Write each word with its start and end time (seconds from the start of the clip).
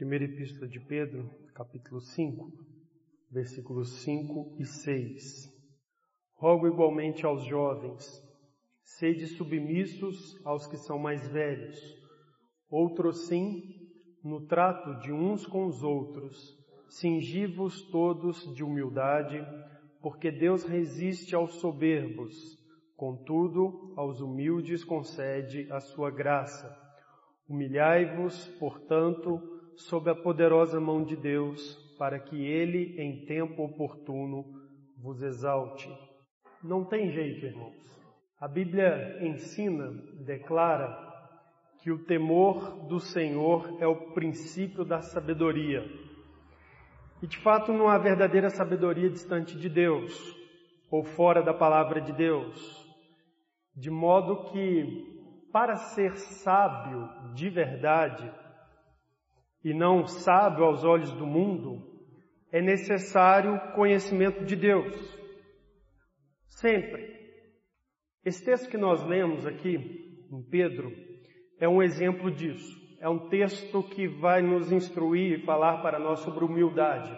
Primeira 0.00 0.24
Epístola 0.24 0.66
de 0.66 0.80
Pedro, 0.80 1.28
capítulo 1.54 2.00
5, 2.00 2.50
versículos 3.30 4.00
5 4.00 4.56
e 4.58 4.64
6. 4.64 5.52
Rogo 6.36 6.66
igualmente 6.66 7.26
aos 7.26 7.44
jovens, 7.44 8.02
sede 8.82 9.26
submissos 9.26 10.40
aos 10.42 10.66
que 10.66 10.78
são 10.78 10.98
mais 10.98 11.28
velhos, 11.28 11.78
outros 12.70 13.26
sim, 13.26 13.62
no 14.24 14.46
trato 14.46 14.98
de 15.00 15.12
uns 15.12 15.44
com 15.44 15.66
os 15.66 15.82
outros, 15.82 16.56
cingi-vos 16.88 17.82
todos 17.90 18.54
de 18.54 18.64
humildade, 18.64 19.46
porque 20.00 20.30
Deus 20.30 20.64
resiste 20.64 21.34
aos 21.34 21.56
soberbos, 21.56 22.32
contudo, 22.96 23.92
aos 23.98 24.22
humildes 24.22 24.82
concede 24.82 25.70
a 25.70 25.78
sua 25.78 26.10
graça. 26.10 26.74
Humilhai-vos, 27.46 28.48
portanto, 28.58 29.49
sob 29.76 30.10
a 30.10 30.14
poderosa 30.14 30.80
mão 30.80 31.04
de 31.04 31.16
Deus, 31.16 31.76
para 31.98 32.18
que 32.18 32.44
Ele, 32.44 33.00
em 33.00 33.24
tempo 33.26 33.64
oportuno, 33.64 34.44
vos 34.98 35.22
exalte. 35.22 35.88
Não 36.62 36.84
tem 36.84 37.10
jeito, 37.10 37.46
irmãos. 37.46 37.74
A 38.40 38.48
Bíblia 38.48 39.18
ensina, 39.22 39.90
declara, 40.24 41.10
que 41.82 41.90
o 41.90 42.04
temor 42.04 42.86
do 42.86 43.00
Senhor 43.00 43.76
é 43.80 43.86
o 43.86 44.12
princípio 44.12 44.84
da 44.84 45.00
sabedoria. 45.00 45.82
E 47.22 47.26
de 47.26 47.38
fato 47.38 47.72
não 47.72 47.88
há 47.88 47.98
verdadeira 47.98 48.50
sabedoria 48.50 49.08
distante 49.08 49.58
de 49.58 49.68
Deus 49.68 50.36
ou 50.90 51.04
fora 51.04 51.42
da 51.42 51.54
palavra 51.54 52.00
de 52.00 52.12
Deus. 52.12 52.86
De 53.74 53.90
modo 53.90 54.50
que, 54.50 55.48
para 55.52 55.76
ser 55.76 56.16
sábio 56.16 57.08
de 57.34 57.48
verdade, 57.48 58.30
e 59.64 59.74
não 59.74 60.06
sábio 60.06 60.64
aos 60.64 60.84
olhos 60.84 61.12
do 61.12 61.26
mundo, 61.26 61.86
é 62.52 62.60
necessário 62.60 63.72
conhecimento 63.74 64.44
de 64.44 64.56
Deus. 64.56 65.18
Sempre. 66.48 67.18
Esse 68.24 68.44
texto 68.44 68.68
que 68.68 68.76
nós 68.76 69.02
lemos 69.04 69.46
aqui, 69.46 69.76
em 70.30 70.42
Pedro, 70.50 70.92
é 71.58 71.68
um 71.68 71.82
exemplo 71.82 72.30
disso. 72.30 72.78
É 73.00 73.08
um 73.08 73.28
texto 73.28 73.82
que 73.82 74.06
vai 74.06 74.42
nos 74.42 74.70
instruir 74.70 75.38
e 75.38 75.44
falar 75.44 75.80
para 75.80 75.98
nós 75.98 76.20
sobre 76.20 76.44
humildade. 76.44 77.10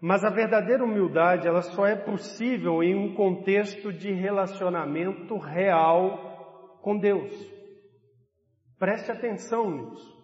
Mas 0.00 0.24
a 0.24 0.30
verdadeira 0.30 0.82
humildade, 0.82 1.46
ela 1.46 1.62
só 1.62 1.86
é 1.86 1.94
possível 1.94 2.82
em 2.82 2.94
um 2.94 3.14
contexto 3.14 3.92
de 3.92 4.12
relacionamento 4.12 5.36
real 5.36 6.78
com 6.82 6.98
Deus. 6.98 7.30
Preste 8.78 9.12
atenção 9.12 9.70
nisso. 9.70 10.19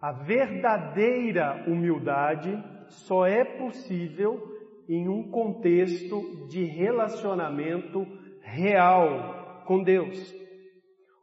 A 0.00 0.12
verdadeira 0.12 1.64
humildade 1.66 2.50
só 2.88 3.26
é 3.26 3.44
possível 3.44 4.40
em 4.88 5.08
um 5.08 5.30
contexto 5.30 6.46
de 6.48 6.64
relacionamento 6.64 8.06
real 8.40 9.62
com 9.66 9.82
Deus. 9.82 10.34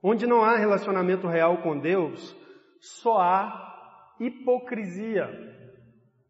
Onde 0.02 0.28
não 0.28 0.44
há 0.44 0.58
relacionamento 0.58 1.28
real 1.28 1.58
com 1.64 1.80
Deus, 1.80 2.38
só 2.80 3.18
há 3.20 4.16
hipocrisia 4.20 5.28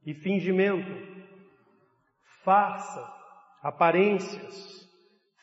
e 0.05 0.13
fingimento, 0.13 0.89
farsa, 2.43 3.05
aparências, 3.61 4.89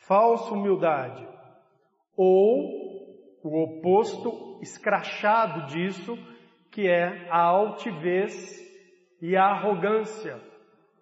falsa 0.07 0.55
humildade, 0.55 1.25
ou 2.17 2.85
o 3.43 3.63
oposto 3.63 4.59
escrachado 4.63 5.67
disso, 5.67 6.17
que 6.75 6.89
é 6.89 7.25
a 7.31 7.39
altivez 7.39 8.61
e 9.21 9.33
a 9.33 9.45
arrogância, 9.45 10.37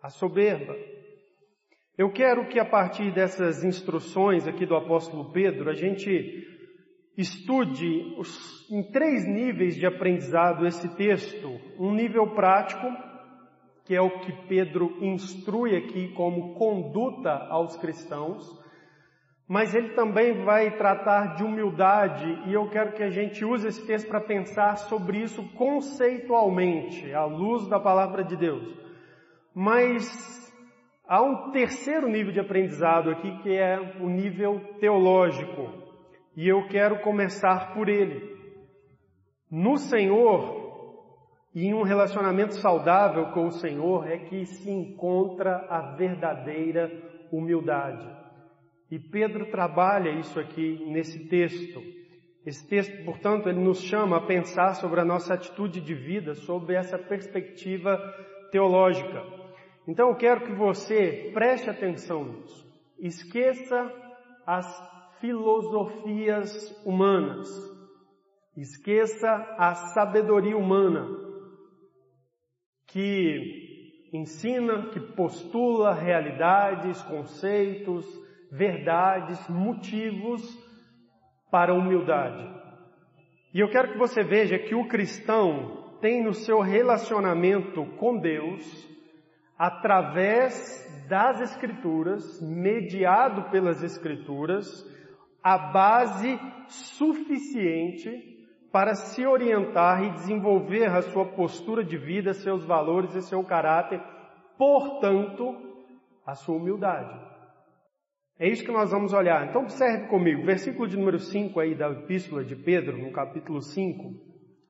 a 0.03 0.07
soberba. 0.07 0.75
Eu 1.97 2.11
quero 2.11 2.47
que 2.47 2.59
a 2.59 2.65
partir 2.65 3.11
dessas 3.11 3.63
instruções 3.63 4.47
aqui 4.47 4.67
do 4.67 4.75
apóstolo 4.75 5.31
Pedro, 5.31 5.71
a 5.71 5.73
gente 5.73 6.47
estude 7.17 8.13
os, 8.19 8.69
em 8.69 8.83
três 8.91 9.27
níveis 9.27 9.75
de 9.75 9.87
aprendizado 9.87 10.67
esse 10.67 10.95
texto. 10.95 11.59
Um 11.79 11.91
nível 11.91 12.35
prático, 12.35 12.85
que 13.83 13.95
é 13.95 14.01
o 14.01 14.19
que 14.19 14.47
Pedro 14.47 15.03
instrui 15.03 15.75
aqui 15.75 16.13
como 16.13 16.53
conduta 16.53 17.31
aos 17.49 17.75
cristãos 17.77 18.62
mas 19.47 19.75
ele 19.75 19.89
também 19.89 20.43
vai 20.43 20.77
tratar 20.77 21.35
de 21.35 21.43
humildade 21.43 22.41
e 22.47 22.53
eu 22.53 22.69
quero 22.69 22.93
que 22.93 23.03
a 23.03 23.09
gente 23.09 23.43
use 23.43 23.67
esse 23.67 23.85
texto 23.85 24.07
para 24.07 24.21
pensar 24.21 24.77
sobre 24.77 25.19
isso 25.19 25.43
conceitualmente, 25.55 27.13
à 27.13 27.25
luz 27.25 27.67
da 27.67 27.79
palavra 27.79 28.23
de 28.23 28.37
Deus. 28.37 28.63
Mas 29.53 30.51
há 31.07 31.21
um 31.21 31.51
terceiro 31.51 32.07
nível 32.07 32.31
de 32.31 32.39
aprendizado 32.39 33.09
aqui 33.09 33.37
que 33.43 33.55
é 33.55 33.97
o 33.99 34.07
nível 34.07 34.59
teológico 34.79 35.69
e 36.35 36.47
eu 36.47 36.67
quero 36.67 37.01
começar 37.01 37.73
por 37.73 37.89
ele. 37.89 38.33
No 39.51 39.77
Senhor 39.77 40.63
e 41.53 41.67
em 41.67 41.73
um 41.73 41.83
relacionamento 41.83 42.55
saudável 42.55 43.27
com 43.31 43.45
o 43.45 43.51
Senhor 43.51 44.07
é 44.07 44.17
que 44.17 44.45
se 44.45 44.71
encontra 44.71 45.67
a 45.69 45.95
verdadeira 45.95 46.89
humildade. 47.31 48.22
E 48.93 48.99
Pedro 48.99 49.47
trabalha 49.49 50.11
isso 50.11 50.39
aqui 50.39 50.85
nesse 50.85 51.27
texto. 51.27 51.81
Esse 52.45 52.67
texto, 52.67 53.03
portanto, 53.03 53.49
ele 53.49 53.59
nos 53.59 53.81
chama 53.81 54.17
a 54.17 54.21
pensar 54.21 54.75
sobre 54.75 55.01
a 55.01 55.03
nossa 55.03 55.33
atitude 55.33 55.81
de 55.81 55.95
vida, 55.95 56.35
sobre 56.35 56.75
essa 56.75 56.99
perspectiva 56.99 57.97
teológica. 58.51 59.25
Então 59.87 60.09
eu 60.09 60.15
quero 60.15 60.41
que 60.41 60.53
você 60.53 61.31
preste 61.33 61.71
atenção 61.71 62.23
nisso. 62.23 62.71
Esqueça 62.99 63.91
as 64.45 64.67
filosofias 65.19 66.79
humanas. 66.85 67.49
Esqueça 68.55 69.27
a 69.57 69.73
sabedoria 69.73 70.55
humana 70.55 71.07
que 72.85 74.11
ensina, 74.13 74.91
que 74.91 74.99
postula 74.99 75.95
realidades, 75.95 77.01
conceitos, 77.01 78.21
verdades, 78.55 79.47
motivos 79.49 80.41
para 81.49 81.73
humildade. 81.73 82.47
E 83.51 83.59
eu 83.59 83.69
quero 83.69 83.93
que 83.93 83.97
você 83.97 84.23
veja 84.23 84.59
que 84.59 84.75
o 84.75 84.87
cristão 84.87 85.97
tem 85.99 86.23
no 86.23 86.33
seu 86.33 86.59
relacionamento 86.59 87.85
com 87.97 88.17
Deus, 88.17 88.63
através 89.57 91.07
das 91.09 91.41
Escrituras, 91.41 92.41
mediado 92.41 93.49
pelas 93.49 93.83
Escrituras, 93.83 94.67
a 95.41 95.57
base 95.57 96.39
suficiente 96.67 98.11
para 98.71 98.93
se 98.95 99.25
orientar 99.25 100.03
e 100.03 100.11
desenvolver 100.11 100.85
a 100.85 101.01
sua 101.01 101.25
postura 101.25 101.83
de 101.83 101.97
vida, 101.97 102.33
seus 102.33 102.65
valores 102.65 103.15
e 103.15 103.21
seu 103.21 103.43
caráter, 103.43 104.01
portanto, 104.57 105.55
a 106.25 106.33
sua 106.35 106.55
humildade. 106.55 107.32
É 108.39 108.49
isso 108.49 108.63
que 108.63 108.71
nós 108.71 108.89
vamos 108.89 109.13
olhar. 109.13 109.47
Então 109.47 109.61
observe 109.61 110.07
comigo, 110.07 110.43
versículo 110.43 110.87
de 110.87 110.97
número 110.97 111.19
5 111.19 111.59
aí 111.59 111.75
da 111.75 111.91
epístola 111.91 112.43
de 112.43 112.55
Pedro, 112.55 112.97
no 112.97 113.11
capítulo 113.11 113.61
5. 113.61 114.11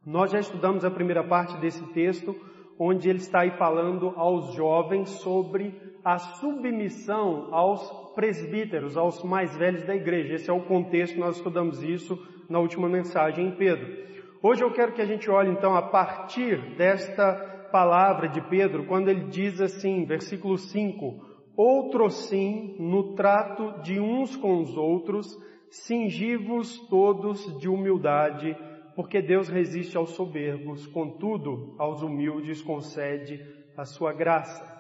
Nós 0.06 0.32
já 0.32 0.40
estudamos 0.40 0.84
a 0.84 0.92
primeira 0.92 1.24
parte 1.24 1.58
desse 1.62 1.82
texto, 1.94 2.36
onde 2.78 3.10
ele 3.10 3.20
está 3.20 3.42
aí 3.42 3.52
falando 3.52 4.14
aos 4.18 4.54
jovens 4.54 5.10
sobre 5.10 5.74
a 6.04 6.18
submissão 6.18 7.54
aos 7.54 7.90
presbíteros, 8.14 8.98
aos 8.98 9.24
mais 9.24 9.56
velhos 9.56 9.86
da 9.86 9.96
igreja. 9.96 10.36
Esse 10.36 10.50
é 10.50 10.54
o 10.54 10.66
contexto, 10.66 11.18
nós 11.18 11.38
estudamos 11.38 11.82
isso 11.82 12.20
na 12.50 12.60
última 12.60 12.90
mensagem 12.90 13.48
em 13.48 13.56
Pedro. 13.56 14.04
Hoje 14.42 14.62
eu 14.62 14.74
quero 14.74 14.92
que 14.92 15.02
a 15.02 15.06
gente 15.06 15.32
olhe 15.32 15.50
então 15.50 15.74
a 15.74 15.84
partir 15.84 16.76
desta 16.76 17.34
palavra 17.72 18.28
de 18.28 18.42
Pedro, 18.42 18.86
quando 18.86 19.08
ele 19.08 19.30
diz 19.30 19.62
assim, 19.62 20.06
versículo 20.06 20.58
5, 20.58 21.33
Outro 21.56 22.10
sim, 22.10 22.76
no 22.80 23.14
trato 23.14 23.82
de 23.84 24.00
uns 24.00 24.36
com 24.36 24.60
os 24.62 24.76
outros, 24.76 25.28
cingi-vos 25.70 26.80
todos 26.88 27.60
de 27.60 27.70
humildade, 27.70 28.58
porque 28.96 29.22
Deus 29.22 29.50
resiste 29.50 29.96
aos 29.96 30.12
soberbos, 30.12 30.88
contudo, 30.88 31.76
aos 31.78 32.02
humildes 32.02 32.62
concede 32.62 33.40
a 33.78 33.86
sua 33.86 34.14
graça. 34.14 34.72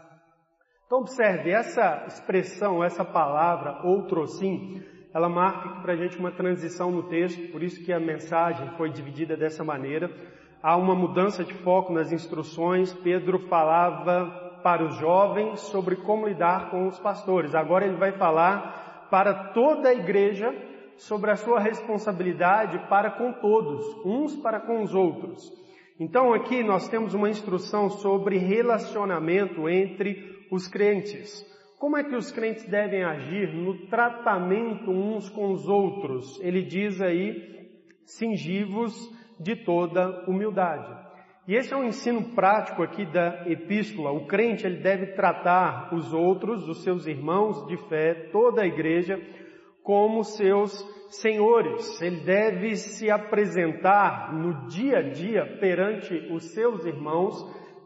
Então 0.85 0.99
observe, 0.99 1.51
essa 1.51 2.05
expressão, 2.07 2.83
essa 2.83 3.05
palavra, 3.05 3.81
outro 3.83 4.25
sim, 4.27 4.81
ela 5.13 5.29
marca 5.29 5.81
para 5.81 5.93
a 5.93 5.95
gente 5.95 6.17
uma 6.17 6.31
transição 6.31 6.91
no 6.91 7.03
texto, 7.03 7.51
por 7.51 7.61
isso 7.61 7.83
que 7.83 7.93
a 7.93 7.99
mensagem 7.99 8.67
foi 8.77 8.89
dividida 8.89 9.37
dessa 9.37 9.63
maneira. 9.63 10.09
Há 10.61 10.75
uma 10.75 10.95
mudança 10.95 11.43
de 11.43 11.53
foco 11.53 11.93
nas 11.93 12.11
instruções, 12.11 12.93
Pedro 12.93 13.47
falava 13.47 14.42
para 14.63 14.83
os 14.83 14.95
jovens 14.95 15.59
sobre 15.59 15.97
como 15.97 16.27
lidar 16.27 16.71
com 16.71 16.87
os 16.87 16.97
pastores. 16.99 17.53
Agora 17.53 17.85
ele 17.85 17.97
vai 17.97 18.13
falar 18.13 19.07
para 19.11 19.51
toda 19.51 19.89
a 19.89 19.93
igreja 19.93 20.51
sobre 20.97 21.31
a 21.31 21.35
sua 21.35 21.59
responsabilidade 21.59 22.79
para 22.89 23.11
com 23.11 23.33
todos, 23.33 23.85
uns 24.05 24.35
para 24.37 24.59
com 24.59 24.81
os 24.81 24.95
outros. 24.95 25.51
Então 25.99 26.33
aqui 26.33 26.63
nós 26.63 26.87
temos 26.87 27.13
uma 27.13 27.29
instrução 27.29 27.89
sobre 27.89 28.37
relacionamento 28.37 29.69
entre 29.69 30.47
os 30.51 30.67
crentes. 30.67 31.45
Como 31.77 31.97
é 31.97 32.03
que 32.03 32.15
os 32.15 32.31
crentes 32.31 32.63
devem 32.65 33.03
agir 33.03 33.53
no 33.53 33.87
tratamento 33.87 34.89
uns 34.89 35.29
com 35.29 35.51
os 35.51 35.67
outros? 35.67 36.39
Ele 36.41 36.63
diz 36.63 37.01
aí, 37.01 37.69
cingivos 38.05 38.93
de 39.39 39.55
toda 39.55 40.23
humildade. 40.27 41.02
E 41.45 41.55
esse 41.55 41.73
é 41.73 41.77
um 41.77 41.83
ensino 41.83 42.33
prático 42.33 42.81
aqui 42.81 43.05
da 43.05 43.43
epístola. 43.45 44.11
O 44.11 44.25
crente 44.25 44.65
ele 44.65 44.77
deve 44.77 45.07
tratar 45.07 45.93
os 45.93 46.13
outros, 46.13 46.69
os 46.69 46.83
seus 46.83 47.05
irmãos 47.05 47.67
de 47.67 47.75
fé, 47.89 48.29
toda 48.31 48.61
a 48.61 48.65
igreja, 48.65 49.19
como 49.83 50.23
seus 50.23 50.71
senhores. 51.09 52.01
Ele 52.01 52.21
deve 52.21 52.77
se 52.77 53.11
apresentar 53.11 54.33
no 54.33 54.67
dia 54.67 54.99
a 54.99 55.01
dia 55.01 55.57
perante 55.59 56.15
os 56.31 56.53
seus 56.53 56.85
irmãos, 56.85 57.35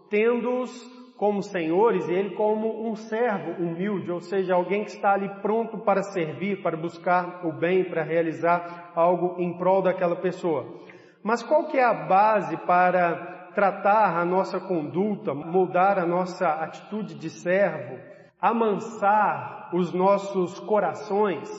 tendo-os 0.07 0.71
como 1.17 1.41
senhores 1.41 2.07
e 2.07 2.13
ele 2.13 2.35
como 2.35 2.87
um 2.87 2.95
servo 2.95 3.63
humilde, 3.63 4.11
ou 4.11 4.19
seja, 4.19 4.53
alguém 4.53 4.83
que 4.83 4.91
está 4.91 5.13
ali 5.13 5.27
pronto 5.41 5.79
para 5.79 6.03
servir, 6.03 6.61
para 6.61 6.77
buscar 6.77 7.43
o 7.43 7.51
bem, 7.51 7.83
para 7.83 8.03
realizar 8.03 8.91
algo 8.93 9.41
em 9.41 9.57
prol 9.57 9.81
daquela 9.81 10.15
pessoa. 10.15 10.79
Mas 11.23 11.41
qual 11.41 11.65
que 11.65 11.77
é 11.79 11.83
a 11.83 12.05
base 12.05 12.55
para 12.57 13.36
tratar 13.57 14.15
a 14.15 14.23
nossa 14.23 14.59
conduta, 14.59 15.33
moldar 15.33 15.97
a 15.97 16.05
nossa 16.05 16.47
atitude 16.47 17.15
de 17.15 17.27
servo, 17.27 17.97
amansar 18.39 19.71
os 19.73 19.91
nossos 19.91 20.59
corações 20.59 21.49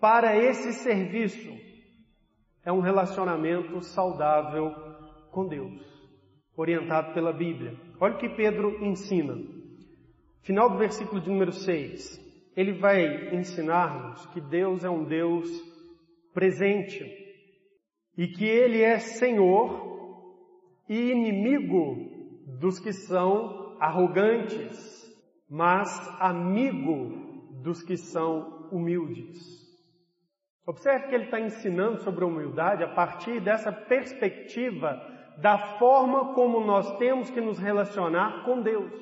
para 0.00 0.36
esse 0.36 0.72
serviço? 0.72 1.52
É 2.64 2.72
um 2.72 2.80
relacionamento 2.80 3.80
saudável 3.82 4.74
com 5.30 5.46
Deus 5.46 5.80
orientado 6.56 7.14
pela 7.14 7.32
Bíblia. 7.32 7.78
Olha 8.00 8.14
o 8.14 8.18
que 8.18 8.30
Pedro 8.30 8.84
ensina. 8.84 9.36
Final 10.42 10.70
do 10.70 10.76
versículo 10.78 11.20
de 11.20 11.30
número 11.30 11.52
6. 11.52 12.20
Ele 12.56 12.72
vai 12.72 13.32
ensinar-nos 13.32 14.26
que 14.26 14.40
Deus 14.40 14.82
é 14.82 14.90
um 14.90 15.04
Deus 15.04 15.48
presente 16.32 17.04
e 18.18 18.26
que 18.26 18.44
Ele 18.44 18.82
é 18.82 18.98
Senhor 18.98 19.93
e 20.88 21.10
inimigo 21.10 21.96
dos 22.60 22.78
que 22.78 22.92
são 22.92 23.76
arrogantes, 23.80 25.04
mas 25.48 25.88
amigo 26.20 27.60
dos 27.62 27.82
que 27.82 27.96
são 27.96 28.68
humildes. 28.70 29.64
Observe 30.66 31.08
que 31.08 31.14
ele 31.14 31.24
está 31.24 31.38
ensinando 31.40 31.98
sobre 31.98 32.24
a 32.24 32.26
humildade 32.26 32.82
a 32.82 32.94
partir 32.94 33.40
dessa 33.40 33.70
perspectiva 33.70 34.98
da 35.40 35.58
forma 35.78 36.34
como 36.34 36.60
nós 36.60 36.96
temos 36.98 37.30
que 37.30 37.40
nos 37.40 37.58
relacionar 37.58 38.44
com 38.44 38.62
Deus. 38.62 38.92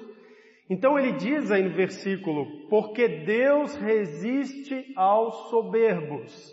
Então 0.69 0.99
ele 0.99 1.13
diz 1.13 1.51
aí 1.51 1.63
no 1.63 1.75
versículo: 1.75 2.69
Porque 2.69 3.07
Deus 3.07 3.77
resiste 3.77 4.93
aos 4.97 5.51
soberbos, 5.51 6.53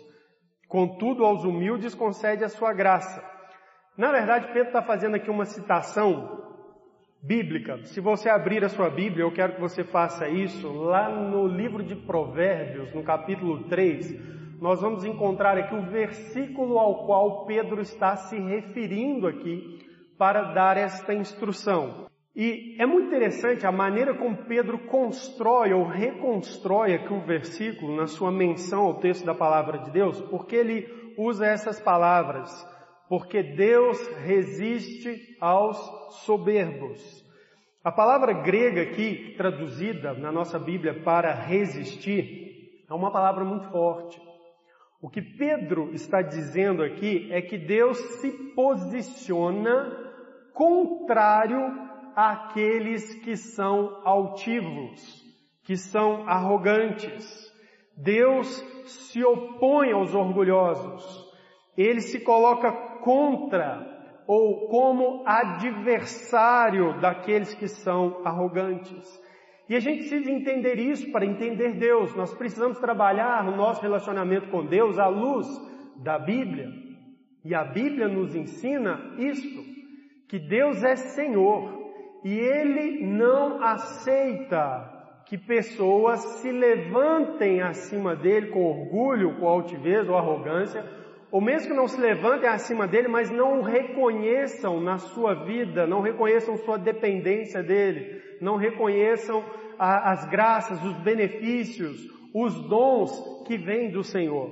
contudo 0.68 1.24
aos 1.24 1.44
humildes 1.44 1.94
concede 1.94 2.44
a 2.44 2.48
sua 2.48 2.72
graça. 2.72 3.29
Na 3.96 4.12
verdade, 4.12 4.46
Pedro 4.48 4.68
está 4.68 4.82
fazendo 4.82 5.16
aqui 5.16 5.30
uma 5.30 5.44
citação 5.44 6.38
bíblica. 7.22 7.84
Se 7.84 8.00
você 8.00 8.28
abrir 8.28 8.64
a 8.64 8.68
sua 8.68 8.88
Bíblia, 8.88 9.24
eu 9.24 9.32
quero 9.32 9.54
que 9.54 9.60
você 9.60 9.84
faça 9.84 10.28
isso 10.28 10.72
lá 10.72 11.08
no 11.08 11.46
livro 11.46 11.82
de 11.82 11.94
Provérbios, 11.94 12.94
no 12.94 13.02
capítulo 13.02 13.64
3 13.68 14.40
nós 14.60 14.82
vamos 14.82 15.04
encontrar 15.04 15.56
aqui 15.56 15.74
o 15.74 15.86
versículo 15.86 16.78
ao 16.78 17.06
qual 17.06 17.46
Pedro 17.46 17.80
está 17.80 18.14
se 18.14 18.38
referindo 18.38 19.26
aqui 19.26 19.78
para 20.18 20.52
dar 20.52 20.76
esta 20.76 21.14
instrução. 21.14 22.06
E 22.36 22.76
é 22.78 22.84
muito 22.84 23.06
interessante 23.06 23.66
a 23.66 23.72
maneira 23.72 24.14
como 24.14 24.44
Pedro 24.44 24.78
constrói 24.86 25.72
ou 25.72 25.84
reconstrói 25.84 26.94
aqui 26.94 27.12
o 27.12 27.24
versículo 27.24 27.96
na 27.96 28.06
sua 28.06 28.30
menção 28.30 28.82
ao 28.82 29.00
texto 29.00 29.24
da 29.24 29.34
palavra 29.34 29.78
de 29.78 29.90
Deus, 29.90 30.20
porque 30.20 30.56
ele 30.56 30.86
usa 31.16 31.46
essas 31.46 31.80
palavras, 31.80 32.50
porque 33.10 33.42
Deus 33.42 33.98
resiste 34.24 35.36
aos 35.40 35.76
soberbos. 36.24 37.28
A 37.82 37.90
palavra 37.90 38.32
grega 38.32 38.82
aqui, 38.82 39.34
traduzida 39.36 40.14
na 40.14 40.30
nossa 40.30 40.60
Bíblia 40.60 41.02
para 41.02 41.34
resistir, 41.34 42.84
é 42.88 42.94
uma 42.94 43.10
palavra 43.10 43.44
muito 43.44 43.68
forte. 43.68 44.22
O 45.02 45.10
que 45.10 45.20
Pedro 45.20 45.92
está 45.92 46.22
dizendo 46.22 46.84
aqui 46.84 47.28
é 47.32 47.42
que 47.42 47.58
Deus 47.58 47.98
se 48.20 48.30
posiciona 48.54 49.90
contrário 50.54 51.58
àqueles 52.14 53.12
que 53.24 53.34
são 53.36 54.02
altivos, 54.04 55.24
que 55.64 55.76
são 55.76 56.28
arrogantes. 56.28 57.50
Deus 57.96 58.46
se 58.86 59.24
opõe 59.24 59.90
aos 59.90 60.14
orgulhosos. 60.14 61.28
Ele 61.76 62.00
se 62.00 62.20
coloca 62.20 62.89
contra 63.00 63.86
ou 64.26 64.68
como 64.68 65.24
adversário 65.26 67.00
daqueles 67.00 67.52
que 67.54 67.66
são 67.66 68.20
arrogantes. 68.24 69.20
E 69.68 69.76
a 69.76 69.80
gente 69.80 69.98
precisa 69.98 70.30
entender 70.30 70.78
isso 70.78 71.10
para 71.12 71.24
entender 71.24 71.74
Deus. 71.74 72.14
Nós 72.14 72.34
precisamos 72.34 72.78
trabalhar 72.78 73.44
no 73.44 73.56
nosso 73.56 73.82
relacionamento 73.82 74.48
com 74.48 74.66
Deus 74.66 74.98
à 74.98 75.06
luz 75.06 75.46
da 75.96 76.18
Bíblia. 76.18 76.68
E 77.44 77.54
a 77.54 77.64
Bíblia 77.64 78.08
nos 78.08 78.34
ensina 78.34 79.14
isto, 79.18 79.62
que 80.28 80.38
Deus 80.38 80.82
é 80.82 80.96
Senhor 80.96 81.80
e 82.24 82.36
Ele 82.38 83.06
não 83.06 83.62
aceita 83.62 84.98
que 85.26 85.38
pessoas 85.38 86.20
se 86.40 86.50
levantem 86.50 87.62
acima 87.62 88.16
dele 88.16 88.48
com 88.48 88.64
orgulho, 88.64 89.38
com 89.38 89.46
altivez 89.46 90.08
ou 90.08 90.16
arrogância, 90.16 90.84
ou 91.32 91.40
mesmo 91.40 91.68
que 91.68 91.76
não 91.76 91.86
se 91.86 92.00
levantem 92.00 92.48
acima 92.48 92.86
dele, 92.86 93.08
mas 93.08 93.30
não 93.30 93.60
o 93.60 93.62
reconheçam 93.62 94.80
na 94.80 94.98
sua 94.98 95.44
vida, 95.44 95.86
não 95.86 96.00
reconheçam 96.00 96.56
sua 96.56 96.76
dependência 96.76 97.62
dele, 97.62 98.20
não 98.40 98.56
reconheçam 98.56 99.44
a, 99.78 100.12
as 100.12 100.24
graças, 100.26 100.82
os 100.84 100.96
benefícios, 101.02 102.06
os 102.34 102.54
dons 102.68 103.44
que 103.46 103.56
vêm 103.56 103.90
do 103.90 104.02
Senhor. 104.02 104.50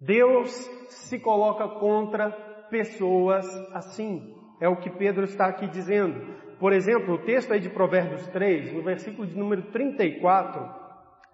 Deus 0.00 0.50
se 0.88 1.18
coloca 1.18 1.66
contra 1.80 2.30
pessoas 2.70 3.46
assim. 3.72 4.34
É 4.60 4.68
o 4.68 4.76
que 4.76 4.90
Pedro 4.90 5.24
está 5.24 5.46
aqui 5.46 5.66
dizendo. 5.66 6.36
Por 6.58 6.72
exemplo, 6.72 7.14
o 7.14 7.24
texto 7.24 7.52
aí 7.52 7.60
de 7.60 7.70
Provérbios 7.70 8.26
3, 8.28 8.72
no 8.72 8.82
versículo 8.82 9.26
de 9.26 9.36
número 9.36 9.62
34, 9.70 10.68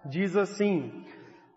diz 0.05 0.35
assim: 0.35 1.03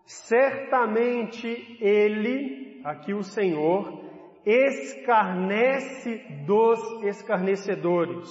Certamente 0.05 1.77
ele, 1.79 2.68
aqui 2.83 3.13
o 3.13 3.23
Senhor, 3.23 4.09
escarnece 4.45 6.17
dos 6.45 6.79
escarnecedores, 7.03 8.29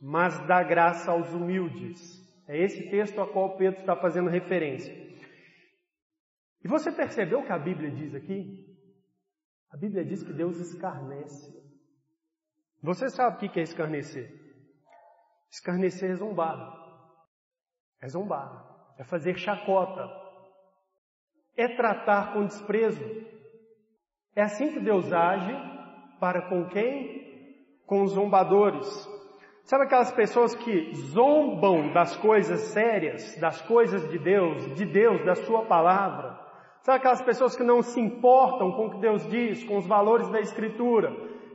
mas 0.00 0.38
dá 0.46 0.62
graça 0.62 1.10
aos 1.10 1.32
humildes. 1.32 2.22
É 2.46 2.62
esse 2.62 2.90
texto 2.90 3.20
a 3.20 3.26
qual 3.26 3.56
Pedro 3.56 3.80
está 3.80 3.96
fazendo 3.96 4.28
referência. 4.28 4.92
E 6.62 6.68
você 6.68 6.90
percebeu 6.92 7.40
o 7.40 7.44
que 7.44 7.52
a 7.52 7.58
Bíblia 7.58 7.90
diz 7.90 8.14
aqui? 8.14 8.64
A 9.70 9.76
Bíblia 9.76 10.04
diz 10.04 10.22
que 10.22 10.32
Deus 10.32 10.58
escarnece. 10.58 11.52
Você 12.82 13.08
sabe 13.08 13.46
o 13.46 13.50
que 13.50 13.60
é 13.60 13.62
escarnecer? 13.62 14.30
Escarnecer 15.50 16.10
é 16.10 16.14
zombar. 16.14 16.56
É 18.00 18.08
zombar. 18.08 18.94
É 18.98 19.04
fazer 19.04 19.36
chacota. 19.36 20.08
É 21.56 21.68
tratar 21.76 22.32
com 22.32 22.44
desprezo. 22.44 23.02
É 24.36 24.42
assim 24.42 24.72
que 24.72 24.80
Deus 24.80 25.12
age 25.12 25.54
para 26.18 26.42
com 26.48 26.64
quem? 26.66 27.22
Com 27.86 28.02
os 28.02 28.12
zombadores. 28.12 29.08
Sabe 29.62 29.84
aquelas 29.84 30.12
pessoas 30.12 30.54
que 30.54 30.92
zombam 30.94 31.92
das 31.92 32.16
coisas 32.16 32.60
sérias, 32.72 33.38
das 33.40 33.62
coisas 33.62 34.08
de 34.10 34.18
Deus, 34.18 34.74
de 34.74 34.84
Deus, 34.84 35.24
da 35.24 35.34
Sua 35.36 35.64
palavra? 35.66 36.38
Sabe 36.82 36.98
aquelas 36.98 37.22
pessoas 37.22 37.56
que 37.56 37.62
não 37.62 37.80
se 37.80 37.98
importam 38.00 38.72
com 38.72 38.86
o 38.86 38.90
que 38.90 39.00
Deus 39.00 39.26
diz, 39.28 39.64
com 39.64 39.78
os 39.78 39.86
valores 39.86 40.28
da 40.28 40.40
Escritura, 40.40 41.10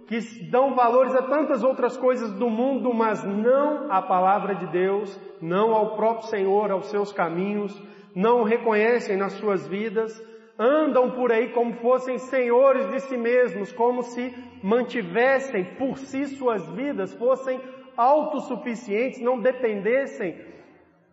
que 0.07 0.19
dão 0.50 0.74
valores 0.74 1.13
a 1.13 1.21
tantas 1.21 1.63
outras 1.63 1.98
coisas 1.98 2.31
do 2.33 2.50
mundo, 2.50 2.91
mas 2.93 3.24
não 3.24 3.91
à 3.91 4.01
palavra 4.01 4.55
de 4.55 4.65
Deus, 4.67 5.19
não 5.39 5.75
ao 5.75 5.95
próprio 5.95 6.29
Senhor, 6.29 6.71
aos 6.71 6.89
seus 6.89 7.13
caminhos, 7.13 7.79
não 8.15 8.41
o 8.41 8.43
reconhecem 8.43 9.17
nas 9.17 9.33
suas 9.33 9.67
vidas, 9.67 10.12
andam 10.60 11.12
por 11.12 11.32
aí 11.32 11.54
como 11.54 11.74
fossem 11.75 12.18
senhores 12.18 12.89
de 12.89 13.00
si 13.00 13.16
mesmos, 13.16 13.72
como 13.72 14.04
se 14.04 14.36
mantivessem 14.62 15.63
por 15.75 15.98
si 15.98 16.28
suas 16.28 16.68
vidas, 16.72 17.13
fossem 17.13 17.62
autossuficientes, 17.96 19.22
não 19.22 19.39
dependessem 19.39 20.38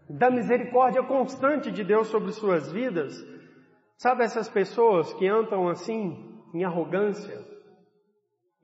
da 0.08 0.30
misericórdia 0.30 1.02
constante 1.04 1.70
de 1.70 1.84
Deus 1.84 2.08
sobre 2.08 2.32
suas 2.32 2.72
vidas. 2.72 3.14
Sabe 3.96 4.24
essas 4.24 4.48
pessoas 4.48 5.12
que 5.14 5.26
andam 5.26 5.68
assim, 5.68 6.42
em 6.52 6.64
arrogância, 6.64 7.38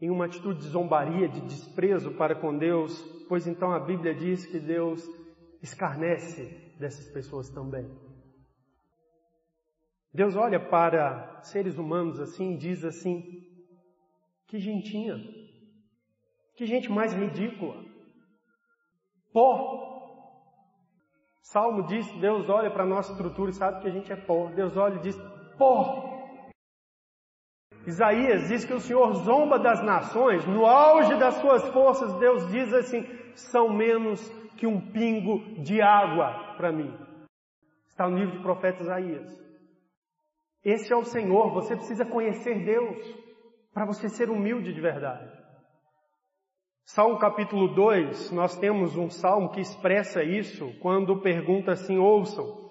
em 0.01 0.11
uma 0.11 0.27
atitude 0.27 0.61
de 0.61 0.69
zombaria, 0.69 1.29
de 1.29 1.41
desprezo 1.43 2.13
para 2.17 2.35
com 2.35 2.59
Deus, 2.59 3.01
pois 3.29 3.47
então 3.47 3.71
a 3.71 3.79
Bíblia 3.79 4.15
diz 4.15 4.45
que 4.47 4.59
Deus 4.59 5.01
escarnece 5.63 6.77
dessas 6.79 7.09
pessoas 7.09 7.49
também. 7.51 7.89
Deus 10.15 10.37
olha 10.37 10.61
para 10.61 11.41
seres 11.43 11.79
humanos 11.79 12.21
assim 12.21 12.53
e 12.53 12.59
diz 12.59 12.85
assim: 12.85 13.43
que 14.47 14.59
gentinha, 14.59 15.17
que 16.55 16.67
gente 16.67 16.91
mais 16.91 17.15
ridícula, 17.15 17.83
pó. 19.33 19.91
Salmo 21.41 21.87
diz: 21.87 22.07
Deus 22.21 22.49
olha 22.49 22.71
para 22.71 22.85
a 22.85 22.87
nossa 22.87 23.13
estrutura 23.13 23.51
e 23.51 23.55
sabe 23.55 23.81
que 23.81 23.89
a 23.89 23.91
gente 23.91 24.13
é 24.13 24.17
pó. 24.17 24.51
Deus 24.51 24.77
olha 24.77 24.97
e 24.97 25.01
diz: 25.01 25.17
pó. 25.57 26.11
Isaías 27.87 28.49
diz 28.49 28.65
que 28.65 28.75
o 28.75 28.81
Senhor 28.81 29.13
zomba 29.15 29.59
das 29.59 29.83
nações, 29.83 30.47
no 30.47 30.67
auge 30.67 31.19
das 31.19 31.35
suas 31.37 31.67
forças, 31.71 32.13
Deus 32.19 32.47
diz 32.53 32.73
assim: 32.75 33.03
são 33.35 33.71
menos 33.71 34.21
que 34.57 34.67
um 34.67 34.93
pingo 34.93 35.63
de 35.63 35.81
água 35.81 36.55
para 36.57 36.71
mim. 36.71 36.95
Está 37.89 38.09
no 38.09 38.19
livro 38.19 38.37
de 38.37 38.43
profeta 38.43 38.83
Isaías. 38.83 39.43
Esse 40.65 40.93
é 40.93 40.97
o 40.97 41.05
Senhor, 41.05 41.53
você 41.53 41.75
precisa 41.75 42.05
conhecer 42.05 42.65
Deus 42.65 42.97
para 43.75 43.85
você 43.85 44.09
ser 44.09 44.31
humilde 44.31 44.73
de 44.73 44.81
verdade. 44.81 45.29
Salmo 46.85 47.19
capítulo 47.19 47.75
2, 47.75 48.31
nós 48.33 48.57
temos 48.59 48.97
um 48.97 49.09
salmo 49.09 49.51
que 49.51 49.61
expressa 49.61 50.23
isso 50.23 50.73
quando 50.81 51.21
pergunta 51.21 51.73
assim: 51.73 51.99
ouçam, 51.99 52.71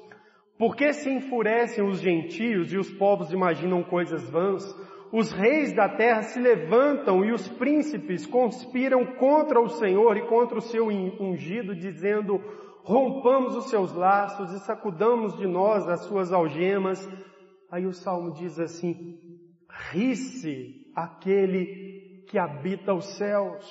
por 0.57 0.75
que 0.75 0.93
se 0.93 1.09
enfurecem 1.09 1.83
os 1.83 1.99
gentios 1.99 2.71
e 2.71 2.77
os 2.77 2.91
povos 2.91 3.33
imaginam 3.33 3.83
coisas 3.83 4.29
vãs? 4.29 4.63
Os 5.11 5.31
reis 5.33 5.73
da 5.73 5.89
terra 5.89 6.21
se 6.21 6.39
levantam 6.39 7.25
e 7.25 7.33
os 7.33 7.49
príncipes 7.49 8.25
conspiram 8.25 9.05
contra 9.17 9.59
o 9.59 9.67
Senhor 9.67 10.15
e 10.15 10.27
contra 10.27 10.57
o 10.57 10.61
seu 10.61 10.87
ungido, 10.87 11.75
dizendo: 11.75 12.39
rompamos 12.83 13.55
os 13.55 13.69
seus 13.69 13.93
laços 13.93 14.53
e 14.53 14.59
sacudamos 14.59 15.37
de 15.37 15.47
nós 15.47 15.87
as 15.89 16.05
suas 16.05 16.31
algemas. 16.31 17.05
Aí 17.71 17.85
o 17.85 17.93
salmo 17.93 18.33
diz 18.33 18.59
assim: 18.59 19.17
ri-se 19.91 20.91
aquele 20.93 22.25
que 22.27 22.37
habita 22.37 22.93
os 22.93 23.05
céus, 23.17 23.65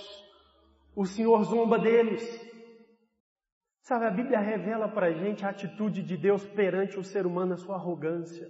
o 0.97 1.05
Senhor 1.05 1.43
zomba 1.45 1.79
deles. 1.79 2.49
Sabe, 3.83 4.07
a 4.07 4.11
Bíblia 4.11 4.39
revela 4.39 4.89
para 4.89 5.09
a 5.09 5.13
gente 5.13 5.45
a 5.45 5.51
atitude 5.51 6.03
de 6.03 6.17
Deus 6.17 6.47
perante 6.49 6.99
o 6.99 7.05
ser 7.05 7.27
humano, 7.27 7.55
a 7.55 7.57
sua 7.57 7.77
arrogância. 7.77 8.47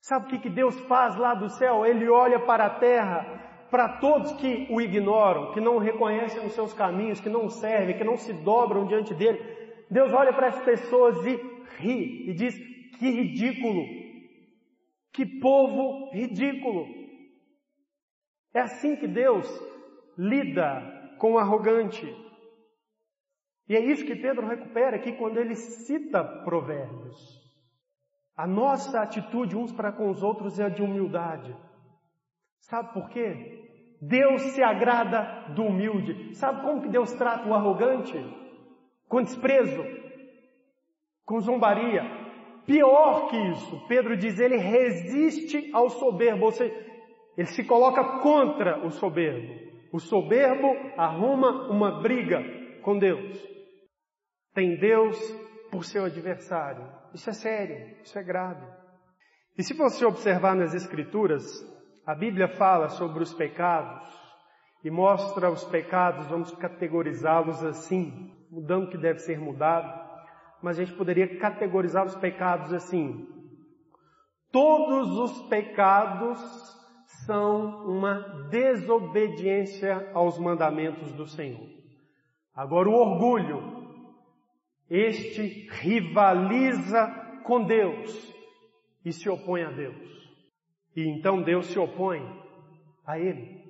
Sabe 0.00 0.26
o 0.26 0.28
que, 0.30 0.38
que 0.38 0.50
Deus 0.50 0.78
faz 0.86 1.16
lá 1.16 1.34
do 1.34 1.50
céu? 1.50 1.84
Ele 1.84 2.08
olha 2.08 2.40
para 2.46 2.66
a 2.66 2.80
terra, 2.80 3.66
para 3.70 4.00
todos 4.00 4.32
que 4.32 4.66
o 4.70 4.80
ignoram, 4.80 5.52
que 5.52 5.60
não 5.60 5.78
reconhecem 5.78 6.44
os 6.46 6.52
seus 6.52 6.72
caminhos, 6.72 7.20
que 7.20 7.28
não 7.28 7.48
servem, 7.48 7.96
que 7.96 8.04
não 8.04 8.16
se 8.16 8.32
dobram 8.32 8.86
diante 8.86 9.14
dele. 9.14 9.38
Deus 9.90 10.12
olha 10.12 10.32
para 10.32 10.48
as 10.48 10.60
pessoas 10.62 11.16
e 11.26 11.36
ri 11.78 12.30
e 12.30 12.32
diz: 12.32 12.56
que 12.98 13.10
ridículo, 13.10 13.99
que 15.12 15.26
povo 15.40 16.10
ridículo. 16.12 16.86
É 18.54 18.60
assim 18.60 18.96
que 18.96 19.06
Deus 19.06 19.46
lida 20.16 21.16
com 21.18 21.34
o 21.34 21.38
arrogante. 21.38 22.06
E 23.68 23.76
é 23.76 23.80
isso 23.80 24.04
que 24.04 24.16
Pedro 24.16 24.46
recupera 24.46 24.96
aqui 24.96 25.12
quando 25.12 25.38
ele 25.38 25.54
cita 25.54 26.24
provérbios. 26.44 27.40
A 28.36 28.46
nossa 28.46 29.00
atitude 29.00 29.56
uns 29.56 29.72
para 29.72 29.92
com 29.92 30.10
os 30.10 30.22
outros 30.22 30.58
é 30.58 30.64
a 30.64 30.68
de 30.68 30.82
humildade. 30.82 31.54
Sabe 32.58 32.92
por 32.92 33.08
quê? 33.10 33.96
Deus 34.00 34.42
se 34.52 34.62
agrada 34.62 35.52
do 35.54 35.64
humilde. 35.64 36.34
Sabe 36.34 36.62
como 36.62 36.80
que 36.80 36.88
Deus 36.88 37.12
trata 37.12 37.48
o 37.48 37.54
arrogante? 37.54 38.16
Com 39.08 39.22
desprezo, 39.22 39.84
com 41.24 41.40
zombaria. 41.40 42.19
Pior 42.70 43.28
que 43.28 43.36
isso, 43.36 43.84
Pedro 43.88 44.16
diz, 44.16 44.38
ele 44.38 44.56
resiste 44.56 45.72
ao 45.74 45.90
soberbo, 45.90 46.44
ou 46.44 46.52
seja, 46.52 46.72
ele 47.36 47.48
se 47.48 47.64
coloca 47.64 48.20
contra 48.20 48.86
o 48.86 48.90
soberbo. 48.92 49.52
O 49.92 49.98
soberbo 49.98 50.68
arruma 50.96 51.68
uma 51.68 52.00
briga 52.00 52.40
com 52.82 52.96
Deus. 52.96 53.44
Tem 54.54 54.78
Deus 54.78 55.18
por 55.72 55.84
seu 55.84 56.04
adversário. 56.04 56.88
Isso 57.12 57.28
é 57.28 57.32
sério, 57.32 57.96
isso 58.04 58.16
é 58.16 58.22
grave. 58.22 58.64
E 59.58 59.64
se 59.64 59.74
você 59.74 60.04
observar 60.04 60.54
nas 60.54 60.72
Escrituras, 60.72 61.42
a 62.06 62.14
Bíblia 62.14 62.46
fala 62.56 62.88
sobre 62.90 63.20
os 63.20 63.34
pecados 63.34 64.08
e 64.84 64.92
mostra 64.92 65.50
os 65.50 65.64
pecados, 65.64 66.28
vamos 66.28 66.54
categorizá-los 66.54 67.64
assim, 67.64 68.30
mudando 68.48 68.84
o 68.84 68.90
que 68.90 68.96
deve 68.96 69.18
ser 69.18 69.40
mudado, 69.40 69.99
mas 70.62 70.78
a 70.78 70.84
gente 70.84 70.96
poderia 70.96 71.38
categorizar 71.38 72.04
os 72.04 72.14
pecados 72.16 72.72
assim. 72.72 73.26
Todos 74.50 75.16
os 75.18 75.42
pecados 75.48 76.38
são 77.24 77.86
uma 77.86 78.48
desobediência 78.50 80.10
aos 80.12 80.38
mandamentos 80.38 81.12
do 81.12 81.26
Senhor. 81.26 81.68
Agora, 82.54 82.88
o 82.88 82.94
orgulho 82.94 83.80
este 84.90 85.68
rivaliza 85.70 87.06
com 87.44 87.64
Deus 87.64 88.34
e 89.04 89.12
se 89.12 89.28
opõe 89.28 89.62
a 89.62 89.70
Deus. 89.70 90.10
E 90.96 91.02
então 91.02 91.40
Deus 91.42 91.66
se 91.66 91.78
opõe 91.78 92.20
a 93.06 93.18
ele. 93.18 93.60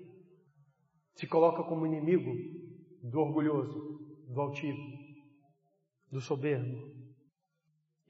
Se 1.15 1.27
coloca 1.27 1.63
como 1.63 1.85
inimigo 1.85 2.33
do 3.03 3.21
orgulhoso, 3.21 4.01
do 4.29 4.41
altivo, 4.41 4.81
do 6.11 6.21
soberbo. 6.21 7.01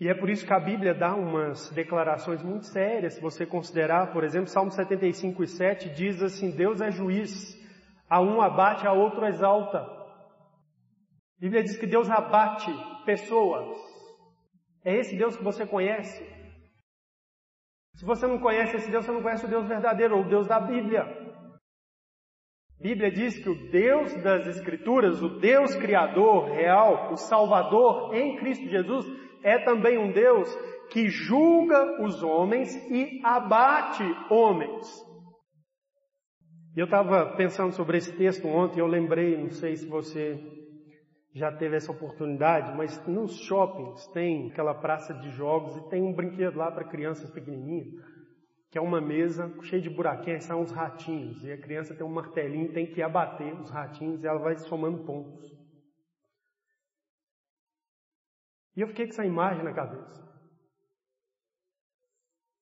E 0.00 0.08
é 0.08 0.14
por 0.14 0.30
isso 0.30 0.46
que 0.46 0.52
a 0.52 0.58
Bíblia 0.58 0.94
dá 0.94 1.14
umas 1.14 1.70
declarações 1.72 2.42
muito 2.42 2.66
sérias, 2.66 3.14
se 3.14 3.20
você 3.20 3.44
considerar, 3.44 4.12
por 4.12 4.24
exemplo, 4.24 4.48
Salmo 4.48 4.70
75 4.70 5.42
e 5.42 5.46
7 5.46 5.90
diz 5.90 6.22
assim: 6.22 6.50
Deus 6.50 6.80
é 6.80 6.90
juiz, 6.90 7.54
a 8.08 8.18
um 8.20 8.40
abate, 8.40 8.86
a 8.86 8.92
outro 8.92 9.26
exalta. 9.26 9.78
A 9.78 11.38
Bíblia 11.38 11.62
diz 11.62 11.76
que 11.76 11.86
Deus 11.86 12.08
abate 12.08 12.70
pessoas. 13.04 13.68
É 14.82 14.96
esse 14.96 15.16
Deus 15.16 15.36
que 15.36 15.44
você 15.44 15.66
conhece? 15.66 16.24
Se 17.96 18.04
você 18.06 18.26
não 18.26 18.38
conhece 18.38 18.76
esse 18.76 18.90
Deus, 18.90 19.04
você 19.04 19.12
não 19.12 19.22
conhece 19.22 19.44
o 19.44 19.48
Deus 19.48 19.66
verdadeiro, 19.68 20.16
ou 20.16 20.24
o 20.24 20.28
Deus 20.28 20.46
da 20.46 20.58
Bíblia. 20.58 21.04
Bíblia 22.80 23.10
diz 23.10 23.38
que 23.38 23.50
o 23.50 23.70
Deus 23.70 24.14
das 24.22 24.46
Escrituras, 24.46 25.22
o 25.22 25.38
Deus 25.38 25.76
Criador 25.76 26.46
real, 26.50 27.12
o 27.12 27.16
Salvador 27.16 28.14
em 28.14 28.36
Cristo 28.36 28.66
Jesus, 28.68 29.06
é 29.42 29.58
também 29.58 29.98
um 29.98 30.12
Deus 30.12 30.48
que 30.90 31.08
julga 31.08 32.02
os 32.02 32.22
homens 32.22 32.74
e 32.90 33.20
abate 33.22 34.02
homens. 34.30 34.86
Eu 36.74 36.86
estava 36.86 37.36
pensando 37.36 37.72
sobre 37.72 37.98
esse 37.98 38.16
texto 38.16 38.48
ontem, 38.48 38.80
eu 38.80 38.86
lembrei, 38.86 39.36
não 39.36 39.50
sei 39.50 39.76
se 39.76 39.86
você 39.86 40.40
já 41.34 41.52
teve 41.52 41.76
essa 41.76 41.92
oportunidade, 41.92 42.76
mas 42.76 43.06
nos 43.06 43.38
shoppings 43.40 44.06
tem 44.08 44.50
aquela 44.50 44.74
praça 44.74 45.12
de 45.14 45.30
jogos 45.30 45.76
e 45.76 45.88
tem 45.90 46.02
um 46.02 46.14
brinquedo 46.14 46.56
lá 46.56 46.70
para 46.70 46.88
crianças 46.88 47.30
pequenininhas, 47.30 47.88
que 48.70 48.78
é 48.78 48.80
uma 48.80 49.00
mesa 49.00 49.52
cheia 49.62 49.82
de 49.82 49.90
buraquinhos, 49.90 50.44
são 50.44 50.62
uns 50.62 50.70
ratinhos, 50.70 51.42
e 51.44 51.52
a 51.52 51.60
criança 51.60 51.94
tem 51.94 52.06
um 52.06 52.12
martelinho, 52.12 52.72
tem 52.72 52.92
que 52.92 53.02
abater 53.02 53.52
os 53.60 53.68
ratinhos 53.68 54.22
e 54.22 54.26
ela 54.26 54.38
vai 54.38 54.56
somando 54.56 55.04
pontos. 55.04 55.50
E 58.76 58.80
eu 58.80 58.88
fiquei 58.88 59.06
com 59.06 59.12
essa 59.12 59.26
imagem 59.26 59.64
na 59.64 59.74
cabeça. 59.74 60.20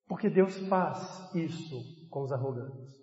Porque 0.08 0.30
Deus 0.30 0.58
faz 0.66 1.34
isso 1.34 2.08
com 2.08 2.22
os 2.22 2.32
arrogantes. 2.32 2.96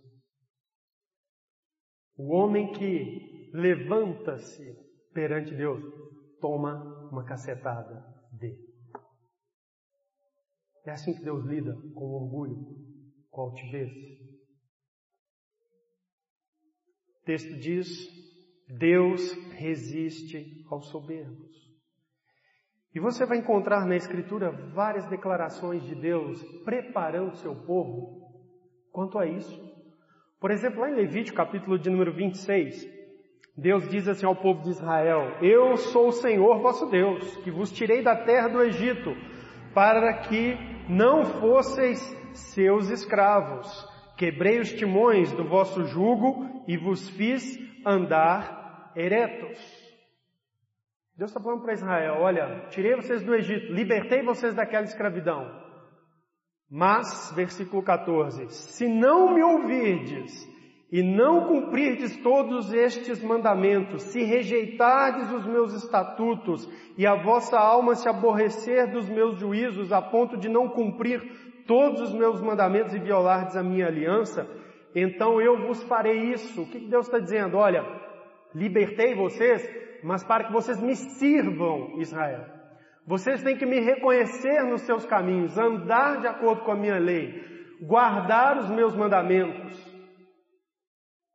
O 2.17 2.33
homem 2.33 2.73
que 2.73 3.51
levanta-se 3.53 4.85
perante 5.15 5.55
Deus, 5.55 5.81
toma 6.41 7.09
uma 7.09 7.23
cacetada 7.23 8.05
dele. 8.33 8.65
É 10.85 10.91
assim 10.91 11.13
que 11.13 11.23
Deus 11.23 11.45
lida 11.45 11.73
com 11.93 12.03
o 12.03 12.21
orgulho, 12.21 12.94
com 13.35 13.41
altivez. 13.41 13.91
O 17.19 17.25
texto 17.25 17.53
diz: 17.59 17.87
Deus 18.65 19.33
resiste 19.51 20.65
aos 20.71 20.87
soberbos. 20.87 21.53
E 22.93 22.99
você 22.99 23.25
vai 23.25 23.39
encontrar 23.39 23.85
na 23.85 23.97
Escritura 23.97 24.51
várias 24.73 25.05
declarações 25.07 25.83
de 25.83 25.93
Deus 25.95 26.41
preparando 26.63 27.35
seu 27.35 27.53
povo 27.53 28.21
quanto 28.89 29.19
a 29.19 29.27
isso. 29.27 29.61
Por 30.39 30.49
exemplo, 30.49 30.79
lá 30.79 30.89
em 30.89 30.95
Levítico, 30.95 31.35
capítulo 31.35 31.77
de 31.77 31.89
número 31.89 32.13
26, 32.13 32.87
Deus 33.57 33.85
diz 33.89 34.07
assim 34.07 34.25
ao 34.25 34.37
povo 34.37 34.61
de 34.61 34.69
Israel: 34.69 35.39
Eu 35.41 35.75
sou 35.75 36.07
o 36.07 36.13
Senhor 36.13 36.61
vosso 36.61 36.85
Deus, 36.85 37.35
que 37.37 37.51
vos 37.51 37.69
tirei 37.69 38.01
da 38.01 38.15
terra 38.15 38.47
do 38.47 38.61
Egito, 38.61 39.13
para 39.73 40.21
que 40.21 40.55
não 40.87 41.25
fosseis 41.25 41.99
seus 42.35 42.89
escravos. 42.89 43.67
Quebrei 44.17 44.59
os 44.59 44.71
timões 44.71 45.31
do 45.33 45.43
vosso 45.43 45.85
jugo 45.85 46.63
e 46.67 46.77
vos 46.77 47.09
fiz 47.09 47.57
andar 47.85 48.91
eretos. 48.95 49.59
Deus 51.17 51.31
está 51.31 51.41
falando 51.41 51.61
para 51.61 51.73
Israel: 51.73 52.15
olha, 52.19 52.67
tirei 52.69 52.95
vocês 52.95 53.23
do 53.23 53.33
Egito, 53.33 53.71
libertei 53.71 54.21
vocês 54.21 54.55
daquela 54.55 54.85
escravidão. 54.85 55.63
Mas, 56.69 57.31
versículo 57.35 57.83
14: 57.83 58.47
se 58.49 58.87
não 58.87 59.33
me 59.33 59.41
ouvirdes 59.43 60.31
e 60.91 61.01
não 61.01 61.47
cumprirdes 61.47 62.15
todos 62.17 62.73
estes 62.73 63.21
mandamentos, 63.23 64.03
se 64.03 64.23
rejeitardes 64.23 65.31
os 65.31 65.45
meus 65.45 65.73
estatutos 65.73 66.69
e 66.97 67.05
a 67.05 67.15
vossa 67.15 67.57
alma 67.57 67.95
se 67.95 68.07
aborrecer 68.07 68.91
dos 68.91 69.09
meus 69.09 69.37
juízos 69.37 69.91
a 69.91 70.01
ponto 70.01 70.37
de 70.37 70.49
não 70.49 70.69
cumprir 70.69 71.21
todos 71.67 72.01
os 72.01 72.13
meus 72.13 72.41
mandamentos 72.41 72.93
e 72.93 72.99
violardes 72.99 73.55
a 73.55 73.63
minha 73.63 73.87
aliança, 73.87 74.47
então 74.95 75.41
eu 75.41 75.67
vos 75.67 75.83
farei 75.83 76.31
isso. 76.31 76.61
O 76.61 76.69
que 76.69 76.79
Deus 76.87 77.05
está 77.05 77.19
dizendo? 77.19 77.57
Olha, 77.57 77.83
libertei 78.53 79.13
vocês, 79.15 79.67
mas 80.03 80.23
para 80.23 80.45
que 80.45 80.53
vocês 80.53 80.81
me 80.81 80.95
sirvam, 80.95 81.99
Israel. 81.99 82.45
Vocês 83.05 83.43
têm 83.43 83.57
que 83.57 83.65
me 83.65 83.79
reconhecer 83.79 84.63
nos 84.63 84.81
seus 84.81 85.05
caminhos, 85.05 85.57
andar 85.57 86.21
de 86.21 86.27
acordo 86.27 86.63
com 86.63 86.71
a 86.71 86.77
minha 86.77 86.97
lei, 86.97 87.43
guardar 87.81 88.57
os 88.57 88.69
meus 88.69 88.95
mandamentos. 88.95 89.77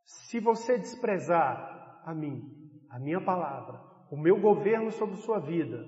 Se 0.05 0.41
você 0.41 0.79
desprezar 0.79 2.03
a 2.05 2.15
mim, 2.15 2.43
a 2.91 2.99
minha 2.99 3.21
palavra, 3.21 3.81
o 4.11 4.17
meu 4.17 4.41
governo 4.41 4.91
sobre 4.91 5.17
sua 5.17 5.39
vida, 5.39 5.85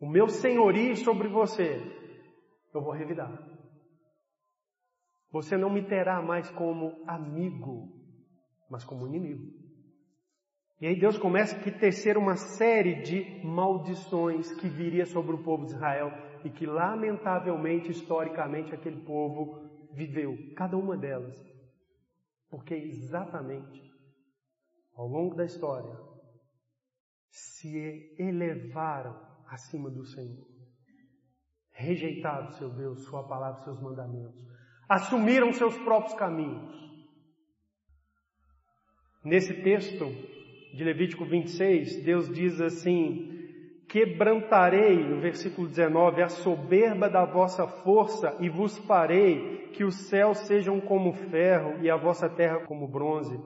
o 0.00 0.06
meu 0.06 0.28
senhorio 0.28 0.94
sobre 0.96 1.28
você, 1.28 1.80
eu 2.74 2.82
vou 2.82 2.92
revidar. 2.92 3.32
Você 5.30 5.56
não 5.56 5.70
me 5.70 5.82
terá 5.86 6.22
mais 6.22 6.50
como 6.50 7.02
amigo, 7.06 7.92
mas 8.70 8.84
como 8.84 9.06
inimigo. 9.06 9.58
E 10.80 10.86
aí 10.86 10.98
Deus 10.98 11.18
começa 11.18 11.56
a 11.56 11.78
tecer 11.78 12.16
uma 12.16 12.36
série 12.36 13.02
de 13.02 13.44
maldições 13.44 14.52
que 14.54 14.68
viria 14.68 15.04
sobre 15.04 15.34
o 15.34 15.42
povo 15.42 15.66
de 15.66 15.72
Israel 15.72 16.10
e 16.44 16.50
que 16.50 16.66
lamentavelmente, 16.66 17.90
historicamente, 17.90 18.72
aquele 18.72 19.04
povo 19.04 19.90
viveu, 19.92 20.36
cada 20.56 20.76
uma 20.76 20.96
delas. 20.96 21.36
Porque 22.48 22.74
exatamente 22.74 23.82
ao 24.94 25.06
longo 25.06 25.34
da 25.34 25.44
história 25.44 25.98
se 27.28 28.14
elevaram 28.18 29.18
acima 29.46 29.90
do 29.90 30.04
Senhor, 30.04 30.46
rejeitaram 31.70 32.50
seu 32.52 32.70
Deus, 32.70 33.04
sua 33.04 33.26
palavra, 33.26 33.62
seus 33.62 33.80
mandamentos, 33.80 34.47
assumiram 34.88 35.52
seus 35.52 35.76
próprios 35.78 36.14
caminhos. 36.14 36.76
Nesse 39.24 39.52
texto 39.62 40.06
de 40.72 40.84
Levítico 40.84 41.24
26, 41.24 42.04
Deus 42.04 42.32
diz 42.32 42.60
assim: 42.60 43.38
Quebrantarei, 43.88 44.96
no 45.04 45.20
versículo 45.20 45.68
19, 45.68 46.22
a 46.22 46.28
soberba 46.28 47.08
da 47.08 47.24
vossa 47.24 47.66
força 47.66 48.36
e 48.40 48.48
vos 48.48 48.78
farei 48.78 49.68
que 49.72 49.84
os 49.84 50.08
céus 50.08 50.38
sejam 50.46 50.80
como 50.80 51.12
ferro 51.12 51.82
e 51.82 51.90
a 51.90 51.96
vossa 51.96 52.28
terra 52.28 52.60
como 52.60 52.88
bronze. 52.88 53.38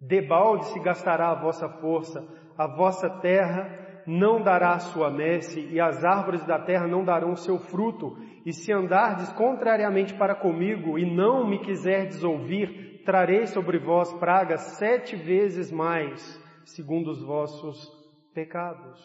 Debalde 0.00 0.66
se 0.66 0.80
gastará 0.80 1.30
a 1.30 1.40
vossa 1.40 1.68
força, 1.68 2.26
a 2.56 2.66
vossa 2.66 3.08
terra 3.20 4.02
não 4.06 4.42
dará 4.42 4.78
sua 4.78 5.10
messe, 5.10 5.60
e 5.60 5.80
as 5.80 6.04
árvores 6.04 6.44
da 6.44 6.58
terra 6.58 6.86
não 6.86 7.04
darão 7.04 7.36
seu 7.36 7.58
fruto. 7.58 8.16
E 8.44 8.52
se 8.52 8.72
andardes 8.72 9.32
contrariamente 9.32 10.14
para 10.14 10.34
comigo, 10.34 10.98
e 10.98 11.04
não 11.04 11.46
me 11.48 11.60
quiserdes 11.60 12.24
ouvir, 12.24 13.02
trarei 13.04 13.46
sobre 13.46 13.78
vós 13.78 14.12
pragas 14.14 14.78
sete 14.78 15.16
vezes 15.16 15.70
mais, 15.70 16.40
segundo 16.64 17.10
os 17.10 17.22
vossos 17.22 17.88
pecados. 18.34 18.98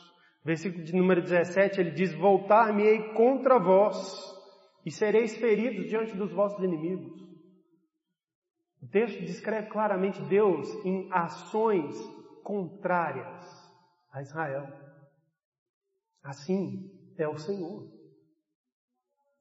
Versículo 0.43 0.83
de 0.83 0.95
número 0.95 1.21
17, 1.21 1.79
ele 1.79 1.91
diz, 1.91 2.13
voltar-me-ei 2.13 3.13
contra 3.13 3.59
vós, 3.59 3.97
e 4.85 4.91
sereis 4.91 5.35
feridos 5.37 5.87
diante 5.87 6.15
dos 6.15 6.31
vossos 6.31 6.63
inimigos. 6.63 7.25
O 8.81 8.87
texto 8.87 9.19
descreve 9.21 9.67
claramente 9.69 10.21
Deus 10.21 10.69
em 10.85 11.09
ações 11.11 11.95
contrárias 12.43 13.43
a 14.13 14.21
Israel. 14.21 14.67
Assim 16.23 16.91
é 17.17 17.27
o 17.27 17.35
Senhor. 17.35 17.94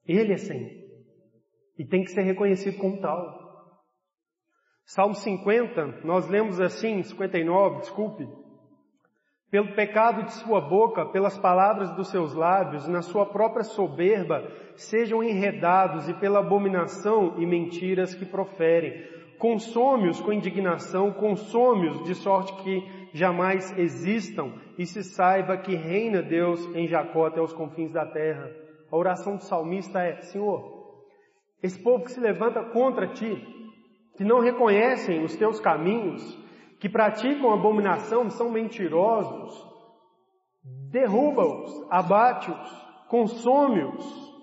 Ele 0.07 0.33
é 0.33 0.37
Senhor. 0.37 0.71
E 1.77 1.85
tem 1.85 2.03
que 2.03 2.11
ser 2.11 2.21
reconhecido 2.21 2.77
como 2.77 3.01
tal. 3.01 3.45
Salmo 4.85 5.15
50, 5.15 6.01
nós 6.03 6.27
lemos 6.27 6.61
assim, 6.61 7.01
59, 7.01 7.79
desculpe. 7.79 8.27
Pelo 9.49 9.73
pecado 9.73 10.23
de 10.23 10.33
sua 10.33 10.61
boca, 10.61 11.05
pelas 11.07 11.37
palavras 11.39 11.91
dos 11.95 12.09
seus 12.09 12.33
lábios, 12.33 12.87
na 12.87 13.01
sua 13.01 13.25
própria 13.25 13.63
soberba, 13.63 14.47
sejam 14.75 15.23
enredados 15.23 16.07
e 16.07 16.13
pela 16.13 16.39
abominação 16.39 17.39
e 17.39 17.45
mentiras 17.45 18.13
que 18.13 18.25
proferem. 18.25 19.03
Consome-os 19.39 20.21
com 20.21 20.31
indignação, 20.31 21.11
consome-os 21.11 22.03
de 22.03 22.15
sorte 22.15 22.55
que 22.63 23.09
jamais 23.13 23.75
existam 23.77 24.53
e 24.77 24.85
se 24.85 25.03
saiba 25.03 25.57
que 25.57 25.75
reina 25.75 26.21
Deus 26.21 26.63
em 26.75 26.87
Jacó 26.87 27.25
até 27.25 27.41
os 27.41 27.53
confins 27.53 27.91
da 27.91 28.05
terra. 28.05 28.64
A 28.91 28.95
oração 28.95 29.35
do 29.35 29.43
salmista 29.43 29.99
é: 29.99 30.21
Senhor, 30.21 31.03
esse 31.61 31.81
povo 31.81 32.03
que 32.03 32.11
se 32.11 32.19
levanta 32.19 32.63
contra 32.63 33.07
ti, 33.07 33.35
que 34.15 34.23
não 34.23 34.39
reconhecem 34.39 35.23
os 35.23 35.35
teus 35.35 35.59
caminhos, 35.59 36.21
que 36.79 36.89
praticam 36.89 37.53
abominação, 37.53 38.29
são 38.29 38.51
mentirosos, 38.51 39.65
derruba-os, 40.91 41.85
abate-os, 41.89 42.85
consome-os. 43.09 44.35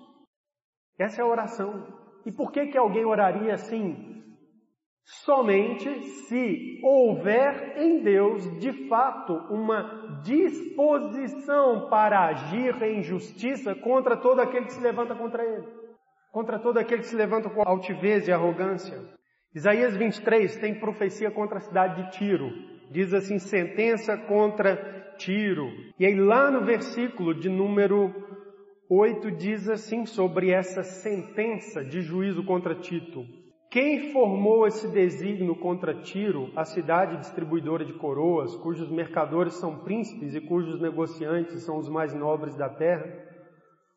Essa 0.99 1.23
é 1.23 1.25
a 1.25 1.29
oração. 1.29 1.87
E 2.25 2.33
por 2.33 2.53
que 2.53 2.67
que 2.67 2.79
alguém 2.79 3.05
oraria 3.05 3.55
assim? 3.55 4.12
Somente 5.05 6.05
se 6.05 6.81
houver 6.83 7.77
em 7.77 8.03
Deus, 8.03 8.45
de 8.59 8.89
fato, 8.89 9.35
uma 9.51 10.21
disposição 10.23 11.89
para 11.89 12.27
agir 12.27 12.81
em 12.83 13.03
justiça 13.03 13.75
contra 13.75 14.17
todo 14.17 14.41
aquele 14.41 14.67
que 14.67 14.73
se 14.73 14.81
levanta 14.81 15.15
contra 15.15 15.45
ele, 15.45 15.67
contra 16.31 16.59
todo 16.59 16.79
aquele 16.79 17.03
que 17.03 17.09
se 17.09 17.17
levanta 17.17 17.51
com 17.51 17.63
altivez 17.63 18.29
e 18.29 18.33
arrogância. 18.33 18.97
Isaías 19.55 19.97
23 19.97 20.57
tem 20.57 20.79
profecia 20.79 21.31
contra 21.31 21.59
a 21.59 21.61
cidade 21.61 22.03
de 22.03 22.11
Tiro. 22.13 22.51
Diz 22.91 23.13
assim: 23.13 23.39
sentença 23.39 24.17
contra 24.17 25.15
Tiro. 25.19 25.69
E 25.99 26.07
aí, 26.07 26.15
lá 26.15 26.51
no 26.51 26.65
versículo 26.65 27.35
de 27.35 27.49
número 27.49 28.15
8, 28.89 29.31
diz 29.33 29.69
assim 29.69 30.07
sobre 30.07 30.51
essa 30.51 30.83
sentença 30.83 31.85
de 31.85 32.01
juízo 32.01 32.45
contra 32.45 32.75
Tito. 32.75 33.42
Quem 33.73 34.13
formou 34.13 34.67
esse 34.67 34.87
desígnio 34.87 35.57
contra 35.57 35.95
Tiro, 35.95 36.53
a 36.55 36.63
cidade 36.63 37.17
distribuidora 37.17 37.87
de 37.87 37.95
coroas, 37.95 38.55
cujos 38.57 38.91
mercadores 38.91 39.55
são 39.55 39.79
príncipes 39.79 40.35
e 40.35 40.43
cujos 40.43 40.79
negociantes 40.79 41.63
são 41.63 41.79
os 41.79 41.89
mais 41.89 42.13
nobres 42.13 42.55
da 42.55 42.69
terra? 42.69 43.11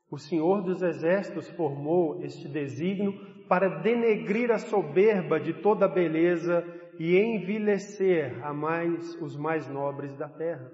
O 0.09 0.17
Senhor 0.17 0.61
dos 0.61 0.81
Exércitos 0.81 1.49
formou 1.49 2.23
este 2.23 2.47
desígnio 2.47 3.19
para 3.49 3.81
denegrir 3.81 4.49
a 4.49 4.59
soberba 4.59 5.41
de 5.41 5.51
toda 5.55 5.88
a 5.88 5.89
beleza 5.89 6.65
e 6.97 7.17
envilecer 7.17 8.41
a 8.45 8.53
mais 8.53 9.21
os 9.21 9.35
mais 9.35 9.67
nobres 9.67 10.15
da 10.15 10.29
terra. 10.29 10.71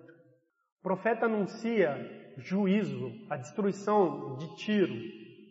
O 0.79 0.83
profeta 0.83 1.25
anuncia 1.25 1.97
juízo, 2.37 3.11
a 3.31 3.35
destruição 3.35 4.37
de 4.37 4.55
Tiro, 4.57 4.93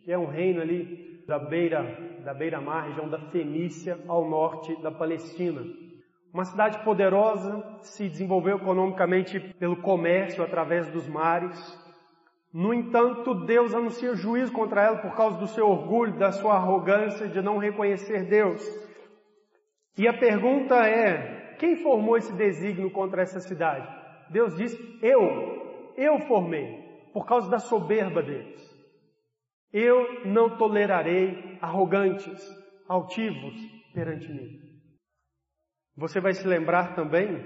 que 0.05 0.09
é 0.09 0.17
um 0.17 0.27
reino 0.27 0.61
ali 0.61 1.10
da 1.31 1.39
beira 1.39 1.81
da 2.25 2.33
beira-mar, 2.33 2.87
região 2.87 3.07
da 3.07 3.17
Fenícia, 3.17 3.97
ao 4.05 4.29
norte 4.29 4.75
da 4.81 4.91
Palestina. 4.91 5.61
Uma 6.33 6.43
cidade 6.43 6.83
poderosa, 6.83 7.63
se 7.81 8.09
desenvolveu 8.09 8.57
economicamente 8.57 9.39
pelo 9.57 9.77
comércio 9.81 10.43
através 10.43 10.89
dos 10.89 11.07
mares. 11.07 11.57
No 12.53 12.73
entanto, 12.73 13.33
Deus 13.45 13.73
anuncia 13.73 14.13
juízo 14.13 14.51
contra 14.51 14.83
ela 14.83 14.97
por 14.97 15.15
causa 15.15 15.37
do 15.39 15.47
seu 15.47 15.67
orgulho, 15.67 16.19
da 16.19 16.33
sua 16.33 16.55
arrogância 16.55 17.29
de 17.29 17.41
não 17.41 17.57
reconhecer 17.57 18.25
Deus. 18.25 18.61
E 19.97 20.09
a 20.09 20.13
pergunta 20.13 20.75
é: 20.85 21.55
quem 21.59 21.77
formou 21.77 22.17
esse 22.17 22.33
desígnio 22.33 22.91
contra 22.91 23.21
essa 23.21 23.39
cidade? 23.39 23.87
Deus 24.29 24.55
diz: 24.57 24.77
Eu, 25.01 25.93
eu 25.95 26.19
formei, 26.27 27.09
por 27.13 27.25
causa 27.25 27.49
da 27.49 27.57
soberba 27.57 28.21
deles. 28.21 28.70
Eu 29.73 30.25
não 30.25 30.57
tolerarei 30.57 31.57
arrogantes, 31.61 32.41
altivos 32.87 33.55
perante 33.93 34.31
mim. 34.31 34.59
Você 35.95 36.19
vai 36.19 36.33
se 36.33 36.45
lembrar 36.47 36.95
também 36.95 37.41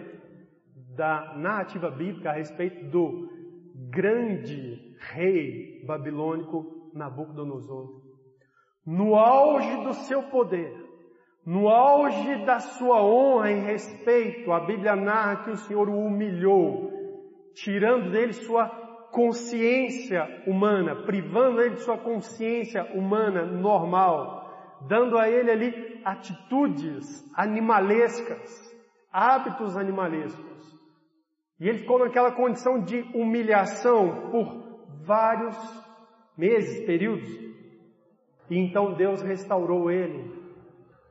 da 0.95 1.35
narrativa 1.35 1.89
bíblica 1.91 2.29
a 2.29 2.33
respeito 2.33 2.89
do 2.89 3.29
grande 3.89 4.95
rei 5.11 5.83
babilônico 5.85 6.91
Nabucodonosor. 6.93 8.01
No 8.85 9.15
auge 9.15 9.83
do 9.83 9.93
seu 9.93 10.23
poder, 10.23 10.73
no 11.45 11.67
auge 11.67 12.45
da 12.45 12.59
sua 12.59 13.03
honra 13.03 13.51
e 13.51 13.59
respeito, 13.59 14.51
a 14.51 14.61
Bíblia 14.61 14.95
narra 14.95 15.43
que 15.43 15.51
o 15.51 15.57
Senhor 15.57 15.89
o 15.89 15.99
humilhou, 15.99 16.91
tirando 17.53 18.11
dele 18.11 18.33
sua 18.33 18.84
consciência 19.15 20.43
humana, 20.45 20.93
privando 21.05 21.61
ele 21.61 21.75
de 21.75 21.83
sua 21.83 21.97
consciência 21.97 22.83
humana 22.93 23.45
normal, 23.45 24.45
dando 24.89 25.17
a 25.17 25.29
ele 25.29 25.49
ali 25.49 26.01
atitudes 26.03 27.23
animalescas, 27.33 28.75
hábitos 29.09 29.77
animalescos. 29.77 30.45
E 31.61 31.69
ele 31.69 31.77
ficou 31.77 31.97
naquela 31.97 32.33
condição 32.33 32.83
de 32.83 32.99
humilhação 33.15 34.29
por 34.29 34.85
vários 35.05 35.55
meses, 36.37 36.85
períodos. 36.85 37.29
E 38.49 38.59
então 38.59 38.95
Deus 38.95 39.21
restaurou 39.21 39.89
ele. 39.89 40.43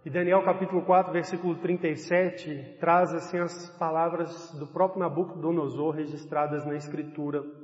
E 0.05 0.11
Daniel 0.11 0.45
capítulo 0.45 0.83
4, 0.83 1.11
versículo 1.11 1.55
37, 1.55 2.77
traz 2.79 3.15
assim 3.15 3.39
as 3.39 3.71
palavras 3.79 4.53
do 4.59 4.67
próprio 4.67 5.01
Nabucodonosor 5.01 5.95
registradas 5.95 6.67
na 6.67 6.77
escritura. 6.77 7.64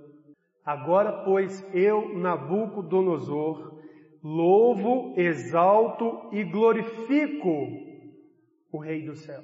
Agora, 0.70 1.24
pois, 1.24 1.66
eu, 1.74 2.16
Nabucodonosor, 2.16 3.76
louvo, 4.22 5.18
exalto 5.18 6.30
e 6.32 6.44
glorifico 6.44 7.66
o 8.72 8.78
Rei 8.78 9.04
do 9.04 9.16
céu. 9.16 9.42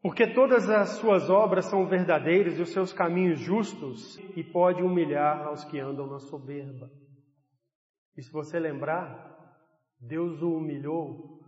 Porque 0.00 0.26
todas 0.32 0.70
as 0.70 0.88
suas 0.92 1.28
obras 1.28 1.66
são 1.66 1.86
verdadeiras 1.86 2.58
e 2.58 2.62
os 2.62 2.72
seus 2.72 2.94
caminhos 2.94 3.40
justos, 3.40 4.16
e 4.34 4.42
pode 4.42 4.82
humilhar 4.82 5.48
aos 5.48 5.64
que 5.66 5.78
andam 5.78 6.06
na 6.06 6.18
soberba. 6.18 6.90
E 8.16 8.22
se 8.22 8.32
você 8.32 8.58
lembrar, 8.58 9.36
Deus 10.00 10.40
o 10.40 10.56
humilhou, 10.56 11.42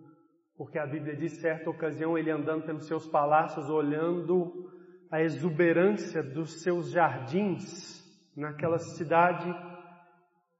porque 0.59 0.79
a 0.79 0.87
Bíblia 0.87 1.17
diz 1.17 1.41
certa 1.41 1.71
ocasião 1.71 2.19
ele 2.19 2.31
andando 2.31 2.67
pelos 2.67 2.87
seus 2.87 3.09
palácios, 3.09 3.71
olhando 3.71 4.71
a 5.11 5.23
exuberância 5.23 6.23
dos 6.23 6.61
seus 6.63 6.91
jardins 6.91 7.94
naquela 8.37 8.79
cidade. 8.79 9.49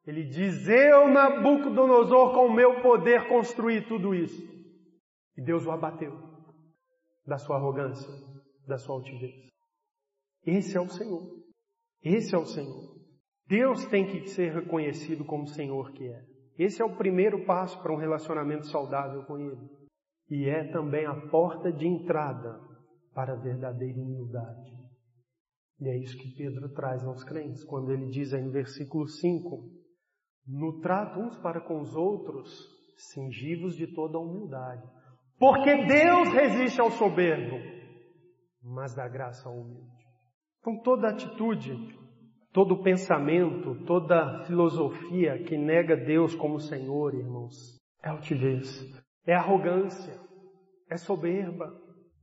Ele 0.07 0.25
diz: 0.25 0.69
Eu, 0.69 1.09
Nabucodonosor, 1.09 2.33
com 2.33 2.47
o 2.47 2.53
meu 2.53 2.83
poder 2.83 3.29
construí 3.29 3.81
tudo 3.87 4.15
isso. 4.15 4.43
E 5.37 5.43
Deus 5.43 5.67
o 5.67 5.71
abateu 5.71 6.35
da 7.27 7.39
sua 7.39 7.57
arrogância, 7.57 8.13
da 8.67 8.77
sua 8.77 8.97
altivez. 8.97 9.35
Esse 10.47 10.77
é 10.77 10.81
o 10.81 10.89
Senhor. 10.89 11.23
Esse 12.03 12.35
é 12.35 12.39
o 12.39 12.45
Senhor. 12.45 12.95
Deus 13.47 13.87
tem 13.87 14.07
que 14.07 14.29
ser 14.29 14.53
reconhecido 14.53 15.25
como 15.25 15.47
Senhor 15.47 15.93
que 15.93 16.07
é. 16.07 16.25
Esse 16.59 16.83
é 16.83 16.85
o 16.85 16.97
primeiro 16.97 17.45
passo 17.45 17.83
para 17.83 17.93
um 17.93 17.97
relacionamento 17.97 18.67
saudável 18.67 19.25
com 19.25 19.39
Ele. 19.39 19.69
E 20.31 20.49
é 20.49 20.71
também 20.71 21.07
a 21.07 21.15
porta 21.29 21.73
de 21.73 21.87
entrada 21.87 22.61
para 23.15 23.33
a 23.33 23.37
verdadeira 23.37 24.01
humildade. 24.01 24.74
E 25.81 25.89
é 25.89 25.99
isso 25.99 26.17
que 26.17 26.35
Pedro 26.37 26.69
traz 26.73 27.05
aos 27.05 27.25
crentes, 27.25 27.65
quando 27.65 27.91
ele 27.91 28.07
diz 28.07 28.33
no 28.33 28.51
versículo 28.51 29.07
5: 29.07 29.71
No 30.47 30.81
trato 30.81 31.21
uns 31.21 31.37
para 31.39 31.61
com 31.61 31.81
os 31.81 31.95
outros, 31.95 32.51
cingivos 32.97 33.77
de 33.77 33.89
toda 33.89 34.19
humildade 34.19 34.89
porque 35.39 35.85
Deus 35.85 36.29
resiste 36.33 36.81
ao 36.81 36.91
soberbo, 36.91 37.59
mas 38.63 38.95
dá 38.95 39.09
graça 39.09 39.49
ao 39.49 39.55
humilde. 39.55 39.91
Então 40.61 40.81
toda 40.83 41.09
atitude, 41.09 41.77
todo 42.53 42.83
pensamento, 42.83 43.85
toda 43.85 44.45
filosofia 44.47 45.43
que 45.43 45.59
nega 45.59 45.97
Deus 45.97 46.35
como 46.35 46.61
Senhor, 46.61 47.15
irmãos, 47.15 47.53
é 48.03 48.09
altivez, 48.09 48.83
é 49.27 49.35
arrogância, 49.35 50.19
é 50.89 50.97
soberba, 50.97 51.71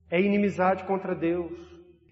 é 0.10 0.20
inimizade 0.20 0.86
contra 0.86 1.14
Deus. 1.14 1.52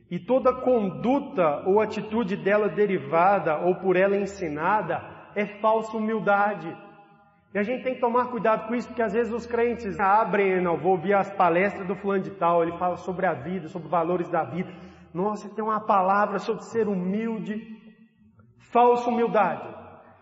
E 0.09 0.19
toda 0.19 0.53
conduta 0.53 1.63
ou 1.67 1.79
atitude 1.79 2.35
dela 2.35 2.67
derivada 2.67 3.57
ou 3.59 3.75
por 3.75 3.95
ela 3.95 4.17
ensinada 4.17 5.01
é 5.35 5.45
falsa 5.45 5.95
humildade 5.95 6.75
e 7.51 7.57
a 7.57 7.63
gente 7.63 7.83
tem 7.83 7.95
que 7.95 8.01
tomar 8.01 8.29
cuidado 8.29 8.67
com 8.67 8.75
isso, 8.75 8.87
porque 8.87 9.01
às 9.01 9.13
vezes 9.13 9.33
os 9.33 9.45
crentes 9.47 9.99
abrem, 9.99 10.61
não, 10.61 10.77
vou 10.77 10.91
ouvir 10.91 11.15
as 11.15 11.31
palestras 11.31 11.87
do 11.87 11.95
fulano 11.95 12.23
de 12.23 12.29
tal, 12.31 12.61
ele 12.61 12.77
fala 12.77 12.95
sobre 12.97 13.25
a 13.25 13.33
vida, 13.33 13.67
sobre 13.67 13.87
valores 13.87 14.29
da 14.29 14.43
vida. 14.43 14.71
Nossa, 15.11 15.49
tem 15.49 15.63
uma 15.63 15.79
palavra 15.79 16.37
sobre 16.37 16.63
ser 16.65 16.87
humilde. 16.87 17.75
Falsa 18.71 19.09
humildade. 19.09 19.67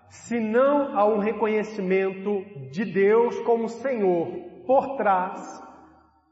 Se 0.07 0.39
não 0.39 0.97
há 0.97 1.05
um 1.05 1.19
reconhecimento 1.19 2.45
de 2.71 2.85
Deus 2.85 3.37
como 3.41 3.67
Senhor 3.67 4.29
por 4.65 4.95
trás, 4.95 5.61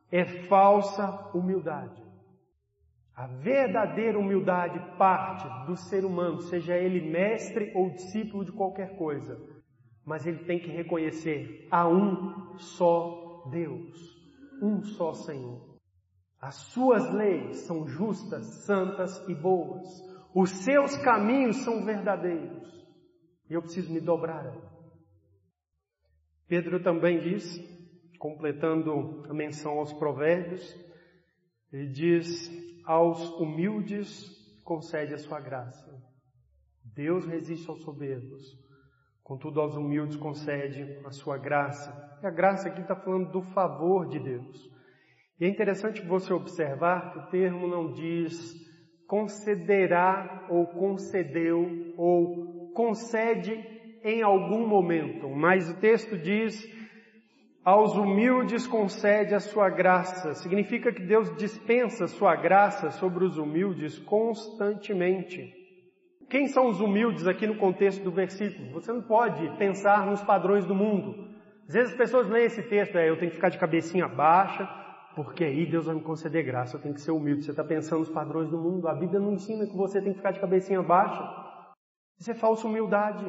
é 0.10 0.24
falsa 0.48 1.30
humildade. 1.34 2.05
A 3.16 3.28
verdadeira 3.28 4.20
humildade 4.20 4.80
parte 4.98 5.48
do 5.66 5.76
ser 5.76 6.04
humano, 6.04 6.42
seja 6.42 6.76
ele 6.76 7.10
mestre 7.10 7.72
ou 7.74 7.90
discípulo 7.90 8.44
de 8.44 8.52
qualquer 8.52 8.98
coisa 8.98 9.56
mas 10.06 10.26
ele 10.28 10.46
tem 10.46 10.60
que 10.60 10.70
reconhecer 10.70 11.68
a 11.72 11.90
um 11.90 12.58
só 12.60 13.44
Deus, 13.50 13.98
um 14.62 14.84
só 14.84 15.14
Senhor. 15.14 15.76
As 16.40 16.56
suas 16.56 17.12
leis 17.12 17.58
são 17.62 17.88
justas, 17.88 18.46
santas 18.66 19.18
e 19.28 19.34
boas. 19.34 19.84
Os 20.34 20.52
seus 20.64 20.96
caminhos 20.98 21.58
são 21.64 21.84
verdadeiros. 21.84 22.86
E 23.50 23.54
eu 23.54 23.62
preciso 23.62 23.92
me 23.92 24.00
dobrar. 24.00 24.56
Pedro 26.48 26.84
também 26.84 27.20
diz, 27.20 27.58
completando 28.20 29.24
a 29.28 29.34
menção 29.34 29.80
aos 29.80 29.92
provérbios, 29.94 30.62
ele 31.74 31.88
diz: 31.88 32.48
aos 32.86 33.30
humildes 33.40 34.30
concede 34.64 35.14
a 35.14 35.18
sua 35.18 35.40
graça. 35.40 35.94
Deus 36.84 37.26
resiste 37.26 37.70
aos 37.70 37.82
soberbos, 37.82 38.66
Contudo, 39.26 39.60
aos 39.60 39.76
humildes 39.76 40.16
concede 40.18 41.00
a 41.04 41.10
sua 41.10 41.36
graça. 41.36 41.92
E 42.22 42.28
a 42.28 42.30
graça 42.30 42.70
aqui 42.70 42.82
está 42.82 42.96
falando 42.96 43.32
do 43.32 43.42
favor 43.42 44.08
de 44.08 44.20
Deus. 44.20 44.72
E 45.40 45.46
é 45.46 45.50
interessante 45.50 46.00
você 46.06 46.32
observar 46.32 47.12
que 47.12 47.18
o 47.18 47.26
termo 47.32 47.68
não 47.68 47.92
diz 47.92 48.54
concederá 49.08 50.46
ou 50.48 50.68
concedeu 50.68 51.96
ou 51.98 52.72
concede 52.76 53.52
em 54.04 54.22
algum 54.22 54.68
momento, 54.68 55.28
mas 55.28 55.72
o 55.72 55.80
texto 55.80 56.16
diz 56.20 56.64
aos 57.66 57.96
humildes 57.96 58.68
concede 58.68 59.34
a 59.34 59.40
sua 59.40 59.72
graça. 59.72 60.36
Significa 60.36 60.94
que 60.94 61.02
Deus 61.02 61.36
dispensa 61.36 62.06
sua 62.06 62.36
graça 62.36 62.92
sobre 62.92 63.26
os 63.26 63.40
humildes 63.40 63.98
constantemente. 63.98 65.52
Quem 66.30 66.48
são 66.48 66.68
os 66.68 66.80
humildes 66.80 67.26
aqui 67.26 67.48
no 67.48 67.58
contexto 67.58 68.04
do 68.04 68.12
versículo? 68.12 68.72
Você 68.74 68.94
não 68.94 69.02
pode 69.02 69.50
pensar 69.58 70.06
nos 70.06 70.24
padrões 70.24 70.64
do 70.64 70.76
mundo. 70.76 71.34
Às 71.68 71.74
vezes 71.74 71.92
as 71.94 71.98
pessoas 71.98 72.30
leem 72.30 72.46
esse 72.46 72.62
texto, 72.62 72.98
é, 72.98 73.10
eu 73.10 73.18
tenho 73.18 73.32
que 73.32 73.38
ficar 73.38 73.50
de 73.50 73.58
cabecinha 73.58 74.08
baixa, 74.08 74.70
porque 75.16 75.44
aí 75.44 75.66
Deus 75.66 75.88
vai 75.88 75.96
me 75.96 76.02
conceder 76.02 76.46
graça, 76.46 76.78
eu 76.78 76.82
tenho 76.82 76.94
que 76.94 77.02
ser 77.02 77.12
humilde. 77.12 77.46
Você 77.46 77.52
está 77.52 77.64
pensando 77.64 78.00
nos 78.00 78.10
padrões 78.10 78.48
do 78.48 78.60
mundo, 78.60 78.88
a 78.88 78.94
Bíblia 78.94 79.20
não 79.20 79.34
ensina 79.34 79.66
que 79.66 79.76
você 79.76 80.00
tem 80.00 80.12
que 80.12 80.18
ficar 80.18 80.32
de 80.32 80.40
cabecinha 80.40 80.84
baixa. 80.84 81.24
Isso 82.20 82.30
é 82.30 82.36
falsa 82.36 82.68
humildade. 82.68 83.26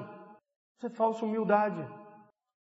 Isso 0.77 0.87
é 0.87 0.91
falsa 0.91 1.25
humildade. 1.25 1.83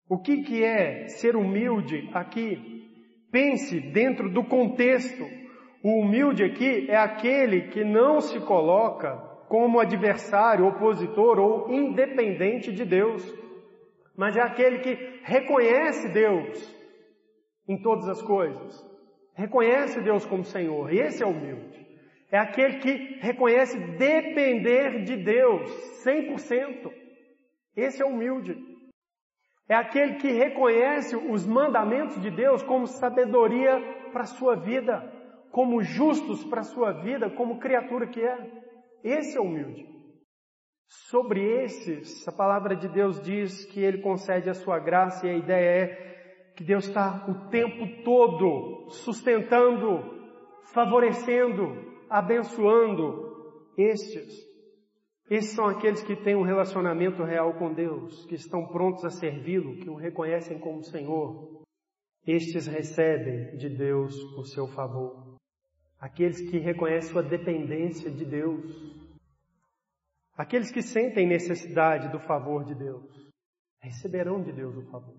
O 0.08 0.20
que, 0.20 0.44
que 0.44 0.64
é 0.64 1.08
ser 1.08 1.36
humilde 1.36 2.10
aqui? 2.14 2.90
Pense 3.32 3.80
dentro 3.80 4.30
do 4.30 4.44
contexto. 4.44 5.26
O 5.84 6.02
humilde 6.02 6.44
aqui 6.44 6.90
é 6.90 6.96
aquele 6.96 7.70
que 7.70 7.84
não 7.84 8.22
se 8.22 8.40
coloca 8.40 9.18
como 9.48 9.80
adversário, 9.80 10.68
opositor 10.68 11.40
ou 11.40 11.72
independente 11.72 12.72
de 12.72 12.86
Deus, 12.86 13.24
mas 14.16 14.36
é 14.36 14.42
aquele 14.42 14.80
que 14.80 15.20
reconhece 15.24 16.12
Deus 16.12 16.76
em 17.68 17.82
todas 17.82 18.08
as 18.08 18.22
coisas, 18.22 18.84
reconhece 19.36 20.02
Deus 20.02 20.26
como 20.26 20.44
Senhor, 20.44 20.92
esse 20.94 21.24
é 21.24 21.26
humilde. 21.26 21.86
É 22.32 22.38
aquele 22.38 22.80
que 22.80 23.20
reconhece 23.22 23.78
depender 23.98 25.04
de 25.04 25.16
Deus 25.16 25.70
100%. 26.04 26.92
Esse 27.76 28.02
é 28.02 28.06
humilde. 28.06 28.75
É 29.68 29.74
aquele 29.74 30.16
que 30.16 30.32
reconhece 30.32 31.16
os 31.16 31.46
mandamentos 31.46 32.22
de 32.22 32.30
Deus 32.30 32.62
como 32.64 32.86
sabedoria 32.86 33.80
para 34.12 34.22
a 34.22 34.28
sua 34.28 34.56
vida, 34.56 35.12
como 35.52 35.82
justos 35.82 36.44
para 36.46 36.62
a 36.62 36.66
sua 36.66 36.92
vida, 36.92 37.30
como 37.32 37.60
criatura 37.60 38.08
que 38.08 38.22
é. 38.22 38.52
Esse 39.04 39.38
é 39.38 39.42
humilde. 39.42 39.86
Sobre 40.88 41.64
esses, 41.64 42.28
a 42.28 42.32
palavra 42.32 42.76
de 42.76 42.88
Deus 42.88 43.20
diz 43.22 43.66
que 43.66 43.80
Ele 43.80 44.02
concede 44.02 44.50
a 44.50 44.54
sua 44.54 44.78
graça 44.78 45.26
e 45.26 45.32
a 45.32 45.38
ideia 45.38 45.84
é 45.84 46.06
que 46.56 46.64
Deus 46.64 46.88
está 46.88 47.26
o 47.28 47.50
tempo 47.50 48.04
todo 48.04 48.90
sustentando, 48.90 50.04
favorecendo, 50.74 51.76
abençoando 52.10 53.72
estes. 53.78 54.45
Esses 55.30 55.54
são 55.54 55.66
aqueles 55.66 56.04
que 56.04 56.16
têm 56.16 56.36
um 56.36 56.44
relacionamento 56.44 57.24
real 57.24 57.54
com 57.56 57.74
Deus, 57.74 58.26
que 58.28 58.36
estão 58.36 58.68
prontos 58.68 59.04
a 59.04 59.10
servi-lo, 59.10 59.78
que 59.78 59.90
o 59.90 59.96
reconhecem 59.96 60.60
como 60.60 60.84
Senhor. 60.84 61.64
estes 62.28 62.66
recebem 62.68 63.56
de 63.58 63.70
Deus 63.70 64.16
o 64.38 64.44
seu 64.44 64.68
favor. 64.68 65.38
Aqueles 66.00 66.42
que 66.42 66.58
reconhecem 66.58 67.12
sua 67.12 67.24
dependência 67.24 68.12
de 68.12 68.26
Deus. 68.26 68.72
Aqueles 70.38 70.72
que 70.72 70.82
sentem 70.82 71.28
necessidade 71.28 72.12
do 72.12 72.20
favor 72.20 72.64
de 72.66 72.76
Deus, 72.76 73.32
receberão 73.80 74.42
de 74.44 74.52
Deus 74.52 74.76
o 74.76 74.92
favor. 74.92 75.16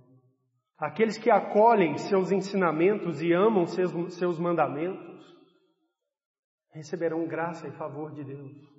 Aqueles 0.78 1.16
que 1.16 1.30
acolhem 1.30 1.96
seus 1.96 2.30
ensinamentos 2.30 3.22
e 3.22 3.32
amam 3.32 3.66
seus, 3.66 4.14
seus 4.14 4.38
mandamentos, 4.38 5.34
receberão 6.70 7.26
graça 7.26 7.66
e 7.66 7.72
favor 7.72 8.12
de 8.12 8.22
Deus. 8.22 8.75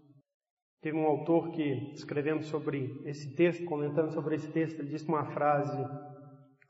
Teve 0.88 1.00
um 1.00 1.06
autor 1.06 1.52
que, 1.52 1.92
escrevendo 1.92 2.44
sobre 2.44 3.02
esse 3.04 3.36
texto, 3.36 3.66
comentando 3.66 4.10
sobre 4.14 4.36
esse 4.36 4.50
texto, 4.54 4.80
ele 4.80 4.88
disse 4.88 5.06
uma 5.06 5.26
frase 5.34 5.78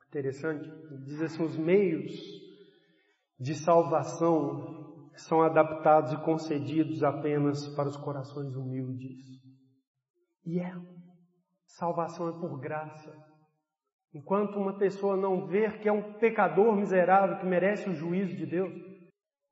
interessante. 0.07 0.67
Ele 0.67 1.03
diz 1.03 1.21
assim: 1.21 1.43
os 1.43 1.55
meios 1.55 2.11
de 3.39 3.53
salvação 3.53 5.11
são 5.13 5.43
adaptados 5.43 6.13
e 6.13 6.23
concedidos 6.23 7.03
apenas 7.03 7.67
para 7.75 7.87
os 7.87 7.95
corações 7.95 8.55
humildes. 8.55 9.19
E 10.43 10.59
é. 10.59 10.73
Salvação 11.67 12.27
é 12.29 12.39
por 12.39 12.59
graça. 12.59 13.13
Enquanto 14.15 14.57
uma 14.57 14.79
pessoa 14.79 15.15
não 15.15 15.45
ver 15.45 15.79
que 15.79 15.87
é 15.87 15.93
um 15.93 16.13
pecador 16.13 16.75
miserável 16.75 17.37
que 17.37 17.45
merece 17.45 17.87
o 17.87 17.93
juízo 17.93 18.35
de 18.35 18.47
Deus, 18.47 18.73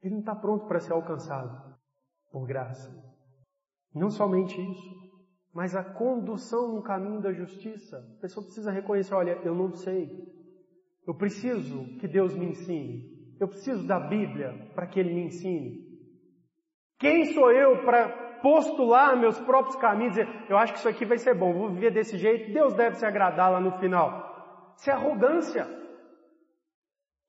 ele 0.01 0.15
não 0.15 0.21
está 0.21 0.34
pronto 0.34 0.65
para 0.65 0.80
ser 0.80 0.93
alcançado 0.93 1.78
por 2.32 2.47
graça. 2.47 3.05
Não 3.96 4.10
somente 4.10 4.60
isso, 4.60 4.96
mas 5.54 5.74
a 5.74 5.82
condução 5.82 6.76
no 6.76 6.84
caminho 6.84 7.22
da 7.22 7.32
justiça. 7.32 7.98
A 8.18 8.22
pessoa 8.22 8.44
precisa 8.44 8.70
reconhecer: 8.70 9.16
olha, 9.16 9.40
eu 9.44 9.56
não 9.56 9.74
sei, 9.74 10.10
eu 11.08 11.16
preciso 11.16 11.86
que 12.00 12.08
Deus 12.08 12.36
me 12.36 12.48
ensine. 12.48 13.16
Eu 13.40 13.48
preciso 13.48 13.88
da 13.88 14.00
Bíblia 14.00 14.72
para 14.76 14.86
que 14.88 15.00
Ele 15.00 15.14
me 15.14 15.26
ensine. 15.26 15.86
Quem 17.00 17.34
sou 17.34 17.52
eu 17.52 17.84
para 17.84 18.40
postular 18.42 19.18
meus 19.18 19.40
próprios 19.40 19.76
caminhos? 19.78 20.18
Eu 20.50 20.58
acho 20.58 20.74
que 20.74 20.80
isso 20.80 20.90
aqui 20.90 21.06
vai 21.06 21.18
ser 21.18 21.34
bom, 21.34 21.54
vou 21.54 21.70
viver 21.70 21.92
desse 21.92 22.18
jeito, 22.18 22.54
Deus 22.54 22.74
deve 22.74 22.96
se 22.96 23.06
agradar 23.06 23.52
lá 23.52 23.60
no 23.60 23.78
final. 23.80 24.74
Isso 24.78 24.90
é 24.90 24.94
arrogância. 24.94 25.68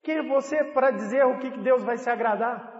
Quem 0.03 0.17
é 0.17 0.27
você 0.27 0.63
para 0.73 0.91
dizer 0.91 1.25
o 1.25 1.39
que 1.39 1.49
Deus 1.61 1.83
vai 1.83 1.97
se 1.97 2.09
agradar? 2.09 2.75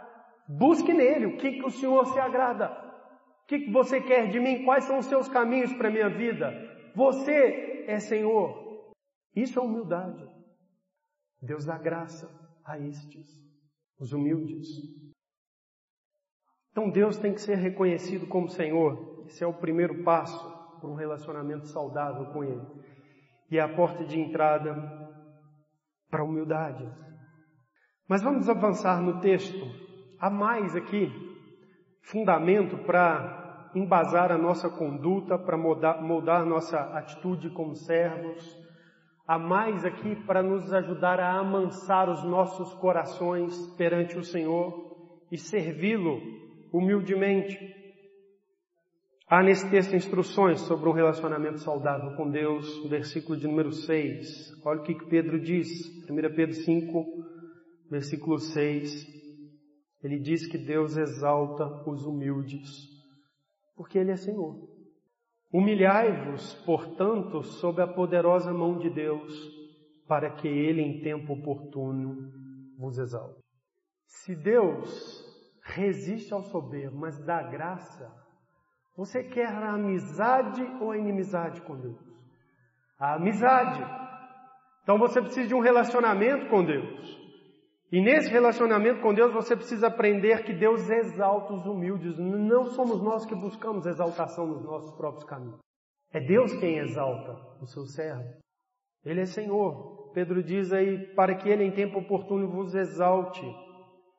Busque 0.47 0.93
nele 0.93 1.25
o 1.25 1.37
que 1.37 1.61
o 1.63 1.69
Senhor 1.69 2.05
se 2.05 2.19
agrada. 2.19 2.86
O 3.47 3.49
que 3.49 3.71
você 3.71 4.01
quer 4.01 4.29
de 4.29 4.41
mim? 4.41 4.65
Quais 4.65 4.83
são 4.83 4.99
os 4.99 5.05
seus 5.05 5.29
caminhos 5.29 5.71
para 5.71 5.87
a 5.87 5.91
minha 5.91 6.09
vida? 6.09 6.51
Você 6.93 7.85
é 7.87 7.97
Senhor. 7.97 8.93
Isso 9.33 9.57
é 9.57 9.61
humildade. 9.61 10.21
Deus 11.41 11.63
dá 11.63 11.77
graça 11.77 12.29
a 12.65 12.77
estes, 12.77 13.25
os 13.97 14.11
humildes. 14.11 14.67
Então 16.71 16.89
Deus 16.89 17.17
tem 17.17 17.33
que 17.33 17.39
ser 17.39 17.55
reconhecido 17.55 18.27
como 18.27 18.49
Senhor. 18.49 19.23
Esse 19.27 19.45
é 19.45 19.47
o 19.47 19.53
primeiro 19.53 20.03
passo 20.03 20.77
para 20.81 20.89
um 20.89 20.95
relacionamento 20.95 21.67
saudável 21.67 22.25
com 22.33 22.43
Ele. 22.43 22.67
E 23.49 23.57
é 23.57 23.61
a 23.61 23.73
porta 23.73 24.03
de 24.03 24.19
entrada 24.19 24.75
para 26.09 26.21
a 26.21 26.25
humildade. 26.25 26.83
Mas 28.09 28.21
vamos 28.21 28.49
avançar 28.49 29.01
no 29.01 29.21
texto. 29.21 29.65
Há 30.19 30.29
mais 30.29 30.75
aqui 30.75 31.26
fundamento 32.11 32.77
para 32.85 33.71
embasar 33.75 34.31
a 34.31 34.37
nossa 34.37 34.69
conduta, 34.69 35.37
para 35.37 35.57
moldar, 35.57 36.01
moldar 36.01 36.45
nossa 36.45 36.79
atitude 36.97 37.49
como 37.51 37.75
servos 37.75 38.67
há 39.27 39.37
mais 39.37 39.83
aqui 39.83 40.15
para 40.25 40.41
nos 40.41 40.71
ajudar 40.71 41.19
a 41.19 41.37
amansar 41.37 42.09
os 42.09 42.23
nossos 42.23 42.73
corações 42.75 43.53
perante 43.75 44.17
o 44.17 44.23
Senhor 44.23 44.95
e 45.29 45.37
servi-lo 45.37 46.21
humildemente. 46.71 47.57
Há 49.29 49.43
nesse 49.43 49.69
texto 49.69 49.93
instruções 49.93 50.61
sobre 50.61 50.87
um 50.87 50.93
relacionamento 50.93 51.59
saudável 51.59 52.15
com 52.15 52.31
Deus, 52.31 52.87
versículo 52.89 53.37
de 53.37 53.45
número 53.45 53.73
6. 53.73 54.63
Olha 54.65 54.79
o 54.79 54.83
que 54.83 54.95
Pedro 55.09 55.37
diz, 55.37 55.69
1 56.09 56.15
Pedro 56.33 56.53
5, 56.53 57.05
versículo 57.91 58.39
6. 58.39 59.16
Ele 60.03 60.19
diz 60.19 60.47
que 60.47 60.57
Deus 60.57 60.95
exalta 60.95 61.65
os 61.89 62.05
humildes, 62.05 62.87
porque 63.75 63.97
Ele 63.97 64.11
é 64.11 64.15
Senhor. 64.15 64.55
Humilhai-vos, 65.51 66.53
portanto, 66.65 67.41
sob 67.41 67.81
a 67.81 67.87
poderosa 67.87 68.53
mão 68.53 68.77
de 68.77 68.89
Deus, 68.89 69.33
para 70.07 70.29
que 70.29 70.47
Ele, 70.47 70.81
em 70.81 71.01
tempo 71.01 71.33
oportuno, 71.33 72.31
vos 72.77 72.97
exalte. 72.97 73.41
Se 74.05 74.35
Deus 74.35 75.25
resiste 75.63 76.33
ao 76.33 76.43
soberbo, 76.43 76.97
mas 76.97 77.17
dá 77.25 77.41
graça, 77.43 78.11
você 78.95 79.23
quer 79.23 79.47
a 79.47 79.73
amizade 79.73 80.63
ou 80.81 80.91
a 80.91 80.97
inimizade 80.97 81.61
com 81.61 81.77
Deus? 81.77 81.99
A 82.99 83.15
amizade. 83.15 83.83
Então 84.83 84.97
você 84.97 85.21
precisa 85.21 85.47
de 85.47 85.53
um 85.53 85.59
relacionamento 85.59 86.49
com 86.49 86.63
Deus. 86.63 87.26
E 87.91 88.01
nesse 88.01 88.29
relacionamento 88.29 89.01
com 89.01 89.13
Deus 89.13 89.33
você 89.33 89.55
precisa 89.55 89.87
aprender 89.87 90.43
que 90.43 90.53
Deus 90.53 90.89
exalta 90.89 91.53
os 91.53 91.65
humildes. 91.65 92.17
Não 92.17 92.65
somos 92.65 93.01
nós 93.01 93.25
que 93.25 93.33
buscamos 93.33 93.85
exaltação 93.85 94.45
nos 94.45 94.63
nossos 94.63 94.91
próprios 94.95 95.23
caminhos. 95.23 95.59
É 96.11 96.19
Deus 96.19 96.53
quem 96.59 96.79
exalta 96.79 97.33
o 97.61 97.65
seu 97.65 97.85
servo. 97.85 98.27
Ele 99.05 99.21
é 99.21 99.25
Senhor. 99.25 100.11
Pedro 100.13 100.43
diz 100.43 100.73
aí, 100.73 101.13
para 101.15 101.35
que 101.35 101.47
Ele 101.47 101.63
em 101.63 101.71
tempo 101.71 101.99
oportuno 101.99 102.49
vos 102.49 102.75
exalte. 102.75 103.45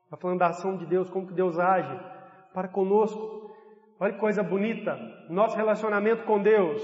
Está 0.05 0.17
falando 0.17 0.39
da 0.39 0.49
ação 0.49 0.77
de 0.77 0.87
Deus, 0.87 1.11
como 1.11 1.27
que 1.27 1.35
Deus 1.35 1.59
age 1.59 1.95
para 2.55 2.69
conosco. 2.69 3.51
Olha 4.01 4.15
que 4.15 4.21
coisa 4.21 4.43
bonita. 4.43 4.97
Nosso 5.29 5.57
relacionamento 5.57 6.25
com 6.25 6.41
Deus. 6.41 6.83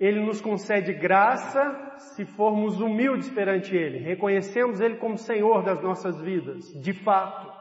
Ele 0.00 0.24
nos 0.24 0.40
concede 0.40 0.94
graça 0.94 1.60
se 1.98 2.24
formos 2.24 2.80
humildes 2.80 3.28
perante 3.28 3.76
Ele, 3.76 3.98
reconhecemos 3.98 4.80
Ele 4.80 4.96
como 4.96 5.18
Senhor 5.18 5.62
das 5.62 5.82
nossas 5.82 6.18
vidas, 6.18 6.64
de 6.80 6.94
fato, 6.94 7.52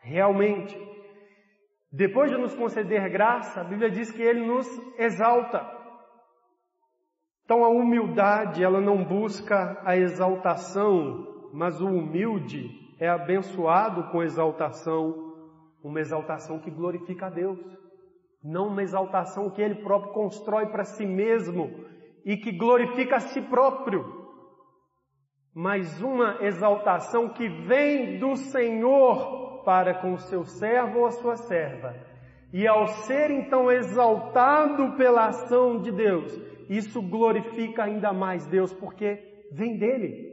realmente. 0.00 0.74
Depois 1.92 2.30
de 2.30 2.38
nos 2.38 2.54
conceder 2.54 3.10
graça, 3.10 3.60
a 3.60 3.64
Bíblia 3.64 3.90
diz 3.90 4.10
que 4.10 4.22
Ele 4.22 4.46
nos 4.46 4.66
exalta. 4.98 5.70
Então 7.44 7.62
a 7.62 7.68
humildade, 7.68 8.64
ela 8.64 8.80
não 8.80 9.04
busca 9.04 9.78
a 9.84 9.94
exaltação, 9.94 11.50
mas 11.52 11.78
o 11.82 11.86
humilde 11.86 12.70
é 12.98 13.08
abençoado 13.08 14.04
com 14.04 14.22
exaltação, 14.22 15.34
uma 15.84 16.00
exaltação 16.00 16.58
que 16.58 16.70
glorifica 16.70 17.26
a 17.26 17.30
Deus, 17.30 17.58
não 18.42 18.68
uma 18.68 18.82
exaltação 18.82 19.50
que 19.50 19.62
Ele 19.62 19.82
próprio 19.82 20.12
constrói 20.12 20.66
para 20.66 20.84
si 20.84 21.06
mesmo 21.06 21.70
e 22.24 22.36
que 22.36 22.52
glorifica 22.52 23.16
a 23.16 23.20
si 23.20 23.40
próprio, 23.42 24.04
mas 25.54 26.00
uma 26.00 26.38
exaltação 26.42 27.28
que 27.28 27.48
vem 27.48 28.18
do 28.18 28.36
Senhor 28.36 29.62
para 29.64 30.00
com 30.00 30.14
o 30.14 30.18
seu 30.18 30.44
servo 30.44 31.00
ou 31.00 31.06
a 31.06 31.10
sua 31.10 31.36
serva. 31.36 31.94
E 32.52 32.66
ao 32.66 32.86
ser 32.86 33.30
então 33.30 33.70
exaltado 33.70 34.96
pela 34.96 35.28
ação 35.28 35.80
de 35.80 35.90
Deus, 35.90 36.32
isso 36.68 37.00
glorifica 37.00 37.84
ainda 37.84 38.12
mais 38.12 38.46
Deus, 38.46 38.72
porque 38.74 39.46
vem 39.52 39.78
dele. 39.78 40.32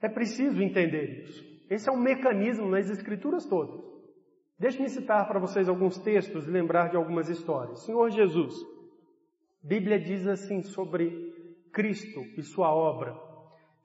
É 0.00 0.08
preciso 0.08 0.62
entender 0.62 1.22
isso. 1.22 1.44
Esse 1.70 1.88
é 1.88 1.92
um 1.92 2.00
mecanismo 2.00 2.68
nas 2.68 2.90
Escrituras 2.90 3.46
todas. 3.46 3.91
Deixe-me 4.62 4.88
citar 4.88 5.26
para 5.26 5.40
vocês 5.40 5.68
alguns 5.68 5.98
textos 5.98 6.46
e 6.46 6.50
lembrar 6.52 6.88
de 6.88 6.96
algumas 6.96 7.28
histórias. 7.28 7.84
Senhor 7.84 8.08
Jesus, 8.10 8.54
Bíblia 9.60 9.98
diz 9.98 10.24
assim 10.24 10.62
sobre 10.62 11.10
Cristo 11.72 12.20
e 12.38 12.44
sua 12.44 12.72
obra. 12.72 13.12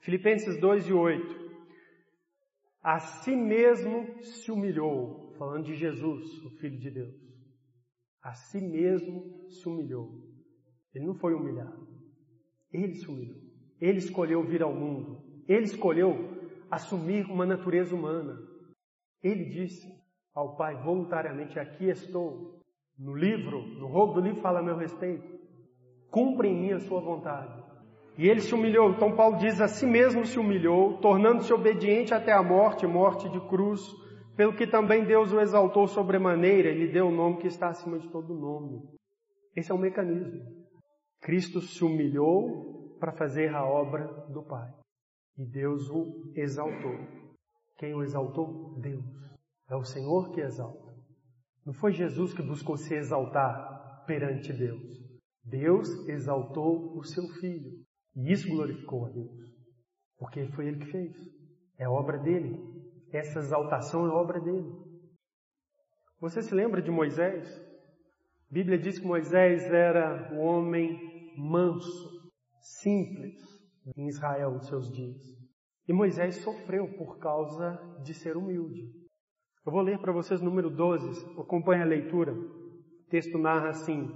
Filipenses 0.02 0.60
2 0.60 0.90
e 0.90 0.94
8. 0.94 1.52
A 2.84 3.00
si 3.00 3.36
mesmo 3.36 4.22
se 4.22 4.52
humilhou, 4.52 5.34
falando 5.40 5.66
de 5.66 5.74
Jesus, 5.74 6.46
o 6.46 6.52
Filho 6.60 6.78
de 6.78 6.92
Deus. 6.92 7.16
A 8.22 8.36
si 8.36 8.62
mesmo 8.62 9.50
se 9.50 9.68
humilhou. 9.68 10.12
Ele 10.94 11.08
não 11.08 11.16
foi 11.16 11.34
humilhado. 11.34 11.88
Ele 12.72 12.94
se 12.94 13.08
humilhou. 13.08 13.42
Ele 13.82 13.98
escolheu 13.98 14.44
vir 14.44 14.62
ao 14.62 14.76
mundo. 14.76 15.24
Ele 15.48 15.64
escolheu 15.64 16.38
assumir 16.70 17.26
uma 17.26 17.48
natureza 17.48 17.96
humana. 17.96 18.38
Ele 19.24 19.46
disse 19.46 19.97
ao 20.38 20.56
Pai 20.56 20.76
voluntariamente: 20.76 21.60
Aqui 21.60 21.90
estou. 21.90 22.56
No 22.98 23.16
livro, 23.16 23.62
no 23.80 23.88
rogo 23.88 24.14
do 24.14 24.22
livro 24.22 24.42
fala 24.42 24.60
a 24.60 24.64
meu 24.64 24.76
respeito 24.76 25.38
cumpra 26.10 26.48
em 26.48 26.56
mim 26.56 26.72
a 26.72 26.80
sua 26.80 27.00
vontade. 27.00 27.64
E 28.18 28.28
ele 28.28 28.42
se 28.42 28.54
humilhou. 28.54 28.90
Então 28.90 29.16
Paulo 29.16 29.38
diz: 29.38 29.62
a 29.62 29.68
si 29.68 29.86
mesmo 29.86 30.26
se 30.26 30.40
humilhou, 30.40 30.98
tornando-se 31.00 31.54
obediente 31.54 32.14
até 32.14 32.34
a 32.34 32.42
morte, 32.42 32.88
morte 32.88 33.30
de 33.30 33.40
cruz, 33.48 33.82
pelo 34.36 34.56
que 34.56 34.66
também 34.66 35.06
Deus 35.06 35.32
o 35.32 35.40
exaltou 35.40 35.88
sobremaneira 35.88 36.70
e 36.70 36.78
lhe 36.78 36.92
deu 36.92 37.08
o 37.08 37.16
nome 37.16 37.38
que 37.38 37.48
está 37.48 37.68
acima 37.70 38.00
de 38.00 38.10
todo 38.10 38.34
nome. 38.34 38.82
Esse 39.56 39.72
é 39.72 39.76
o 39.76 39.80
mecanismo. 39.80 40.42
Cristo 41.22 41.62
se 41.62 41.84
humilhou 41.84 42.96
para 43.00 43.12
fazer 43.12 43.54
a 43.54 43.66
obra 43.66 44.08
do 44.30 44.44
Pai. 44.44 44.72
E 45.38 45.46
Deus 45.46 45.90
o 45.90 46.32
exaltou. 46.36 46.98
Quem 47.78 47.94
o 47.94 48.02
exaltou? 48.02 48.76
Deus. 48.80 49.04
É 49.70 49.76
o 49.76 49.84
Senhor 49.84 50.32
que 50.32 50.42
exalta. 50.42 50.96
Não 51.66 51.74
foi 51.74 51.92
Jesus 51.92 52.34
que 52.34 52.42
buscou 52.42 52.78
se 52.78 52.96
exaltar 52.96 54.06
perante 54.06 54.54
Deus. 54.54 54.98
Deus 55.44 55.90
exaltou 56.08 56.98
o 56.98 57.04
seu 57.04 57.28
filho. 57.40 57.84
E 58.16 58.32
isso 58.32 58.48
glorificou 58.48 59.06
a 59.06 59.10
Deus. 59.10 59.56
Porque 60.18 60.48
foi 60.52 60.68
ele 60.68 60.80
que 60.80 60.92
fez. 60.92 61.14
É 61.78 61.88
obra 61.88 62.18
dele. 62.18 62.58
Essa 63.12 63.40
exaltação 63.40 64.06
é 64.06 64.10
obra 64.10 64.40
dele. 64.40 64.72
Você 66.20 66.42
se 66.42 66.56
lembra 66.56 66.82
de 66.82 66.90
Moisés? 66.90 67.48
A 68.50 68.54
Bíblia 68.54 68.78
diz 68.78 68.98
que 68.98 69.06
Moisés 69.06 69.64
era 69.66 70.34
o 70.34 70.40
homem 70.40 71.34
manso, 71.38 72.32
simples 72.60 73.36
em 73.96 74.08
Israel 74.08 74.52
nos 74.52 74.68
seus 74.68 74.90
dias. 74.92 75.22
E 75.88 75.94
Moisés 75.94 76.38
sofreu 76.38 76.88
por 76.98 77.20
causa 77.20 77.78
de 78.04 78.14
ser 78.14 78.36
humilde. 78.36 79.07
Eu 79.68 79.74
vou 79.74 79.82
ler 79.82 80.00
para 80.00 80.14
vocês 80.14 80.40
número 80.40 80.70
12, 80.70 81.30
acompanhe 81.38 81.82
a 81.82 81.86
leitura. 81.86 82.32
O 82.32 83.10
texto 83.10 83.38
narra 83.38 83.68
assim: 83.68 84.10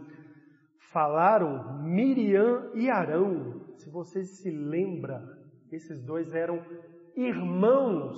Falaram 0.94 1.84
Miriam 1.84 2.72
e 2.74 2.90
Arão. 2.90 3.60
Se 3.76 3.90
vocês 3.92 4.38
se 4.38 4.50
lembram, 4.50 5.22
esses 5.70 6.02
dois 6.06 6.34
eram 6.34 6.66
irmãos 7.18 8.18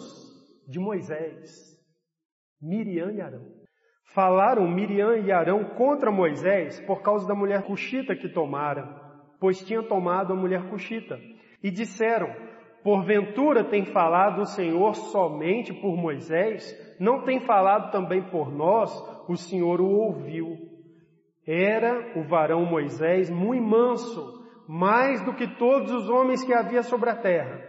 de 0.68 0.78
Moisés. 0.78 1.76
Miriam 2.62 3.12
e 3.12 3.20
Arão. 3.20 3.52
Falaram 4.14 4.70
Miriam 4.70 5.18
e 5.18 5.32
Arão 5.32 5.76
contra 5.76 6.12
Moisés 6.12 6.80
por 6.82 7.02
causa 7.02 7.28
da 7.28 7.34
mulher 7.34 7.64
cuxita 7.64 8.16
que 8.16 8.30
tomara, 8.30 8.86
pois 9.40 9.58
tinha 9.66 9.82
tomado 9.82 10.34
a 10.34 10.36
mulher 10.36 10.70
cuxita. 10.70 11.20
E 11.64 11.72
disseram: 11.72 12.28
Porventura 12.84 13.64
tem 13.64 13.86
falado 13.86 14.42
o 14.42 14.46
Senhor 14.46 14.94
somente 14.94 15.74
por 15.74 15.96
Moisés? 15.96 16.76
Não 17.00 17.24
tem 17.24 17.40
falado 17.40 17.92
também 17.92 18.22
por 18.30 18.52
nós? 18.52 18.92
O 19.30 19.38
Senhor 19.38 19.80
o 19.80 19.90
ouviu. 19.90 20.58
Era 21.48 22.20
o 22.20 22.24
varão 22.24 22.66
Moisés 22.66 23.30
muito 23.30 23.64
manso, 23.64 24.44
mais 24.68 25.24
do 25.24 25.34
que 25.34 25.48
todos 25.58 25.92
os 25.94 26.10
homens 26.10 26.44
que 26.44 26.54
havia 26.54 26.84
sobre 26.84 27.10
a 27.10 27.16
terra. 27.16 27.62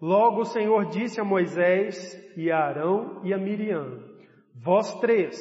Logo 0.00 0.40
o 0.40 0.44
Senhor 0.44 0.86
disse 0.86 1.20
a 1.20 1.24
Moisés 1.24 1.96
e 2.36 2.50
a 2.50 2.58
Arão 2.58 3.20
e 3.22 3.32
a 3.32 3.38
Miriam: 3.38 4.00
Vós 4.54 4.94
três, 5.00 5.34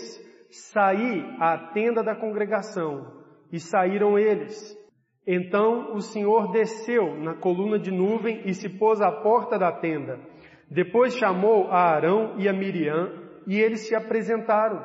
saí 0.49 1.21
à 1.39 1.71
tenda 1.73 2.03
da 2.03 2.15
congregação. 2.15 3.23
E 3.51 3.59
saíram 3.59 4.17
eles. 4.17 4.75
Então 5.25 5.93
o 5.93 6.01
Senhor 6.01 6.51
desceu 6.51 7.15
na 7.15 7.33
coluna 7.33 7.79
de 7.79 7.91
nuvem 7.91 8.41
e 8.45 8.53
se 8.53 8.69
pôs 8.69 9.01
à 9.01 9.11
porta 9.11 9.57
da 9.57 9.71
tenda. 9.71 10.19
Depois 10.69 11.15
chamou 11.15 11.69
a 11.69 11.79
Arão 11.79 12.35
e 12.37 12.49
a 12.49 12.53
Miriam 12.53 13.11
e 13.47 13.59
eles 13.59 13.87
se 13.87 13.95
apresentaram. 13.95 14.83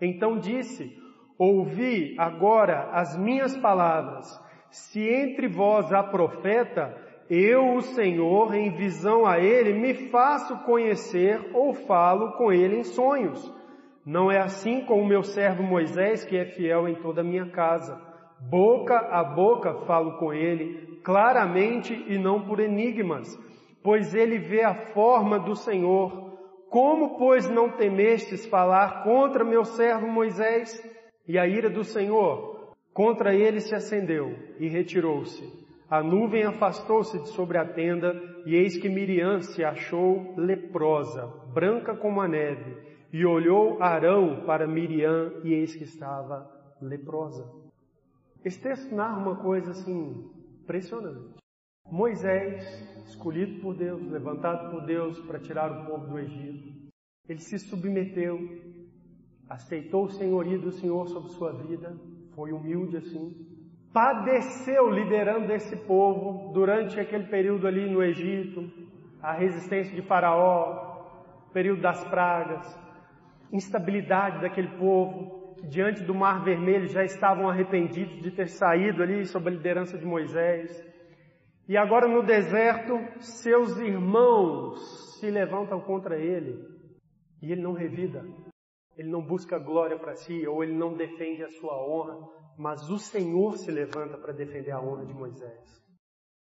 Então 0.00 0.38
disse: 0.38 0.96
Ouvi 1.38 2.16
agora 2.18 2.90
as 2.92 3.16
minhas 3.16 3.56
palavras. 3.56 4.26
Se 4.70 5.00
entre 5.00 5.48
vós 5.48 5.92
há 5.92 6.02
profeta, 6.02 6.96
eu, 7.28 7.74
o 7.76 7.80
Senhor, 7.80 8.54
em 8.54 8.70
visão 8.70 9.24
a 9.24 9.38
ele, 9.38 9.72
me 9.72 9.94
faço 10.10 10.64
conhecer 10.64 11.50
ou 11.54 11.72
falo 11.72 12.32
com 12.32 12.52
ele 12.52 12.78
em 12.78 12.84
sonhos. 12.84 13.40
Não 14.04 14.30
é 14.32 14.38
assim 14.38 14.84
com 14.84 15.00
o 15.00 15.06
meu 15.06 15.22
servo 15.22 15.62
Moisés, 15.62 16.24
que 16.24 16.36
é 16.36 16.44
fiel 16.44 16.88
em 16.88 16.94
toda 16.96 17.20
a 17.20 17.24
minha 17.24 17.48
casa. 17.50 18.09
Boca 18.48 18.96
a 18.96 19.22
boca 19.22 19.74
falo 19.86 20.18
com 20.18 20.32
ele, 20.32 20.98
claramente 21.04 21.92
e 22.08 22.18
não 22.18 22.42
por 22.42 22.60
enigmas, 22.60 23.28
pois 23.82 24.14
ele 24.14 24.38
vê 24.38 24.62
a 24.62 24.92
forma 24.92 25.38
do 25.38 25.54
Senhor. 25.54 26.30
Como, 26.68 27.18
pois, 27.18 27.50
não 27.50 27.70
temestes 27.70 28.46
falar 28.46 29.02
contra 29.02 29.44
meu 29.44 29.64
servo 29.64 30.06
Moisés? 30.06 30.80
E 31.26 31.38
a 31.38 31.46
ira 31.46 31.68
do 31.68 31.84
Senhor 31.84 32.74
contra 32.92 33.34
ele 33.34 33.60
se 33.60 33.74
acendeu 33.74 34.34
e 34.58 34.68
retirou-se. 34.68 35.60
A 35.88 36.02
nuvem 36.02 36.44
afastou-se 36.44 37.18
de 37.18 37.28
sobre 37.30 37.58
a 37.58 37.64
tenda, 37.64 38.14
e 38.46 38.54
eis 38.54 38.76
que 38.76 38.88
Miriam 38.88 39.40
se 39.40 39.64
achou 39.64 40.34
leprosa, 40.36 41.26
branca 41.52 41.96
como 41.96 42.20
a 42.20 42.28
neve, 42.28 42.76
e 43.12 43.26
olhou 43.26 43.82
Arão 43.82 44.44
para 44.46 44.68
Miriam, 44.68 45.32
e 45.42 45.52
eis 45.52 45.74
que 45.74 45.82
estava 45.82 46.48
leprosa. 46.80 47.59
Esse 48.44 48.60
texto 48.60 48.94
narra 48.94 49.18
uma 49.18 49.36
coisa 49.36 49.70
assim 49.72 50.30
impressionante. 50.62 51.34
Moisés, 51.90 52.64
escolhido 53.06 53.60
por 53.60 53.74
Deus, 53.74 54.00
levantado 54.10 54.70
por 54.70 54.86
Deus 54.86 55.18
para 55.26 55.38
tirar 55.38 55.70
o 55.70 55.86
povo 55.86 56.06
do 56.06 56.18
Egito, 56.18 56.72
ele 57.28 57.40
se 57.40 57.58
submeteu, 57.58 58.38
aceitou 59.48 60.04
o 60.04 60.10
senhorio 60.10 60.60
do 60.60 60.70
Senhor 60.70 61.06
sobre 61.08 61.30
sua 61.30 61.52
vida, 61.52 61.94
foi 62.34 62.52
humilde 62.52 62.96
assim, 62.96 63.34
padeceu 63.92 64.88
liderando 64.88 65.52
esse 65.52 65.76
povo 65.76 66.52
durante 66.52 66.98
aquele 66.98 67.26
período 67.26 67.66
ali 67.66 67.90
no 67.90 68.02
Egito, 68.02 68.70
a 69.20 69.32
resistência 69.32 69.94
de 69.94 70.02
Faraó, 70.02 71.04
período 71.52 71.82
das 71.82 72.02
pragas, 72.04 72.78
instabilidade 73.52 74.40
daquele 74.40 74.78
povo, 74.78 75.39
diante 75.68 76.02
do 76.04 76.14
Mar 76.14 76.42
Vermelho 76.44 76.86
já 76.86 77.04
estavam 77.04 77.48
arrependidos 77.48 78.20
de 78.22 78.30
ter 78.30 78.48
saído 78.48 79.02
ali 79.02 79.24
sob 79.26 79.48
a 79.48 79.52
liderança 79.52 79.98
de 79.98 80.04
Moisés. 80.04 80.70
E 81.68 81.76
agora 81.76 82.08
no 82.08 82.22
deserto, 82.22 82.98
seus 83.20 83.78
irmãos 83.78 85.18
se 85.20 85.30
levantam 85.30 85.80
contra 85.80 86.18
ele 86.18 86.58
e 87.42 87.52
ele 87.52 87.62
não 87.62 87.72
revida. 87.72 88.24
Ele 88.96 89.08
não 89.08 89.22
busca 89.22 89.58
glória 89.58 89.98
para 89.98 90.14
si 90.14 90.46
ou 90.46 90.62
ele 90.62 90.74
não 90.74 90.94
defende 90.94 91.42
a 91.42 91.48
sua 91.48 91.74
honra, 91.86 92.18
mas 92.58 92.90
o 92.90 92.98
Senhor 92.98 93.56
se 93.56 93.70
levanta 93.70 94.18
para 94.18 94.32
defender 94.32 94.72
a 94.72 94.80
honra 94.80 95.06
de 95.06 95.14
Moisés. 95.14 95.80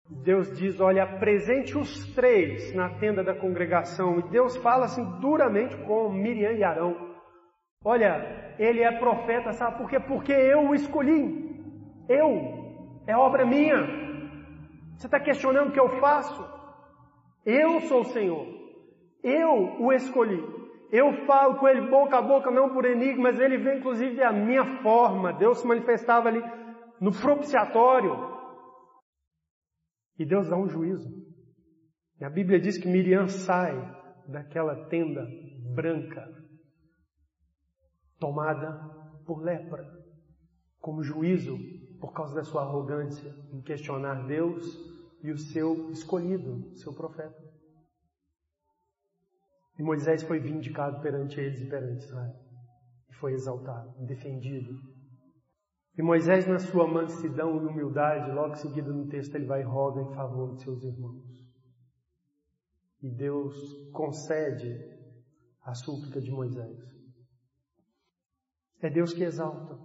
Deus 0.09 0.53
diz: 0.53 0.79
Olha, 0.81 1.05
apresente 1.05 1.77
os 1.77 2.15
três 2.15 2.75
na 2.75 2.91
tenda 2.99 3.25
da 3.25 3.35
congregação. 3.35 4.19
E 4.19 4.29
Deus 4.29 4.57
fala 4.59 4.85
assim 4.85 5.03
duramente 5.21 5.77
com 5.87 6.13
Miriam 6.13 6.53
e 6.53 6.63
Arão. 6.63 7.14
Olha, 7.85 8.55
ele 8.59 8.81
é 8.81 8.99
profeta, 8.99 9.53
sabe 9.53 9.79
por 9.79 9.91
quê? 9.91 10.01
Porque 10.01 10.33
eu 10.33 10.69
o 10.69 10.75
escolhi. 10.75 11.55
Eu. 12.09 12.31
É 13.07 13.17
obra 13.17 13.45
minha. 13.45 13.77
Você 14.97 15.07
está 15.07 15.21
questionando 15.21 15.69
o 15.69 15.73
que 15.73 15.81
eu 15.81 16.01
faço? 16.01 16.43
Eu 17.45 17.81
sou 17.83 18.01
o 18.01 18.07
Senhor. 18.07 18.47
Eu 19.23 19.83
o 19.83 19.93
escolhi. 19.93 20.43
Eu 20.91 21.27
falo 21.27 21.57
com 21.57 21.69
ele 21.69 21.91
boca 21.91 22.19
a 22.19 22.23
boca, 22.23 22.51
não 22.51 22.73
por 22.73 22.85
enigmas, 22.85 23.41
ele 23.41 23.59
vê 23.59 23.79
inclusive 23.79 24.23
a 24.23 24.33
minha 24.33 24.81
forma. 24.83 25.33
Deus 25.33 25.59
se 25.59 25.67
manifestava 25.67 26.29
ali 26.29 26.43
no 27.01 27.11
propiciatório. 27.11 28.15
E 30.19 30.25
Deus 30.25 30.49
dá 30.49 30.57
um 30.57 30.69
juízo. 30.69 31.09
E 32.21 32.25
a 32.25 32.31
Bíblia 32.31 32.61
diz 32.61 32.79
que 32.79 32.89
Miriam 32.89 33.27
sai 33.27 33.75
daquela 34.29 34.89
tenda 34.89 35.27
branca, 35.75 36.25
tomada 38.25 38.73
por 39.27 39.43
lepra, 39.43 39.85
como 40.81 41.03
juízo 41.03 41.59
por 42.01 42.15
causa 42.15 42.35
da 42.35 42.43
sua 42.43 42.63
arrogância 42.63 43.31
em 43.53 43.61
questionar 43.61 44.27
Deus 44.27 44.65
e 45.23 45.31
o 45.31 45.37
seu 45.37 45.91
escolhido, 45.91 46.75
seu 46.75 46.95
profeta. 46.95 47.37
E 49.79 49.83
Moisés 49.83 50.23
foi 50.23 50.41
vindicado 50.41 51.03
perante 51.03 51.39
eles 51.39 51.61
e 51.61 51.69
perante 51.69 52.03
Israel. 52.07 52.35
E 53.11 53.15
foi 53.17 53.35
exaltado, 53.35 53.93
defendido. 54.07 54.73
E 55.99 56.03
Moisés, 56.03 56.47
na 56.47 56.59
sua 56.59 56.87
mansidão 56.87 57.63
e 57.63 57.67
humildade, 57.67 58.33
logo 58.33 58.55
seguida 58.55 58.91
no 58.91 59.07
texto, 59.09 59.35
ele 59.35 59.45
vai 59.45 59.61
e 59.61 59.65
roga 59.65 60.01
em 60.01 60.15
favor 60.15 60.55
de 60.55 60.63
seus 60.63 60.83
irmãos. 60.83 61.23
E 63.03 63.11
Deus 63.11 63.55
concede 63.93 64.75
a 65.63 65.75
súplica 65.75 66.23
de 66.23 66.31
Moisés. 66.31 66.94
É 68.81 68.91
Deus 68.91 69.13
que 69.15 69.23
exalta, 69.23 69.79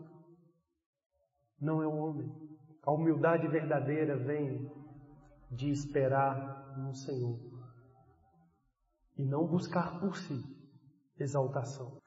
não 1.60 1.82
é 1.82 1.88
o 1.88 1.96
homem. 1.96 2.32
A 2.84 2.92
humildade 2.92 3.48
verdadeira 3.48 4.18
vem 4.18 4.72
de 5.52 5.70
esperar 5.70 6.78
no 6.78 6.94
Senhor 6.94 7.40
e 9.18 9.26
não 9.26 9.46
buscar 9.46 10.00
por 10.00 10.16
si 10.16 10.42
exaltação. 11.20 11.98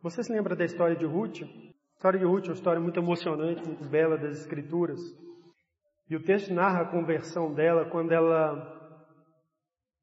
Você 0.00 0.22
se 0.22 0.32
lembra 0.32 0.56
da 0.56 0.64
história 0.64 0.96
de 0.96 1.04
Ruth? 1.04 1.42
A 1.42 1.96
história 1.96 2.18
de 2.18 2.24
Ruth 2.24 2.44
é 2.44 2.48
uma 2.48 2.54
história 2.54 2.80
muito 2.80 2.98
emocionante, 2.98 3.64
muito 3.64 3.88
bela 3.88 4.16
das 4.16 4.38
Escrituras. 4.38 5.00
E 6.08 6.16
o 6.16 6.22
texto 6.22 6.52
narra 6.52 6.82
a 6.82 6.90
conversão 6.90 7.52
dela 7.52 7.88
quando 7.90 8.12
ela 8.12 8.72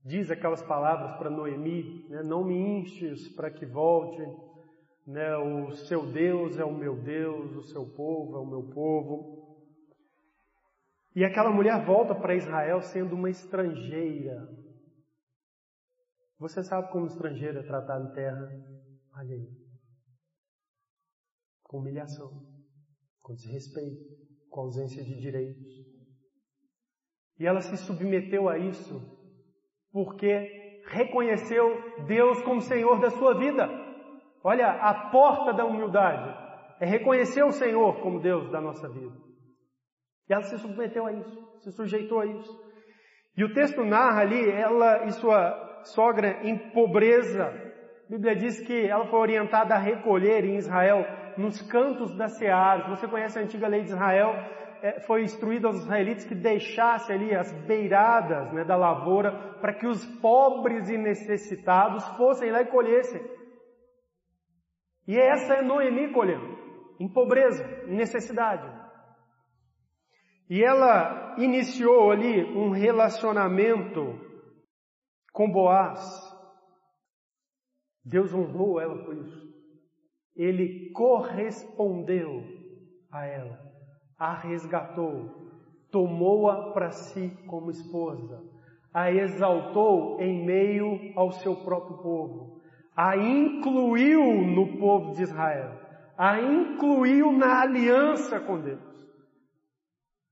diz 0.04 0.32
aquelas 0.32 0.62
palavras 0.64 1.18
para 1.18 1.30
Noemi: 1.30 2.08
né? 2.10 2.24
Não 2.24 2.44
me 2.44 2.56
instes 2.56 3.30
para 3.36 3.52
que 3.52 3.66
volte, 3.66 4.22
né? 5.06 5.36
O 5.38 5.72
seu 5.72 6.12
Deus 6.12 6.58
é 6.58 6.66
o 6.66 6.74
meu 6.74 7.02
Deus, 7.02 7.56
o 7.56 7.64
seu 7.64 7.86
povo 7.86 8.38
é 8.38 8.40
o 8.40 8.46
meu 8.46 8.70
povo. 8.70 9.42
E 11.16 11.26
aquela 11.26 11.52
mulher 11.52 11.84
volta 11.86 12.16
para 12.16 12.36
Israel 12.36 12.82
sendo 12.82 13.16
uma 13.16 13.30
estrangeira. 13.30 14.48
Você 16.40 16.64
sabe 16.64 16.92
como 16.92 17.06
estrangeiro 17.06 17.60
é 17.60 17.64
tratado 17.64 18.10
em 18.10 18.14
terra 18.14 18.48
alheia? 19.14 19.52
Com 21.64 21.80
humilhação, 21.80 22.32
com 23.22 23.34
desrespeito, 23.34 24.04
com 24.50 24.62
ausência 24.62 25.04
de 25.04 25.20
direitos. 25.20 25.92
E 27.38 27.46
ela 27.46 27.62
se 27.62 27.76
submeteu 27.78 28.48
a 28.48 28.58
isso 28.58 29.02
porque 29.92 30.82
reconheceu 30.88 32.06
Deus 32.06 32.42
como 32.44 32.62
Senhor 32.62 33.00
da 33.00 33.12
sua 33.12 33.38
vida. 33.38 33.68
Olha, 34.44 34.68
a 34.68 35.10
porta 35.12 35.54
da 35.54 35.66
humildade 35.66 36.34
é 36.80 36.86
reconhecer 36.86 37.44
o 37.44 37.52
Senhor 37.52 38.02
como 38.02 38.20
Deus 38.20 38.50
da 38.52 38.60
nossa 38.60 38.90
vida. 38.90 39.16
E 40.28 40.34
ela 40.34 40.44
se 40.44 40.58
submeteu 40.58 41.06
a 41.06 41.14
isso, 41.14 41.60
se 41.60 41.72
sujeitou 41.72 42.20
a 42.20 42.26
isso. 42.26 42.72
E 43.38 43.44
o 43.44 43.54
texto 43.54 43.84
narra 43.84 44.22
ali 44.22 44.50
ela 44.50 45.06
e 45.06 45.12
sua 45.12 45.82
sogra 45.84 46.40
em 46.44 46.58
pobreza. 46.72 47.46
A 47.46 48.10
Bíblia 48.10 48.36
diz 48.36 48.60
que 48.66 48.88
ela 48.88 49.06
foi 49.08 49.20
orientada 49.20 49.76
a 49.76 49.80
recolher 49.80 50.44
em 50.44 50.56
Israel 50.56 51.06
nos 51.38 51.62
cantos 51.62 52.16
da 52.18 52.28
seara. 52.28 52.90
Você 52.90 53.08
conhece 53.08 53.38
a 53.38 53.42
antiga 53.44 53.68
lei 53.68 53.82
de 53.82 53.90
Israel? 53.90 54.34
É, 54.82 55.00
foi 55.02 55.22
instruído 55.22 55.68
aos 55.68 55.78
israelitas 55.84 56.26
que 56.26 56.34
deixasse 56.34 57.14
ali 57.14 57.36
as 57.36 57.52
beiradas 57.68 58.52
né, 58.52 58.64
da 58.64 58.76
lavoura 58.76 59.32
para 59.62 59.74
que 59.74 59.86
os 59.86 60.04
pobres 60.20 60.90
e 60.90 60.98
necessitados 60.98 62.06
fossem 62.18 62.52
lá 62.52 62.62
e 62.62 62.66
colhessem. 62.66 63.22
E 65.08 65.18
essa 65.18 65.56
é 65.56 65.62
Noemi 65.62 66.12
colhendo, 66.14 66.58
em 67.00 67.08
pobreza, 67.08 67.64
em 67.88 67.96
necessidade. 67.96 68.82
E 70.50 70.64
ela 70.64 71.36
iniciou 71.38 72.12
ali 72.12 72.44
um 72.44 72.72
relacionamento 72.72 74.20
com 75.32 75.50
Boaz. 75.50 76.02
Deus 78.04 78.34
honrou 78.34 78.80
ela 78.80 79.04
por 79.04 79.16
isso. 79.16 79.50
Ele 80.36 80.92
correspondeu 80.92 82.44
a 83.12 83.26
ela, 83.26 83.60
a 84.18 84.34
resgatou, 84.34 85.52
tomou-a 85.92 86.72
para 86.74 86.92
si 86.92 87.30
como 87.48 87.70
esposa, 87.70 88.42
a 88.94 89.12
exaltou 89.12 90.20
em 90.20 90.46
meio 90.46 91.18
ao 91.18 91.32
seu 91.32 91.56
próprio 91.64 91.98
povo, 92.02 92.51
a 92.96 93.16
incluiu 93.18 94.22
no 94.42 94.78
povo 94.78 95.14
de 95.14 95.24
Israel, 95.24 95.80
a 96.18 96.40
incluiu 96.40 97.32
na 97.32 97.62
aliança 97.62 98.40
com 98.40 98.60
Deus. 98.60 98.92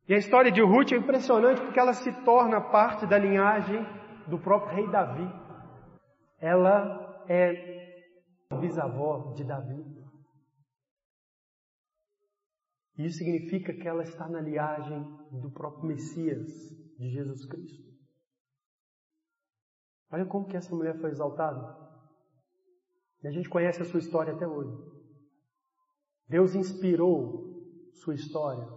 E 0.08 0.14
a 0.14 0.18
história 0.18 0.52
de 0.52 0.62
Ruth 0.62 0.92
é 0.92 0.98
impressionante 0.98 1.62
porque 1.62 1.80
ela 1.80 1.94
se 1.94 2.12
torna 2.24 2.60
parte 2.60 3.06
da 3.06 3.18
linhagem 3.18 3.86
do 4.28 4.40
próprio 4.40 4.76
rei 4.76 4.88
Davi. 4.90 5.28
Ela 6.40 7.24
é 7.30 8.04
bisavó 8.60 9.34
de 9.36 9.44
Davi. 9.44 10.00
Isso 12.98 13.20
significa 13.20 13.74
que 13.74 13.88
ela 13.88 14.04
está 14.04 14.28
na 14.28 14.42
linhagem 14.42 15.02
do 15.32 15.50
próprio 15.52 15.86
Messias, 15.86 16.48
de 16.98 17.10
Jesus 17.10 17.46
Cristo. 17.46 17.90
Olha 20.12 20.26
como 20.26 20.48
que 20.48 20.58
essa 20.58 20.76
mulher 20.76 21.00
foi 21.00 21.12
exaltada. 21.12 21.89
E 23.24 23.28
a 23.28 23.32
gente 23.32 23.50
conhece 23.50 23.82
a 23.82 23.86
sua 23.86 24.00
história 24.00 24.34
até 24.34 24.48
hoje. 24.48 24.76
Deus 26.28 26.56
inspirou 26.56 27.50
sua 27.94 28.16
história 28.16 28.68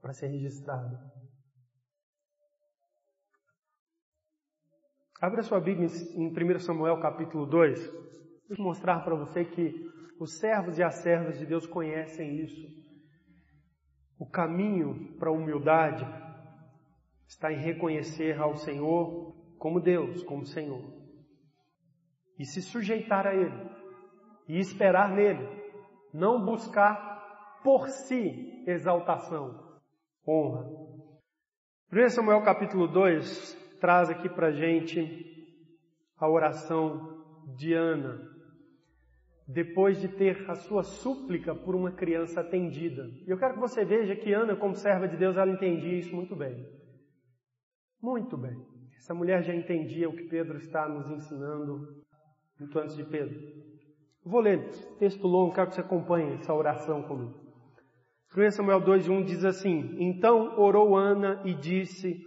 para 0.00 0.12
ser 0.12 0.28
registrado. 0.28 0.98
Abra 5.20 5.42
sua 5.42 5.60
Bíblia 5.60 5.88
em 6.14 6.28
1 6.28 6.58
Samuel 6.58 7.00
capítulo 7.00 7.46
2. 7.46 7.78
Deixa 7.78 8.60
eu 8.60 8.64
mostrar 8.64 9.04
para 9.04 9.14
você 9.14 9.44
que 9.44 9.90
os 10.18 10.38
servos 10.38 10.78
e 10.78 10.82
as 10.82 10.96
servas 10.96 11.38
de 11.38 11.46
Deus 11.46 11.66
conhecem 11.66 12.40
isso. 12.40 12.66
O 14.18 14.28
caminho 14.28 15.16
para 15.18 15.28
a 15.28 15.32
humildade 15.32 16.04
está 17.26 17.52
em 17.52 17.58
reconhecer 17.58 18.40
ao 18.40 18.56
Senhor 18.56 19.34
como 19.58 19.80
Deus, 19.80 20.22
como 20.22 20.44
Senhor. 20.44 20.82
E 22.38 22.44
se 22.44 22.60
sujeitar 22.60 23.26
a 23.26 23.34
Ele. 23.34 23.73
E 24.48 24.58
esperar 24.58 25.10
nele. 25.14 25.46
Não 26.12 26.44
buscar 26.44 27.60
por 27.62 27.88
si 27.88 28.62
exaltação, 28.66 29.78
honra. 30.26 30.66
1 31.92 32.08
Samuel 32.10 32.42
capítulo 32.42 32.86
2 32.86 33.78
traz 33.80 34.10
aqui 34.10 34.28
para 34.28 34.52
gente 34.52 35.32
a 36.16 36.28
oração 36.28 37.24
de 37.56 37.72
Ana, 37.72 38.20
depois 39.46 40.00
de 40.00 40.08
ter 40.08 40.48
a 40.50 40.54
sua 40.54 40.82
súplica 40.82 41.54
por 41.54 41.74
uma 41.74 41.92
criança 41.92 42.40
atendida. 42.40 43.04
E 43.26 43.30
eu 43.30 43.38
quero 43.38 43.54
que 43.54 43.60
você 43.60 43.84
veja 43.84 44.16
que 44.16 44.32
Ana, 44.32 44.56
como 44.56 44.74
serva 44.74 45.08
de 45.08 45.16
Deus, 45.16 45.36
ela 45.36 45.50
entendia 45.50 45.98
isso 45.98 46.14
muito 46.14 46.34
bem. 46.34 46.66
Muito 48.00 48.36
bem. 48.36 48.56
Essa 48.96 49.14
mulher 49.14 49.42
já 49.42 49.54
entendia 49.54 50.08
o 50.08 50.16
que 50.16 50.24
Pedro 50.24 50.58
está 50.58 50.88
nos 50.88 51.10
ensinando 51.10 52.04
muito 52.58 52.78
antes 52.78 52.96
de 52.96 53.04
Pedro. 53.04 53.38
Vou 54.24 54.40
ler 54.40 54.68
texto 54.98 55.26
longo, 55.26 55.54
quero 55.54 55.68
que 55.68 55.74
você 55.74 55.80
acompanhe 55.80 56.34
essa 56.34 56.54
oração 56.54 57.02
comigo. 57.02 57.34
1 58.36 58.50
Samuel 58.50 58.80
2,1 58.80 59.24
diz 59.24 59.44
assim: 59.44 59.96
Então 59.98 60.58
orou 60.58 60.96
Ana 60.96 61.40
e 61.44 61.54
disse: 61.54 62.20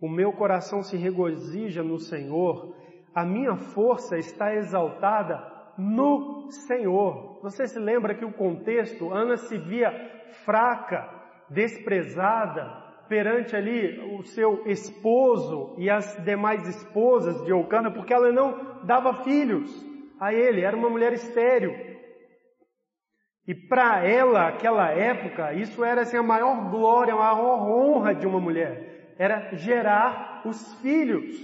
O 0.00 0.08
meu 0.08 0.32
coração 0.32 0.82
se 0.82 0.96
regozija 0.96 1.82
no 1.82 1.98
Senhor, 1.98 2.74
a 3.14 3.24
minha 3.24 3.56
força 3.56 4.18
está 4.18 4.54
exaltada 4.54 5.54
no 5.78 6.50
Senhor. 6.50 7.40
Você 7.42 7.66
se 7.66 7.78
lembra 7.78 8.14
que 8.14 8.24
o 8.24 8.32
contexto, 8.32 9.10
Ana 9.10 9.36
se 9.36 9.56
via 9.56 9.90
fraca, 10.44 11.08
desprezada, 11.48 12.82
perante 13.08 13.54
ali 13.56 14.18
o 14.18 14.22
seu 14.22 14.66
esposo 14.66 15.74
e 15.78 15.88
as 15.88 16.16
demais 16.24 16.66
esposas 16.68 17.42
de 17.44 17.50
Eucana, 17.50 17.90
porque 17.90 18.12
ela 18.12 18.32
não 18.32 18.84
dava 18.84 19.22
filhos 19.24 19.93
a 20.24 20.32
ele, 20.32 20.62
era 20.62 20.76
uma 20.76 20.88
mulher 20.88 21.12
estéril. 21.12 21.72
E 23.46 23.54
para 23.54 24.02
ela, 24.06 24.48
aquela 24.48 24.90
época, 24.90 25.52
isso 25.52 25.84
era 25.84 26.02
assim, 26.02 26.16
a 26.16 26.22
maior 26.22 26.70
glória, 26.70 27.12
a 27.12 27.16
maior 27.16 27.68
honra 27.68 28.14
de 28.14 28.26
uma 28.26 28.40
mulher. 28.40 29.14
Era 29.18 29.54
gerar 29.54 30.42
os 30.46 30.74
filhos. 30.80 31.34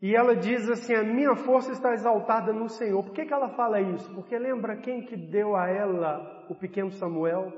E 0.00 0.14
ela 0.14 0.36
diz 0.36 0.68
assim, 0.68 0.94
a 0.94 1.02
minha 1.02 1.34
força 1.34 1.72
está 1.72 1.92
exaltada 1.92 2.52
no 2.52 2.68
Senhor. 2.68 3.02
Por 3.02 3.12
que, 3.14 3.24
que 3.24 3.32
ela 3.32 3.48
fala 3.56 3.80
isso? 3.80 4.14
Porque 4.14 4.38
lembra 4.38 4.76
quem 4.76 5.04
que 5.06 5.16
deu 5.16 5.56
a 5.56 5.68
ela 5.68 6.46
o 6.48 6.54
pequeno 6.54 6.92
Samuel? 6.92 7.52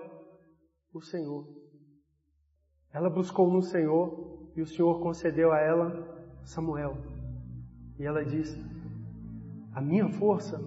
O 0.94 1.00
Senhor. 1.02 1.46
Ela 2.92 3.10
buscou 3.10 3.52
no 3.52 3.60
Senhor 3.60 4.50
e 4.56 4.62
o 4.62 4.66
Senhor 4.66 5.00
concedeu 5.00 5.52
a 5.52 5.60
ela 5.60 6.40
Samuel. 6.44 6.96
E 7.98 8.06
ela 8.06 8.24
diz, 8.24 8.56
a 9.74 9.80
minha 9.80 10.08
força 10.08 10.60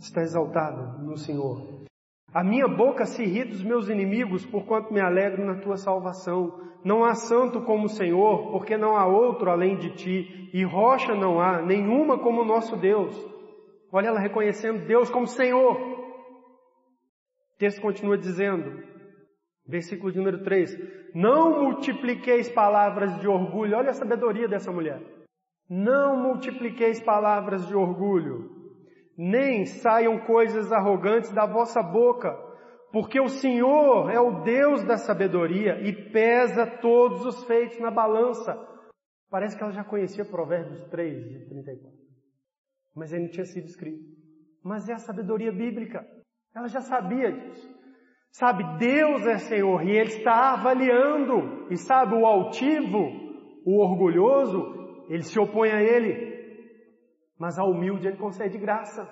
está 0.00 0.22
exaltada 0.22 0.98
no 1.02 1.16
Senhor. 1.16 1.78
A 2.32 2.44
minha 2.44 2.68
boca 2.68 3.04
se 3.06 3.24
ri 3.24 3.44
dos 3.44 3.62
meus 3.62 3.88
inimigos, 3.88 4.44
porquanto 4.44 4.92
me 4.92 5.00
alegro 5.00 5.44
na 5.44 5.56
tua 5.56 5.76
salvação. 5.76 6.60
Não 6.84 7.04
há 7.04 7.14
santo 7.14 7.62
como 7.62 7.86
o 7.86 7.88
Senhor, 7.90 8.50
porque 8.50 8.76
não 8.76 8.96
há 8.96 9.06
outro 9.06 9.50
além 9.50 9.76
de 9.76 9.90
ti, 9.90 10.50
e 10.52 10.62
rocha 10.62 11.14
não 11.14 11.40
há, 11.40 11.62
nenhuma 11.62 12.18
como 12.18 12.42
o 12.42 12.44
nosso 12.44 12.76
Deus. 12.76 13.14
Olha 13.90 14.08
ela 14.08 14.20
reconhecendo 14.20 14.86
Deus 14.86 15.10
como 15.10 15.26
Senhor. 15.26 15.76
O 17.54 17.58
texto 17.58 17.80
continua 17.80 18.16
dizendo, 18.16 18.82
versículo 19.66 20.12
de 20.12 20.18
número 20.18 20.44
3: 20.44 21.14
Não 21.14 21.62
multipliqueis 21.62 22.48
palavras 22.50 23.18
de 23.20 23.26
orgulho. 23.26 23.76
Olha 23.76 23.90
a 23.90 23.94
sabedoria 23.94 24.46
dessa 24.46 24.70
mulher. 24.70 25.17
Não 25.68 26.16
multipliqueis 26.16 27.00
palavras 27.00 27.66
de 27.66 27.74
orgulho 27.74 28.58
nem 29.18 29.66
saiam 29.66 30.16
coisas 30.20 30.70
arrogantes 30.70 31.32
da 31.32 31.44
vossa 31.44 31.82
boca, 31.82 32.30
porque 32.92 33.20
o 33.20 33.28
Senhor 33.28 34.08
é 34.10 34.20
o 34.20 34.44
Deus 34.44 34.84
da 34.84 34.96
sabedoria 34.96 35.80
e 35.80 36.10
pesa 36.12 36.64
todos 36.80 37.26
os 37.26 37.44
feitos 37.44 37.80
na 37.80 37.90
balança. 37.90 38.56
Parece 39.28 39.56
que 39.56 39.62
ela 39.62 39.72
já 39.72 39.82
conhecia 39.82 40.24
Provérbios 40.24 40.84
3, 40.88 41.28
de 41.28 41.48
34. 41.48 41.98
Mas 42.94 43.12
ele 43.12 43.24
não 43.24 43.30
tinha 43.30 43.44
sido 43.44 43.66
escrito. 43.66 44.04
Mas 44.62 44.88
é 44.88 44.94
a 44.94 44.98
sabedoria 44.98 45.50
bíblica. 45.50 46.06
Ela 46.54 46.68
já 46.68 46.80
sabia 46.80 47.32
disso. 47.32 47.68
Sabe, 48.30 48.62
Deus 48.78 49.26
é 49.26 49.38
Senhor 49.38 49.82
e 49.82 49.90
Ele 49.90 50.10
está 50.10 50.52
avaliando. 50.52 51.66
E 51.70 51.76
sabe, 51.76 52.14
o 52.14 52.24
altivo, 52.24 52.98
o 53.66 53.82
orgulhoso, 53.82 54.77
ele 55.08 55.22
se 55.22 55.38
opõe 55.38 55.70
a 55.70 55.82
Ele 55.82 56.38
mas 57.38 57.58
ao 57.58 57.70
humilde 57.70 58.08
ele 58.08 58.16
concede 58.16 58.58
graça. 58.58 59.08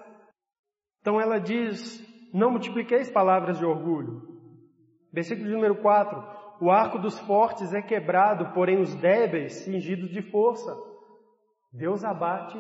Então 1.01 1.21
ela 1.21 1.39
diz: 1.39 2.05
Não 2.35 2.51
multipliqueis 2.51 3.11
palavras 3.11 3.59
de 3.59 3.65
orgulho. 3.65 4.21
Versículo 5.13 5.49
número 5.49 5.81
4: 5.81 6.21
O 6.61 6.71
arco 6.71 6.99
dos 6.99 7.19
fortes 7.21 7.73
é 7.73 7.81
quebrado, 7.81 8.53
porém 8.53 8.81
os 8.81 8.95
débeis 8.97 9.65
cingidos 9.65 10.11
de 10.11 10.23
força. 10.23 10.75
Deus 11.73 12.03
abate 12.03 12.59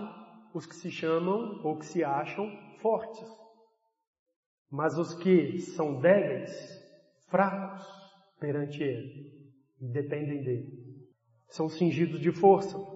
os 0.54 0.66
que 0.66 0.76
se 0.76 0.90
chamam 0.90 1.60
ou 1.64 1.78
que 1.78 1.86
se 1.86 2.04
acham 2.04 2.48
fortes. 2.80 3.26
Mas 4.70 4.96
os 4.96 5.14
que 5.14 5.58
são 5.58 6.00
débeis, 6.00 6.52
fracos 7.28 7.84
perante 8.38 8.82
Ele, 8.82 9.32
dependem 9.80 10.42
dele, 10.42 10.68
são 11.48 11.68
cingidos 11.68 12.20
de 12.20 12.30
força. 12.32 12.95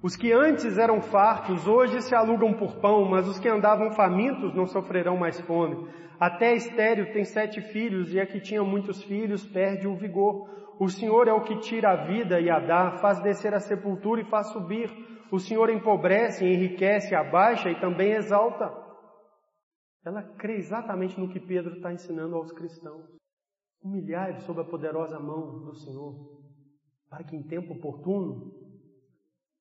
Os 0.00 0.14
que 0.14 0.32
antes 0.32 0.78
eram 0.78 1.02
fartos, 1.02 1.66
hoje 1.66 2.00
se 2.02 2.14
alugam 2.14 2.54
por 2.54 2.76
pão, 2.76 3.04
mas 3.04 3.26
os 3.26 3.38
que 3.38 3.48
andavam 3.48 3.90
famintos 3.90 4.54
não 4.54 4.64
sofrerão 4.64 5.16
mais 5.16 5.40
fome. 5.40 5.88
Até 6.20 6.54
estéreo 6.54 7.12
tem 7.12 7.24
sete 7.24 7.60
filhos, 7.60 8.14
e 8.14 8.20
a 8.20 8.26
que 8.26 8.40
tinha 8.40 8.62
muitos 8.62 9.02
filhos 9.02 9.44
perde 9.44 9.88
o 9.88 9.96
vigor. 9.96 10.48
O 10.78 10.88
Senhor 10.88 11.26
é 11.26 11.32
o 11.32 11.42
que 11.42 11.58
tira 11.58 11.90
a 11.90 12.06
vida 12.06 12.40
e 12.40 12.48
a 12.48 12.60
dá, 12.60 12.98
faz 12.98 13.20
descer 13.22 13.52
a 13.52 13.58
sepultura 13.58 14.20
e 14.20 14.30
faz 14.30 14.48
subir. 14.52 14.88
O 15.32 15.40
Senhor 15.40 15.68
empobrece, 15.68 16.44
enriquece, 16.44 17.14
abaixa 17.16 17.68
e 17.68 17.80
também 17.80 18.12
exalta. 18.12 18.72
Ela 20.06 20.22
crê 20.22 20.54
exatamente 20.58 21.18
no 21.18 21.28
que 21.28 21.40
Pedro 21.40 21.74
está 21.74 21.92
ensinando 21.92 22.36
aos 22.36 22.52
cristãos. 22.52 23.04
Humilhai 23.82 24.38
sob 24.40 24.60
a 24.60 24.64
poderosa 24.64 25.18
mão 25.18 25.64
do 25.64 25.74
Senhor, 25.74 26.14
para 27.10 27.24
que 27.24 27.36
em 27.36 27.42
tempo 27.42 27.74
oportuno 27.74 28.67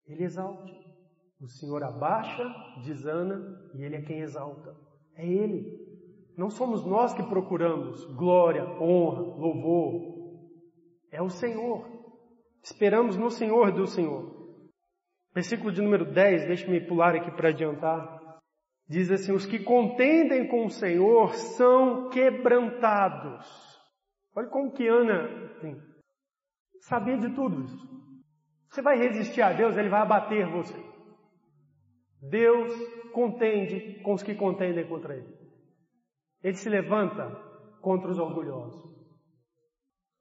ele 0.07 0.23
exalte. 0.23 0.73
O 1.39 1.47
Senhor 1.47 1.83
abaixa, 1.83 2.43
desana 2.83 3.39
e 3.75 3.83
Ele 3.83 3.97
é 3.97 4.01
quem 4.01 4.21
exalta. 4.21 4.75
É 5.15 5.25
Ele. 5.25 5.85
Não 6.35 6.49
somos 6.49 6.85
nós 6.85 7.13
que 7.13 7.23
procuramos 7.23 8.05
glória, 8.15 8.63
honra, 8.81 9.21
louvor. 9.21 10.41
É 11.11 11.21
o 11.21 11.29
Senhor. 11.29 11.85
Esperamos 12.63 13.17
no 13.17 13.29
Senhor 13.29 13.71
do 13.71 13.85
Senhor. 13.85 14.35
Versículo 15.33 15.71
de 15.71 15.81
número 15.81 16.11
10, 16.11 16.47
deixe-me 16.47 16.87
pular 16.87 17.15
aqui 17.15 17.31
para 17.31 17.49
adiantar. 17.49 18.39
Diz 18.89 19.11
assim: 19.11 19.31
Os 19.31 19.45
que 19.45 19.63
contendem 19.63 20.47
com 20.47 20.65
o 20.65 20.69
Senhor 20.69 21.33
são 21.33 22.09
quebrantados. 22.09 23.45
Olha 24.35 24.47
como 24.49 24.71
que 24.71 24.87
Ana 24.87 25.51
sabia 26.81 27.17
de 27.17 27.33
tudo 27.35 27.63
isso. 27.63 28.06
Você 28.77 28.83
vai 28.83 28.95
resistir 28.95 29.41
a 29.41 29.51
Deus, 29.53 29.75
Ele 29.75 29.89
vai 29.89 30.01
abater 30.01 30.47
você. 30.51 30.79
Deus 32.21 32.71
contende 33.11 33.99
com 34.03 34.13
os 34.13 34.21
que 34.21 34.35
contendem 34.35 34.87
contra 34.87 35.15
Ele. 35.15 35.35
Ele 36.43 36.55
se 36.55 36.69
levanta 36.69 37.27
contra 37.81 38.11
os 38.11 38.19
orgulhosos. 38.19 38.79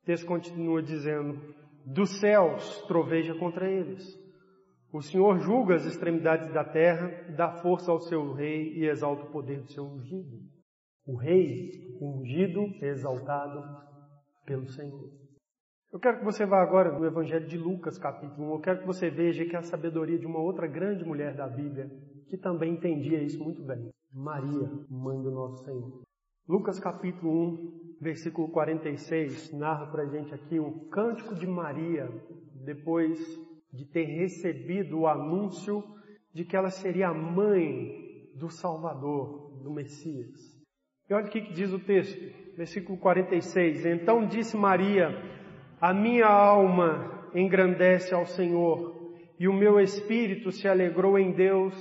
O 0.01 0.07
texto 0.07 0.25
continua 0.25 0.83
dizendo: 0.83 1.55
dos 1.85 2.19
céus 2.19 2.81
troveja 2.87 3.35
contra 3.35 3.71
eles. 3.71 4.03
O 4.91 5.03
Senhor 5.03 5.39
julga 5.39 5.75
as 5.75 5.85
extremidades 5.85 6.51
da 6.51 6.65
terra, 6.65 7.09
dá 7.37 7.59
força 7.61 7.93
ao 7.93 8.01
seu 8.01 8.33
rei 8.33 8.73
e 8.79 8.89
exalta 8.89 9.25
o 9.25 9.33
poder 9.33 9.61
do 9.61 9.71
seu 9.71 9.85
ungido. 9.85 10.39
O 11.05 11.15
rei 11.15 11.73
ungido 12.01 12.63
exaltado 12.83 13.63
pelo 14.47 14.67
Senhor. 14.67 15.26
Eu 15.93 16.01
quero 16.01 16.19
que 16.19 16.25
você 16.25 16.45
vá 16.45 16.61
agora 16.61 16.91
no 16.99 17.07
Evangelho 17.07 17.47
de 17.47 17.57
Lucas, 17.57 17.97
capítulo 17.97 18.49
1. 18.51 18.55
Eu 18.55 18.61
quero 18.61 18.81
que 18.81 18.87
você 18.87 19.09
veja 19.09 19.45
que 19.45 19.57
a 19.57 19.63
sabedoria 19.63 20.19
de 20.19 20.27
uma 20.27 20.41
outra 20.41 20.67
grande 20.67 21.05
mulher 21.05 21.35
da 21.35 21.47
Bíblia, 21.47 21.89
que 22.29 22.37
também 22.37 22.73
entendia 22.73 23.23
isso 23.23 23.43
muito 23.43 23.63
bem. 23.63 23.91
Maria, 24.13 24.69
mãe 24.91 25.23
do 25.23 25.31
nosso 25.31 25.65
Senhor. 25.65 26.03
Lucas 26.49 26.81
capítulo 26.81 27.33
1, 27.33 27.99
versículo 28.01 28.51
46, 28.51 29.53
narra 29.53 29.87
para 29.87 30.03
a 30.03 30.07
gente 30.07 30.35
aqui 30.35 30.59
o 30.59 30.89
cântico 30.89 31.35
de 31.35 31.47
Maria, 31.47 32.09
depois 32.65 33.19
de 33.73 33.85
ter 33.87 34.05
recebido 34.05 34.99
o 34.99 35.07
anúncio 35.07 35.85
de 36.35 36.45
que 36.45 36.57
ela 36.57 36.71
seria 36.71 37.09
a 37.09 37.15
mãe 37.15 38.29
do 38.35 38.51
Salvador, 38.51 39.63
do 39.63 39.73
Messias. 39.73 40.35
E 41.09 41.15
olha 41.15 41.27
o 41.27 41.31
que 41.31 41.41
diz 41.53 41.73
o 41.73 41.79
texto, 41.79 42.21
versículo 42.57 42.99
46. 42.99 43.87
Então 43.87 44.27
disse 44.27 44.57
Maria, 44.57 45.11
a 45.81 45.93
minha 45.93 46.27
alma 46.27 47.29
engrandece 47.35 48.15
ao 48.15 48.25
Senhor 48.25 48.95
e 49.39 49.47
o 49.47 49.53
meu 49.53 49.79
espírito 49.79 50.51
se 50.51 50.67
alegrou 50.67 51.19
em 51.19 51.33
Deus, 51.33 51.75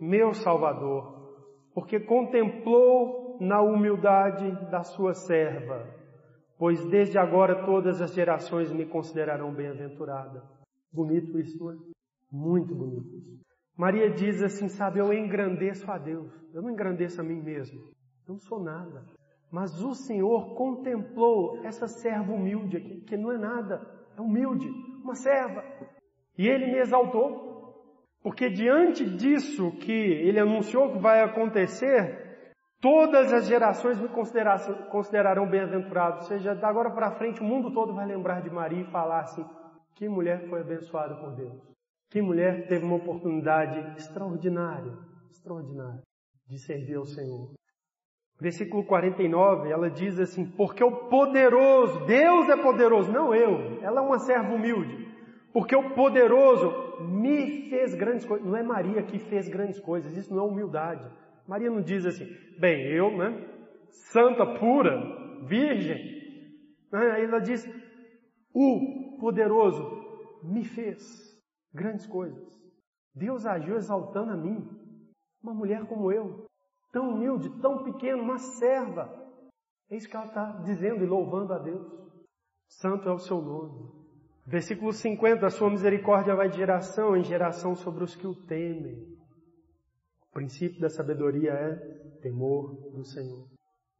meu 0.00 0.32
Salvador, 0.32 1.34
porque 1.74 1.98
contemplou 1.98 3.36
na 3.40 3.60
humildade 3.60 4.70
da 4.70 4.82
sua 4.82 5.14
serva, 5.14 5.88
pois 6.58 6.84
desde 6.86 7.18
agora 7.18 7.64
todas 7.64 8.00
as 8.00 8.14
gerações 8.14 8.72
me 8.72 8.86
considerarão 8.86 9.52
bem-aventurada. 9.52 10.42
Bonito 10.92 11.38
isso, 11.38 11.58
não 11.58 11.72
é? 11.72 11.76
Muito 12.30 12.74
bonito 12.74 13.16
isso. 13.16 13.40
Maria 13.76 14.10
diz 14.10 14.42
assim, 14.42 14.68
sabe, 14.68 15.00
eu 15.00 15.12
engrandeço 15.12 15.90
a 15.90 15.98
Deus, 15.98 16.30
eu 16.52 16.62
não 16.62 16.70
engrandeço 16.70 17.20
a 17.20 17.24
mim 17.24 17.40
mesmo, 17.40 17.80
eu 18.28 18.34
não 18.34 18.38
sou 18.38 18.62
nada. 18.62 19.04
Mas 19.50 19.82
o 19.82 19.94
Senhor 19.94 20.54
contemplou 20.54 21.64
essa 21.64 21.88
serva 21.88 22.32
humilde 22.32 22.76
aqui, 22.76 23.00
que 23.00 23.16
não 23.16 23.32
é 23.32 23.38
nada, 23.38 23.80
é 24.16 24.20
humilde, 24.20 24.68
uma 25.02 25.14
serva. 25.14 25.64
E 26.38 26.46
ele 26.46 26.66
me 26.66 26.78
exaltou. 26.78 27.50
Porque 28.22 28.48
diante 28.48 29.04
disso 29.16 29.72
que 29.78 29.92
ele 29.92 30.38
anunciou 30.38 30.92
que 30.92 30.98
vai 30.98 31.22
acontecer, 31.22 32.52
todas 32.80 33.32
as 33.32 33.46
gerações 33.46 33.98
me 33.98 34.08
considerarão 34.08 35.48
bem-aventurado. 35.48 36.18
Ou 36.18 36.22
seja, 36.22 36.54
da 36.54 36.68
agora 36.68 36.90
para 36.90 37.12
frente 37.12 37.40
o 37.40 37.44
mundo 37.44 37.72
todo 37.72 37.94
vai 37.94 38.06
lembrar 38.06 38.42
de 38.42 38.50
Maria 38.50 38.82
e 38.82 38.90
falar 38.90 39.20
assim: 39.20 39.44
que 39.96 40.08
mulher 40.08 40.48
foi 40.48 40.60
abençoada 40.60 41.16
por 41.16 41.34
Deus. 41.34 41.60
Que 42.10 42.20
mulher 42.20 42.66
teve 42.68 42.84
uma 42.84 42.96
oportunidade 42.96 43.78
extraordinária, 43.96 44.96
extraordinária 45.30 46.02
de 46.46 46.58
servir 46.58 46.96
ao 46.96 47.06
Senhor. 47.06 47.59
Versículo 48.40 48.82
49, 48.84 49.70
ela 49.70 49.90
diz 49.90 50.18
assim: 50.18 50.46
Porque 50.46 50.82
o 50.82 51.08
poderoso, 51.08 52.06
Deus 52.06 52.48
é 52.48 52.56
poderoso, 52.56 53.12
não 53.12 53.34
eu, 53.34 53.82
ela 53.82 54.00
é 54.00 54.04
uma 54.04 54.18
serva 54.18 54.54
humilde. 54.54 55.08
Porque 55.52 55.76
o 55.76 55.94
poderoso 55.94 57.02
me 57.02 57.68
fez 57.68 57.94
grandes 57.94 58.24
coisas. 58.24 58.46
Não 58.46 58.56
é 58.56 58.62
Maria 58.62 59.02
que 59.02 59.18
fez 59.18 59.46
grandes 59.46 59.78
coisas, 59.78 60.16
isso 60.16 60.34
não 60.34 60.44
é 60.44 60.46
humildade. 60.46 61.06
Maria 61.46 61.70
não 61.70 61.82
diz 61.82 62.06
assim, 62.06 62.26
bem, 62.58 62.86
eu, 62.92 63.14
né, 63.16 63.46
santa, 63.90 64.46
pura, 64.58 64.96
virgem. 65.46 65.98
Aí 66.92 67.24
ela 67.24 67.40
diz: 67.40 67.68
O 68.54 69.18
poderoso 69.20 69.84
me 70.42 70.64
fez 70.64 71.38
grandes 71.74 72.06
coisas. 72.06 72.58
Deus 73.14 73.44
agiu 73.44 73.76
exaltando 73.76 74.30
a 74.30 74.36
mim, 74.36 74.66
uma 75.42 75.52
mulher 75.52 75.84
como 75.84 76.10
eu 76.10 76.48
tão 76.92 77.10
humilde, 77.10 77.50
tão 77.60 77.82
pequeno, 77.84 78.22
uma 78.22 78.38
serva. 78.38 79.10
É 79.90 79.96
isso 79.96 80.08
que 80.08 80.16
ela 80.16 80.26
está 80.26 80.52
dizendo 80.64 81.02
e 81.02 81.06
louvando 81.06 81.52
a 81.52 81.58
Deus. 81.58 81.86
Santo 82.68 83.08
é 83.08 83.12
o 83.12 83.18
seu 83.18 83.40
nome. 83.40 83.90
Versículo 84.46 84.92
50, 84.92 85.46
a 85.46 85.50
sua 85.50 85.70
misericórdia 85.70 86.34
vai 86.34 86.48
de 86.48 86.56
geração 86.56 87.16
em 87.16 87.24
geração 87.24 87.74
sobre 87.74 88.04
os 88.04 88.14
que 88.14 88.26
o 88.26 88.34
temem. 88.46 88.96
O 90.28 90.32
princípio 90.32 90.80
da 90.80 90.88
sabedoria 90.88 91.52
é 91.52 91.76
temor 92.22 92.74
do 92.92 93.04
Senhor. 93.04 93.48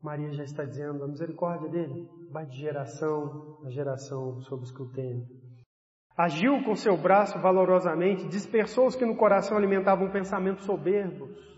Maria 0.02 0.32
já 0.32 0.44
está 0.44 0.64
dizendo, 0.64 1.04
a 1.04 1.08
misericórdia 1.08 1.68
dele 1.68 2.08
vai 2.30 2.46
de 2.46 2.56
geração 2.56 3.60
a 3.64 3.70
geração 3.70 4.40
sobre 4.40 4.64
os 4.64 4.72
que 4.72 4.82
o 4.82 4.90
temem. 4.90 5.26
Agiu 6.16 6.62
com 6.64 6.74
seu 6.74 6.96
braço 6.96 7.38
valorosamente, 7.38 8.28
dispersou 8.28 8.86
os 8.86 8.96
que 8.96 9.04
no 9.04 9.16
coração 9.16 9.56
alimentavam 9.56 10.10
pensamentos 10.10 10.64
soberbos 10.64 11.49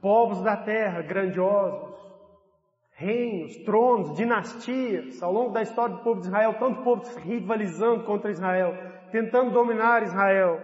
povos 0.00 0.42
da 0.42 0.56
terra 0.56 1.02
grandiosos, 1.02 1.98
reinos, 2.92 3.56
tronos, 3.64 4.16
dinastias, 4.16 5.22
ao 5.22 5.32
longo 5.32 5.52
da 5.52 5.62
história 5.62 5.96
do 5.96 6.02
povo 6.02 6.20
de 6.20 6.26
Israel, 6.26 6.58
tanto 6.58 6.82
povo 6.82 7.02
rivalizando 7.20 8.04
contra 8.04 8.30
Israel, 8.30 8.72
tentando 9.12 9.52
dominar 9.52 10.02
Israel, 10.02 10.60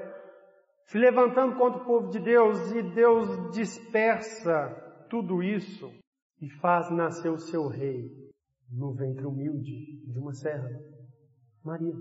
se 0.86 0.98
levantando 0.98 1.56
contra 1.56 1.80
o 1.80 1.84
povo 1.84 2.10
de 2.10 2.18
Deus, 2.18 2.72
e 2.72 2.82
Deus 2.82 3.50
dispersa 3.52 4.70
tudo 5.08 5.42
isso 5.42 5.90
e 6.40 6.50
faz 6.60 6.90
nascer 6.90 7.30
o 7.30 7.38
seu 7.38 7.68
rei 7.68 8.10
no 8.70 8.92
ventre 8.94 9.24
humilde 9.24 10.02
de 10.06 10.18
uma 10.18 10.32
serra, 10.32 10.68
Maria. 11.64 11.94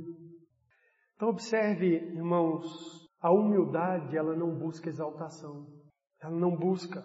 Então 1.15 1.29
observe, 1.29 1.85
irmãos, 1.85 3.07
a 3.21 3.31
humildade, 3.31 4.17
ela 4.17 4.35
não 4.35 4.57
busca 4.57 4.89
exaltação, 4.89 5.67
ela 6.19 6.35
não 6.35 6.55
busca 6.57 7.03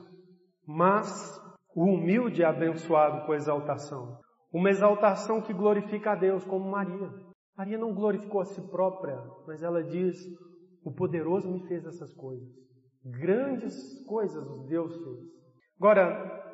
mas 0.69 1.41
o 1.75 1.85
humilde 1.85 2.43
é 2.43 2.45
abençoado 2.45 3.25
com 3.25 3.33
exaltação. 3.35 4.21
Uma 4.53 4.69
exaltação 4.69 5.41
que 5.41 5.55
glorifica 5.55 6.13
a 6.13 6.15
Deus, 6.15 6.45
como 6.45 6.71
Maria. 6.71 7.11
Maria 7.57 7.79
não 7.79 7.95
glorificou 7.95 8.43
a 8.43 8.45
si 8.45 8.61
própria, 8.71 9.19
mas 9.47 9.63
ela 9.63 9.83
diz: 9.83 10.19
O 10.85 10.93
poderoso 10.93 11.51
me 11.51 11.67
fez 11.67 11.87
essas 11.87 12.15
coisas. 12.15 12.47
Grandes 13.03 13.75
coisas 14.07 14.45
Deus 14.67 14.95
fez. 14.95 15.19
Agora, 15.81 16.45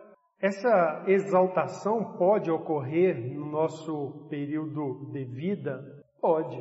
Essa 0.41 1.05
exaltação 1.07 2.19
pode 2.19 2.51
ocorrer 2.51 3.17
no 3.35 3.47
nosso 3.47 4.27
período 4.29 5.11
de 5.11 5.25
vida? 5.25 5.83
Pode, 6.21 6.61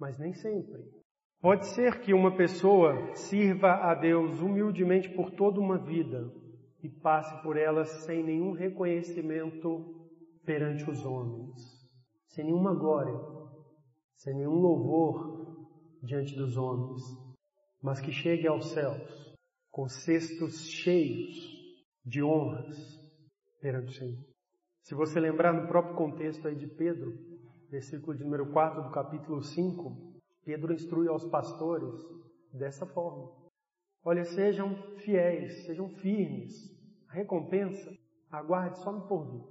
mas 0.00 0.18
nem 0.18 0.32
sempre. 0.32 0.80
Pode 1.40 1.66
ser 1.66 2.00
que 2.00 2.12
uma 2.12 2.34
pessoa 2.36 3.14
sirva 3.14 3.74
a 3.74 3.94
Deus 3.94 4.40
humildemente 4.40 5.08
por 5.14 5.30
toda 5.30 5.60
uma 5.60 5.78
vida 5.78 6.41
e 6.82 6.88
passe 6.88 7.40
por 7.42 7.56
ela 7.56 7.84
sem 7.84 8.24
nenhum 8.24 8.52
reconhecimento 8.52 10.10
perante 10.44 10.88
os 10.90 11.04
homens, 11.04 11.60
sem 12.28 12.44
nenhuma 12.44 12.74
glória, 12.74 13.14
sem 14.16 14.34
nenhum 14.34 14.60
louvor 14.60 15.68
diante 16.02 16.34
dos 16.34 16.56
homens, 16.56 17.02
mas 17.80 18.00
que 18.00 18.10
chegue 18.10 18.46
aos 18.46 18.70
céus 18.70 19.32
com 19.70 19.88
cestos 19.88 20.66
cheios 20.66 21.34
de 22.04 22.22
honras 22.22 23.00
perante 23.60 23.88
o 23.88 23.94
Senhor. 23.94 24.32
Se 24.82 24.94
você 24.94 25.20
lembrar 25.20 25.52
no 25.52 25.68
próprio 25.68 25.94
contexto 25.94 26.48
aí 26.48 26.56
de 26.56 26.66
Pedro, 26.66 27.12
versículo 27.70 28.16
de 28.16 28.24
número 28.24 28.52
4 28.52 28.82
do 28.82 28.90
capítulo 28.90 29.42
5, 29.42 30.12
Pedro 30.44 30.74
instrui 30.74 31.08
aos 31.08 31.24
pastores 31.24 31.94
dessa 32.52 32.84
forma. 32.84 33.30
Olha, 34.04 34.24
sejam 34.24 34.74
fiéis, 34.98 35.64
sejam 35.64 35.88
firmes. 35.88 36.71
A 37.12 37.14
recompensa, 37.14 37.94
aguarde 38.30 38.78
só 38.78 38.90
no 38.90 39.06
porvir. 39.06 39.44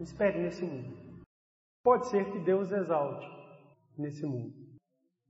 Espere 0.00 0.40
nesse 0.40 0.64
mundo. 0.64 1.22
Pode 1.82 2.08
ser 2.08 2.32
que 2.32 2.38
Deus 2.38 2.72
exalte 2.72 3.26
nesse 3.98 4.24
mundo, 4.24 4.54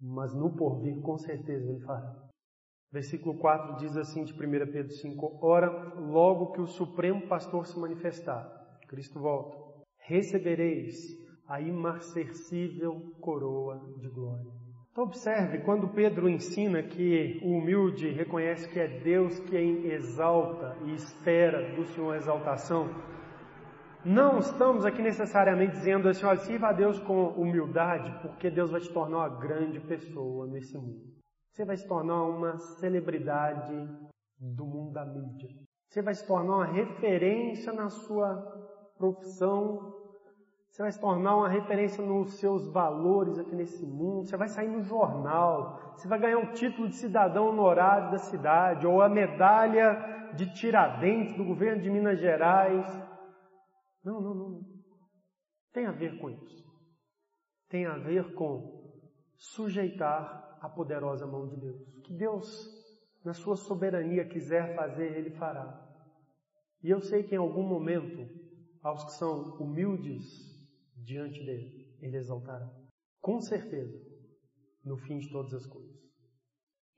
mas 0.01 0.33
no 0.33 0.55
porvir 0.55 1.03
com 1.03 1.19
certeza 1.19 1.69
Ele 1.69 1.81
fará. 1.81 2.31
Versículo 2.93 3.37
4 3.39 3.79
diz 3.79 3.97
assim 3.97 4.23
de 4.23 4.33
1 4.33 4.37
Pedro 4.71 4.93
5: 4.93 5.39
Ora, 5.43 5.69
logo 5.99 6.53
que 6.53 6.61
o 6.61 6.67
Supremo 6.67 7.27
Pastor 7.27 7.67
se 7.67 7.77
manifestar, 7.77 8.79
Cristo 8.87 9.19
volta, 9.19 9.85
recebereis 9.99 10.97
a 11.49 11.61
imarcessível 11.61 13.17
coroa 13.21 13.81
de 13.99 14.09
glória. 14.11 14.64
Então 14.95 15.03
observe, 15.03 15.59
quando 15.59 15.89
Pedro 15.89 16.29
ensina 16.29 16.81
que 16.81 17.41
o 17.43 17.59
humilde 17.59 18.11
reconhece 18.11 18.69
que 18.69 18.79
é 18.79 18.87
Deus 18.87 19.41
quem 19.41 19.87
exalta 19.87 20.79
e 20.85 20.95
espera 20.95 21.75
do 21.75 21.85
Senhor 21.87 22.15
exaltação, 22.15 22.89
não 24.05 24.39
estamos 24.39 24.87
aqui 24.87 25.03
necessariamente 25.03 25.73
dizendo 25.73 26.09
assim, 26.09 26.25
olha, 26.25 26.37
sirva 26.37 26.69
a 26.69 26.73
Deus 26.73 27.01
com 27.01 27.27
humildade, 27.31 28.09
porque 28.23 28.49
Deus 28.49 28.71
vai 28.71 28.81
te 28.81 28.93
tornar 28.93 29.17
uma 29.17 29.41
grande 29.41 29.81
pessoa 29.81 30.47
nesse 30.47 30.79
mundo. 30.79 31.03
Você 31.51 31.65
vai 31.65 31.77
se 31.77 31.89
tornar 31.89 32.23
uma 32.23 32.57
celebridade 32.79 33.75
do 34.39 34.65
mundo 34.65 34.93
da 34.93 35.05
mídia. 35.05 35.49
Você 35.89 36.03
vai 36.03 36.15
se 36.15 36.25
tornar 36.25 36.55
uma 36.55 36.67
referência 36.67 37.73
na 37.73 37.89
sua 37.89 38.37
profissão. 38.97 39.93
Você 40.75 40.83
vai 40.83 40.91
se 40.91 41.01
tornar 41.01 41.37
uma 41.37 41.49
referência 41.49 42.05
nos 42.05 42.35
seus 42.41 42.67
valores 42.67 43.39
aqui 43.39 43.55
nesse 43.55 43.87
mundo. 43.87 44.27
Você 44.27 44.37
vai 44.37 44.49
sair 44.49 44.67
no 44.67 44.83
jornal. 44.83 45.95
Você 45.95 46.09
vai 46.09 46.19
ganhar 46.19 46.39
um 46.39 46.53
título 46.53 46.89
de 46.89 46.97
cidadão 46.97 47.51
honorário 47.51 48.11
da 48.11 48.19
cidade 48.19 48.85
ou 48.85 49.01
a 49.01 49.09
medalha 49.09 50.33
de 50.35 50.53
Tiradentes 50.53 51.37
do 51.37 51.45
governo 51.45 51.81
de 51.81 51.89
Minas 51.89 52.19
Gerais. 52.19 52.89
Não, 54.03 54.21
não, 54.21 54.35
não. 54.35 54.61
Tem 55.73 55.87
a 55.87 55.93
ver 55.93 56.19
com 56.19 56.29
isso. 56.29 56.65
Tem 57.69 57.87
a 57.87 57.97
ver 57.97 58.35
com 58.35 58.99
sujeitar 59.37 60.59
a 60.61 60.69
poderosa 60.69 61.25
mão 61.25 61.47
de 61.47 61.57
Deus. 61.57 62.01
Que 62.03 62.13
Deus, 62.13 62.69
na 63.25 63.33
sua 63.33 63.55
soberania, 63.55 64.29
quiser 64.29 64.75
fazer, 64.75 65.19
Ele 65.19 65.31
fará. 65.31 65.89
E 66.83 66.91
eu 66.91 67.01
sei 67.01 67.23
que 67.23 67.37
em 67.37 67.39
algum 67.39 67.63
momento, 67.63 68.29
aos 68.83 69.05
que 69.05 69.13
são 69.13 69.57
humildes 69.61 70.53
diante 71.05 71.45
dele, 71.45 71.87
Ele 72.01 72.17
exaltará. 72.17 72.69
Com 73.21 73.41
certeza, 73.41 73.99
no 74.85 74.97
fim 74.97 75.19
de 75.19 75.31
todas 75.31 75.55
as 75.55 75.67
coisas. 75.67 75.95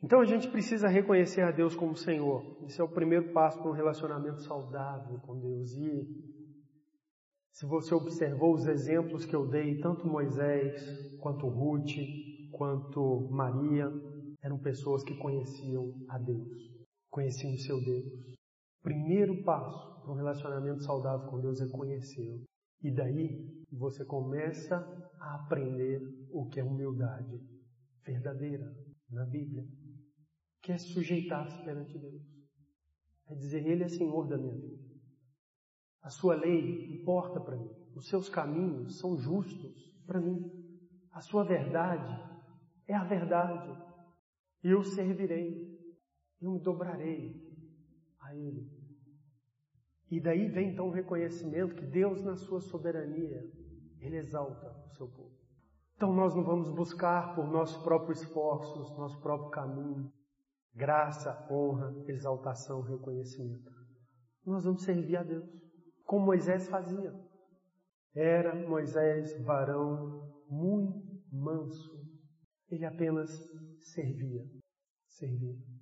Então 0.03 0.21
a 0.21 0.25
gente 0.25 0.51
precisa 0.51 0.89
reconhecer 0.89 1.43
a 1.43 1.51
Deus 1.51 1.75
como 1.75 1.97
Senhor. 1.97 2.59
Esse 2.65 2.81
é 2.81 2.85
o 2.85 2.89
primeiro 2.89 3.33
passo 3.33 3.59
para 3.59 3.71
um 3.71 3.75
relacionamento 3.75 4.43
saudável 4.43 5.19
com 5.21 5.39
Deus. 5.39 5.73
E 5.73 6.37
se 7.53 7.65
você 7.67 7.95
observou 7.95 8.55
os 8.55 8.67
exemplos 8.67 9.25
que 9.25 9.35
eu 9.35 9.47
dei, 9.49 9.81
tanto 9.81 10.07
Moisés, 10.07 11.19
quanto 11.19 11.49
Ruth, 11.49 11.97
quanto 12.53 13.29
Maria, 13.31 13.91
eram 14.43 14.59
pessoas 14.59 15.03
que 15.03 15.17
conheciam 15.17 15.95
a 16.09 16.19
Deus, 16.19 16.47
conheciam 17.11 17.55
o 17.55 17.59
seu 17.59 17.83
Deus. 17.83 18.05
Primeiro 18.83 19.43
passo 19.43 20.03
para 20.03 20.13
um 20.13 20.17
relacionamento 20.17 20.83
saudável 20.83 21.27
com 21.29 21.41
Deus 21.41 21.61
é 21.61 21.69
conhecê-lo. 21.69 22.45
E 22.83 22.95
daí 22.95 23.56
você 23.73 24.05
começa 24.05 24.77
a 25.19 25.35
aprender 25.37 26.01
o 26.31 26.49
que 26.49 26.61
é 26.61 26.65
humildade 26.65 27.41
verdadeira 28.05 28.73
na 29.11 29.25
Bíblia, 29.25 29.67
que 30.63 30.73
é 30.73 30.79
sujeitar-se 30.79 31.63
perante 31.65 31.99
Deus. 31.99 32.23
É 33.29 33.35
dizer, 33.35 33.67
Ele 33.67 33.85
é 33.85 33.89
Senhor 33.89 34.29
da 34.29 34.39
minha 34.39 34.55
vida. 34.55 34.85
A 36.03 36.11
sua 36.11 36.37
lei 36.37 36.95
importa 36.95 37.41
para 37.41 37.57
mim. 37.57 37.69
Os 37.95 38.09
seus 38.09 38.29
caminhos 38.29 38.99
são 38.99 39.17
justos 39.17 39.93
para 40.07 40.21
mim. 40.21 40.39
A 41.11 41.21
sua 41.21 41.43
verdade 41.43 42.15
é 42.87 42.95
a 42.95 43.03
verdade. 43.03 43.77
Eu 44.63 44.85
servirei. 44.85 45.77
Eu 46.41 46.53
me 46.53 46.61
dobrarei 46.61 47.43
a 48.21 48.35
Ele. 48.37 48.76
E 50.11 50.21
daí 50.21 50.49
vem 50.49 50.73
então 50.73 50.89
o 50.89 50.93
reconhecimento 50.93 51.75
que 51.75 51.85
Deus, 51.85 52.23
na 52.23 52.37
sua 52.37 52.61
soberania, 52.61 53.43
Ele 54.01 54.17
exalta 54.17 54.71
o 54.87 54.91
seu 54.91 55.09
povo. 55.09 55.35
Então 55.97 56.13
nós 56.13 56.35
não 56.35 56.45
vamos 56.45 56.71
buscar 56.71 57.35
por 57.35 57.47
nossos 57.51 57.83
próprios 57.83 58.21
esforços, 58.21 58.97
nosso 58.97 59.21
próprio 59.21 59.51
caminho, 59.51 60.13
graça, 60.75 61.47
honra, 61.51 61.93
exaltação, 62.07 62.83
reconhecimento. 62.83 63.71
Nós 64.45 64.65
vamos 64.65 64.83
servir 64.83 65.17
a 65.17 65.23
Deus 65.23 65.49
como 66.05 66.27
Moisés 66.27 66.69
fazia. 66.69 67.13
Era 68.15 68.55
Moisés 68.55 69.43
varão 69.45 70.33
muito 70.49 71.03
manso. 71.33 71.91
Ele 72.71 72.85
apenas 72.85 73.31
servia. 73.81 74.45
Servia. 75.09 75.76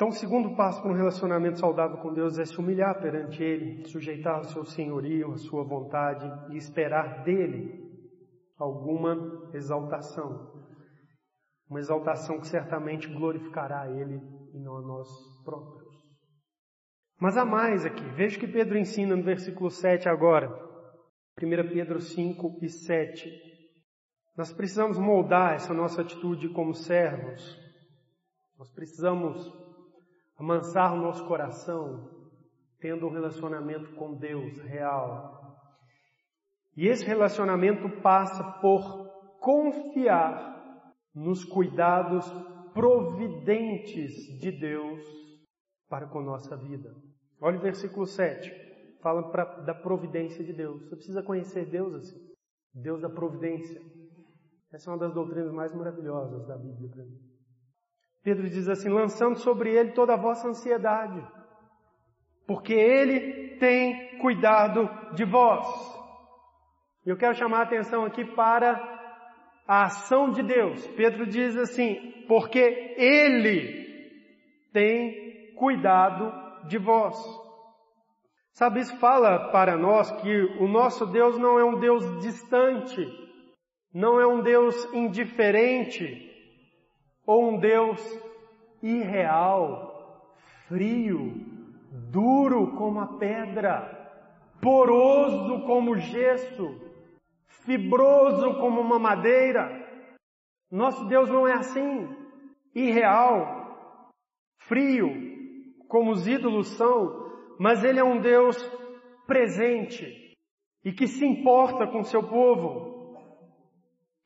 Então, 0.00 0.08
o 0.08 0.12
segundo 0.12 0.56
passo 0.56 0.80
para 0.80 0.90
um 0.90 0.96
relacionamento 0.96 1.58
saudável 1.58 1.98
com 1.98 2.14
Deus 2.14 2.38
é 2.38 2.44
se 2.46 2.58
humilhar 2.58 2.98
perante 3.02 3.42
Ele, 3.42 3.86
sujeitar 3.86 4.36
ao 4.36 4.44
seu 4.44 4.64
senhorio, 4.64 5.30
à 5.32 5.36
sua 5.36 5.62
vontade 5.62 6.26
e 6.54 6.56
esperar 6.56 7.22
dele 7.22 7.86
alguma 8.56 9.50
exaltação. 9.52 10.64
Uma 11.68 11.80
exaltação 11.80 12.40
que 12.40 12.46
certamente 12.46 13.08
glorificará 13.08 13.82
a 13.82 13.90
Ele 13.90 14.22
e 14.54 14.58
não 14.58 14.78
a 14.78 14.80
nós 14.80 15.06
próprios. 15.44 15.94
Mas 17.20 17.36
há 17.36 17.44
mais 17.44 17.84
aqui. 17.84 18.02
Veja 18.14 18.38
o 18.38 18.40
que 18.40 18.48
Pedro 18.48 18.78
ensina 18.78 19.14
no 19.14 19.22
versículo 19.22 19.68
7 19.68 20.08
agora. 20.08 20.48
1 21.38 21.74
Pedro 21.74 22.00
5 22.00 22.58
e 22.62 22.70
7. 22.70 23.30
Nós 24.34 24.50
precisamos 24.50 24.96
moldar 24.96 25.56
essa 25.56 25.74
nossa 25.74 26.00
atitude 26.00 26.48
como 26.54 26.72
servos. 26.72 27.54
Nós 28.58 28.72
precisamos 28.72 29.60
amansar 30.40 30.94
o 30.94 31.02
nosso 31.02 31.26
coração, 31.26 32.08
tendo 32.80 33.06
um 33.06 33.12
relacionamento 33.12 33.94
com 33.94 34.14
Deus 34.14 34.58
real. 34.60 35.38
E 36.74 36.86
esse 36.86 37.04
relacionamento 37.04 38.00
passa 38.00 38.42
por 38.60 39.06
confiar 39.38 40.48
nos 41.14 41.44
cuidados 41.44 42.24
providentes 42.72 44.12
de 44.40 44.50
Deus 44.50 45.04
para 45.88 46.06
com 46.06 46.22
nossa 46.22 46.56
vida. 46.56 46.90
Olha 47.42 47.58
o 47.58 47.62
versículo 47.62 48.06
7. 48.06 48.50
Fala 49.02 49.30
pra, 49.30 49.44
da 49.62 49.74
providência 49.74 50.42
de 50.42 50.52
Deus. 50.52 50.82
Você 50.82 50.96
precisa 50.96 51.22
conhecer 51.22 51.68
Deus 51.68 51.94
assim. 51.94 52.18
Deus 52.72 53.02
da 53.02 53.10
providência. 53.10 53.80
Essa 54.72 54.88
é 54.88 54.92
uma 54.92 55.00
das 55.00 55.12
doutrinas 55.12 55.52
mais 55.52 55.74
maravilhosas 55.74 56.46
da 56.46 56.56
Bíblia 56.56 56.88
para 56.88 57.04
mim. 57.04 57.29
Pedro 58.22 58.48
diz 58.48 58.68
assim: 58.68 58.88
lançando 58.88 59.38
sobre 59.38 59.74
ele 59.74 59.92
toda 59.92 60.14
a 60.14 60.20
vossa 60.20 60.48
ansiedade, 60.48 61.22
porque 62.46 62.74
ele 62.74 63.56
tem 63.58 64.18
cuidado 64.18 64.88
de 65.14 65.24
vós. 65.24 65.66
Eu 67.04 67.16
quero 67.16 67.34
chamar 67.34 67.60
a 67.60 67.62
atenção 67.62 68.04
aqui 68.04 68.24
para 68.24 68.90
a 69.66 69.84
ação 69.84 70.30
de 70.30 70.42
Deus. 70.42 70.86
Pedro 70.88 71.26
diz 71.26 71.56
assim: 71.56 72.24
porque 72.28 72.94
ele 72.96 73.80
tem 74.72 75.54
cuidado 75.56 76.32
de 76.68 76.78
vós. 76.78 77.16
Sabe, 78.52 78.80
isso 78.80 78.96
fala 78.98 79.50
para 79.50 79.76
nós 79.76 80.10
que 80.20 80.42
o 80.58 80.68
nosso 80.68 81.06
Deus 81.06 81.38
não 81.38 81.58
é 81.58 81.64
um 81.64 81.78
Deus 81.78 82.04
distante, 82.20 83.06
não 83.94 84.20
é 84.20 84.26
um 84.26 84.42
Deus 84.42 84.76
indiferente, 84.92 86.29
ou 87.30 87.48
um 87.48 87.60
Deus 87.60 88.00
irreal, 88.82 90.34
frio, 90.66 91.32
duro 92.10 92.74
como 92.76 92.98
a 92.98 93.18
pedra. 93.18 93.98
poroso 94.60 95.64
como 95.64 95.96
gesso, 95.96 96.66
fibroso 97.46 98.58
como 98.58 98.80
uma 98.80 98.98
madeira. 98.98 99.62
Nosso 100.68 101.06
Deus 101.06 101.30
não 101.30 101.46
é 101.46 101.52
assim, 101.52 102.08
irreal, 102.74 104.10
frio, 104.58 105.08
como 105.86 106.10
os 106.10 106.26
ídolos 106.26 106.66
são, 106.76 107.30
mas 107.60 107.84
Ele 107.84 108.00
é 108.00 108.04
um 108.04 108.20
Deus 108.20 108.56
presente 109.24 110.34
e 110.84 110.92
que 110.92 111.06
se 111.06 111.24
importa 111.24 111.86
com 111.86 112.02
seu 112.02 112.28
povo, 112.28 113.16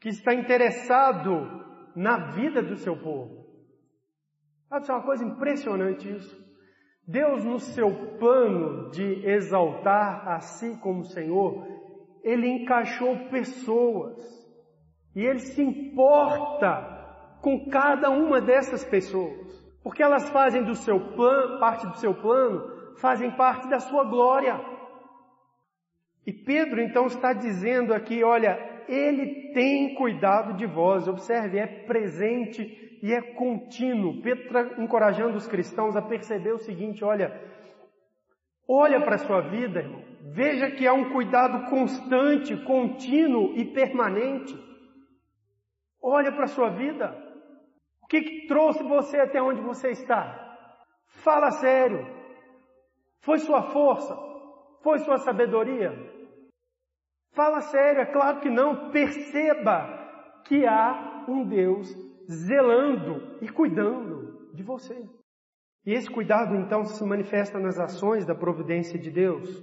que 0.01 0.09
está 0.09 0.33
interessado 0.35 1.64
na 1.95 2.33
vida 2.33 2.63
do 2.63 2.77
seu 2.77 2.97
povo. 2.97 3.45
Sabe, 4.69 4.89
é 4.89 4.93
uma 4.93 5.05
coisa 5.05 5.25
impressionante 5.25 6.09
isso. 6.09 6.45
Deus, 7.07 7.45
no 7.45 7.59
seu 7.59 8.17
plano 8.19 8.91
de 8.91 9.27
exaltar 9.29 10.27
a 10.27 10.41
si 10.41 10.79
como 10.81 11.05
Senhor, 11.05 11.67
Ele 12.23 12.49
encaixou 12.49 13.29
pessoas. 13.29 14.17
E 15.15 15.25
Ele 15.25 15.39
se 15.39 15.63
importa 15.63 16.93
com 17.43 17.69
cada 17.69 18.11
uma 18.11 18.41
dessas 18.41 18.85
pessoas. 18.85 19.63
Porque 19.83 20.03
elas 20.03 20.31
fazem 20.31 20.65
do 20.65 20.75
seu 20.75 20.99
plano, 21.15 21.61
parte 21.61 21.87
do 21.87 21.97
seu 21.99 22.15
plano, 22.15 22.97
fazem 22.97 23.31
parte 23.37 23.69
da 23.69 23.79
sua 23.79 24.05
glória. 24.05 24.59
E 26.27 26.33
Pedro 26.33 26.81
então 26.81 27.05
está 27.05 27.35
dizendo 27.35 27.93
aqui, 27.93 28.25
olha, 28.25 28.74
ele 28.89 29.53
tem 29.53 29.95
cuidado 29.95 30.55
de 30.55 30.67
vós. 30.67 31.07
Observe, 31.09 31.59
é 31.59 31.67
presente 31.67 32.99
e 33.03 33.13
é 33.13 33.21
contínuo. 33.21 34.23
Pedro 34.23 34.83
encorajando 34.83 35.37
os 35.37 35.47
cristãos 35.47 35.97
a 35.97 36.03
perceber 36.03 36.53
o 36.53 36.59
seguinte: 36.59 37.05
olha, 37.05 37.41
olha 38.69 39.01
para 39.01 39.17
a 39.17 39.19
sua 39.19 39.41
vida, 39.43 39.81
irmão. 39.81 40.03
Veja 40.33 40.71
que 40.71 40.87
há 40.87 40.93
um 40.95 41.13
cuidado 41.13 41.69
constante, 41.69 42.57
contínuo 42.65 43.55
e 43.57 43.65
permanente. 43.73 44.55
Olha 46.03 46.33
para 46.33 46.45
a 46.45 46.49
sua 46.49 46.71
vida. 46.71 47.15
O 48.03 48.07
que, 48.07 48.21
que 48.21 48.47
trouxe 48.47 48.83
você 48.83 49.19
até 49.19 49.41
onde 49.41 49.61
você 49.61 49.91
está? 49.91 50.41
Fala 51.07 51.51
sério. 51.51 52.07
Foi 53.21 53.39
sua 53.39 53.63
força? 53.71 54.15
Foi 54.83 54.99
sua 54.99 55.19
sabedoria? 55.19 56.14
Fala 57.35 57.61
sério, 57.63 58.01
é 58.01 58.07
claro 58.07 58.41
que 58.41 58.49
não. 58.49 58.91
Perceba 58.91 60.43
que 60.45 60.65
há 60.67 61.27
um 61.29 61.47
Deus 61.47 61.93
zelando 62.31 63.39
e 63.43 63.49
cuidando 63.49 64.53
de 64.55 64.63
você. 64.63 64.97
E 65.85 65.93
esse 65.93 66.09
cuidado 66.09 66.55
então 66.55 66.85
se 66.85 67.05
manifesta 67.05 67.59
nas 67.59 67.79
ações 67.79 68.25
da 68.25 68.35
providência 68.35 68.99
de 68.99 69.11
Deus, 69.11 69.63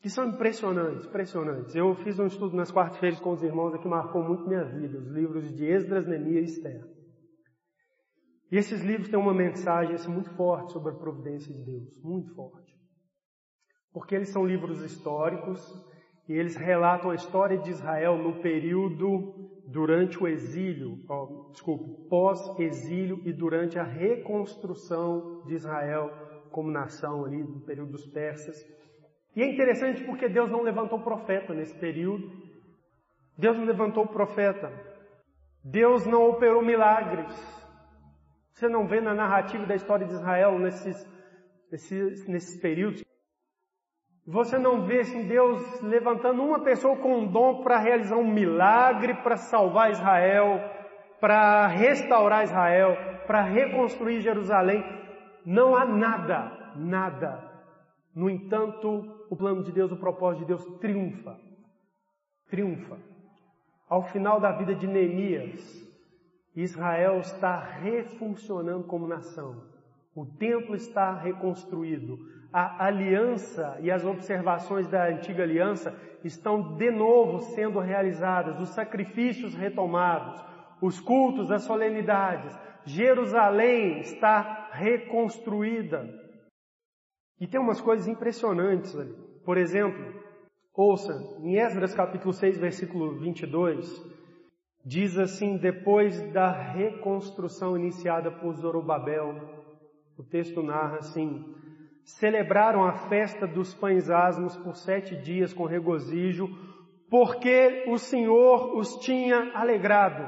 que 0.00 0.08
são 0.08 0.28
impressionantes, 0.28 1.06
impressionantes. 1.06 1.74
Eu 1.74 1.94
fiz 1.96 2.18
um 2.18 2.26
estudo 2.26 2.54
nas 2.54 2.70
quartas-feiras 2.70 3.18
com 3.18 3.32
os 3.32 3.42
irmãos 3.42 3.76
que 3.80 3.88
marcou 3.88 4.22
muito 4.22 4.46
minha 4.46 4.64
vida, 4.64 4.98
os 4.98 5.08
livros 5.08 5.52
de 5.52 5.66
Esdras, 5.66 6.06
Neemias 6.06 6.50
e 6.50 6.52
Esther. 6.52 6.96
E 8.52 8.56
esses 8.56 8.82
livros 8.82 9.08
têm 9.08 9.18
uma 9.18 9.34
mensagem 9.34 9.94
assim, 9.94 10.12
muito 10.12 10.30
forte 10.36 10.72
sobre 10.72 10.92
a 10.92 10.96
providência 10.96 11.52
de 11.52 11.64
Deus, 11.64 12.00
muito 12.04 12.32
forte. 12.34 12.72
Porque 13.90 14.14
eles 14.14 14.28
são 14.28 14.46
livros 14.46 14.82
históricos 14.84 15.60
e 16.28 16.32
eles 16.32 16.56
relatam 16.56 17.10
a 17.10 17.14
história 17.14 17.56
de 17.56 17.70
Israel 17.70 18.16
no 18.18 18.40
período 18.40 19.50
durante 19.68 20.20
o 20.22 20.26
exílio, 20.26 20.98
oh, 21.08 21.52
pós-exílio 22.08 23.20
e 23.24 23.32
durante 23.32 23.78
a 23.78 23.84
reconstrução 23.84 25.44
de 25.46 25.54
Israel 25.54 26.10
como 26.50 26.70
nação 26.70 27.24
ali 27.24 27.38
no 27.38 27.60
período 27.60 27.92
dos 27.92 28.06
persas. 28.06 28.56
E 29.36 29.42
é 29.42 29.52
interessante 29.52 30.02
porque 30.04 30.28
Deus 30.28 30.50
não 30.50 30.62
levantou 30.62 30.98
profeta 31.00 31.52
nesse 31.52 31.74
período. 31.78 32.28
Deus 33.36 33.56
não 33.56 33.64
levantou 33.64 34.06
profeta. 34.06 34.72
Deus 35.62 36.06
não 36.06 36.28
operou 36.30 36.62
milagres. 36.62 37.34
Você 38.52 38.68
não 38.68 38.86
vê 38.86 39.00
na 39.00 39.14
narrativa 39.14 39.66
da 39.66 39.74
história 39.74 40.06
de 40.06 40.14
Israel 40.14 40.58
nesses, 40.58 41.06
nesses, 41.70 42.26
nesses 42.26 42.60
períodos 42.60 43.05
você 44.26 44.58
não 44.58 44.82
vê 44.82 45.00
assim, 45.00 45.22
Deus 45.28 45.80
levantando 45.82 46.42
uma 46.42 46.58
pessoa 46.58 46.96
com 46.96 47.18
um 47.18 47.26
dom 47.26 47.62
para 47.62 47.78
realizar 47.78 48.16
um 48.16 48.26
milagre, 48.26 49.14
para 49.22 49.36
salvar 49.36 49.92
Israel, 49.92 50.58
para 51.20 51.68
restaurar 51.68 52.42
Israel, 52.42 52.96
para 53.24 53.42
reconstruir 53.42 54.20
Jerusalém. 54.20 54.84
Não 55.44 55.76
há 55.76 55.84
nada, 55.84 56.74
nada. 56.74 57.52
No 58.12 58.28
entanto, 58.28 59.26
o 59.30 59.36
plano 59.36 59.62
de 59.62 59.70
Deus, 59.70 59.92
o 59.92 59.96
propósito 59.96 60.40
de 60.40 60.46
Deus 60.46 60.64
triunfa. 60.80 61.38
Triunfa. 62.50 62.98
Ao 63.88 64.02
final 64.02 64.40
da 64.40 64.50
vida 64.50 64.74
de 64.74 64.88
Neemias, 64.88 65.86
Israel 66.56 67.20
está 67.20 67.60
refuncionando 67.60 68.88
como 68.88 69.06
nação. 69.06 69.62
O 70.16 70.26
templo 70.26 70.74
está 70.74 71.12
reconstruído 71.12 72.18
a 72.58 72.86
aliança 72.86 73.76
e 73.82 73.90
as 73.90 74.02
observações 74.02 74.88
da 74.88 75.08
antiga 75.08 75.42
aliança 75.42 75.94
estão 76.24 76.74
de 76.78 76.90
novo 76.90 77.40
sendo 77.54 77.80
realizadas, 77.80 78.58
os 78.58 78.70
sacrifícios 78.70 79.54
retomados, 79.54 80.42
os 80.80 80.98
cultos, 80.98 81.50
as 81.50 81.64
solenidades. 81.64 82.58
Jerusalém 82.86 84.00
está 84.00 84.70
reconstruída. 84.72 86.08
E 87.38 87.46
tem 87.46 87.60
umas 87.60 87.78
coisas 87.78 88.08
impressionantes 88.08 88.98
ali. 88.98 89.14
Por 89.44 89.58
exemplo, 89.58 90.14
ouça, 90.72 91.12
em 91.42 91.58
Esdras 91.58 91.92
capítulo 91.92 92.32
6, 92.32 92.56
versículo 92.56 93.18
22, 93.18 94.02
diz 94.82 95.18
assim, 95.18 95.58
depois 95.58 96.22
da 96.32 96.50
reconstrução 96.50 97.76
iniciada 97.76 98.30
por 98.30 98.54
Zorobabel, 98.54 99.34
o 100.16 100.22
texto 100.22 100.62
narra 100.62 100.96
assim, 101.00 101.54
celebraram 102.06 102.84
a 102.84 102.92
festa 103.08 103.46
dos 103.48 103.74
pães 103.74 104.08
asmos 104.08 104.56
por 104.56 104.76
sete 104.76 105.16
dias 105.16 105.52
com 105.52 105.64
regozijo, 105.64 106.48
porque 107.10 107.84
o 107.88 107.98
Senhor 107.98 108.76
os 108.76 108.96
tinha 108.98 109.50
alegrado, 109.54 110.24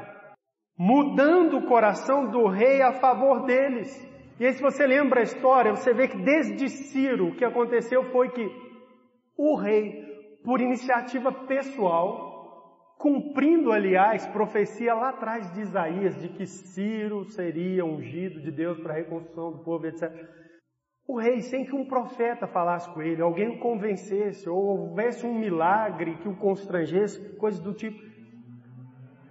mudando 0.76 1.58
o 1.58 1.66
coração 1.66 2.30
do 2.30 2.48
rei 2.48 2.82
a 2.82 2.94
favor 2.94 3.46
deles. 3.46 3.88
E 4.40 4.46
aí, 4.46 4.52
se 4.52 4.62
você 4.62 4.86
lembra 4.86 5.20
a 5.20 5.22
história, 5.22 5.74
você 5.74 5.92
vê 5.92 6.08
que 6.08 6.18
desde 6.18 6.68
Ciro 6.68 7.28
o 7.28 7.36
que 7.36 7.44
aconteceu 7.44 8.04
foi 8.10 8.30
que 8.30 8.48
o 9.36 9.56
rei, 9.56 10.04
por 10.44 10.60
iniciativa 10.60 11.32
pessoal, 11.46 12.94
cumprindo, 12.98 13.70
aliás, 13.70 14.26
profecia 14.26 14.94
lá 14.94 15.10
atrás 15.10 15.52
de 15.52 15.60
Isaías 15.60 16.20
de 16.20 16.28
que 16.28 16.44
Ciro 16.44 17.24
seria 17.24 17.84
ungido 17.84 18.40
de 18.40 18.50
Deus 18.50 18.80
para 18.80 18.94
a 18.94 18.96
reconstrução 18.96 19.52
do 19.52 19.58
povo, 19.62 19.86
etc. 19.86 20.10
O 21.08 21.18
rei, 21.18 21.40
sem 21.40 21.64
que 21.64 21.74
um 21.74 21.86
profeta 21.86 22.46
falasse 22.46 22.92
com 22.92 23.00
ele, 23.00 23.22
alguém 23.22 23.48
o 23.48 23.58
convencesse, 23.58 24.46
ou 24.46 24.62
houvesse 24.62 25.24
um 25.24 25.38
milagre 25.38 26.18
que 26.18 26.28
o 26.28 26.36
constrangesse, 26.36 27.34
coisas 27.38 27.58
do 27.58 27.72
tipo, 27.72 27.98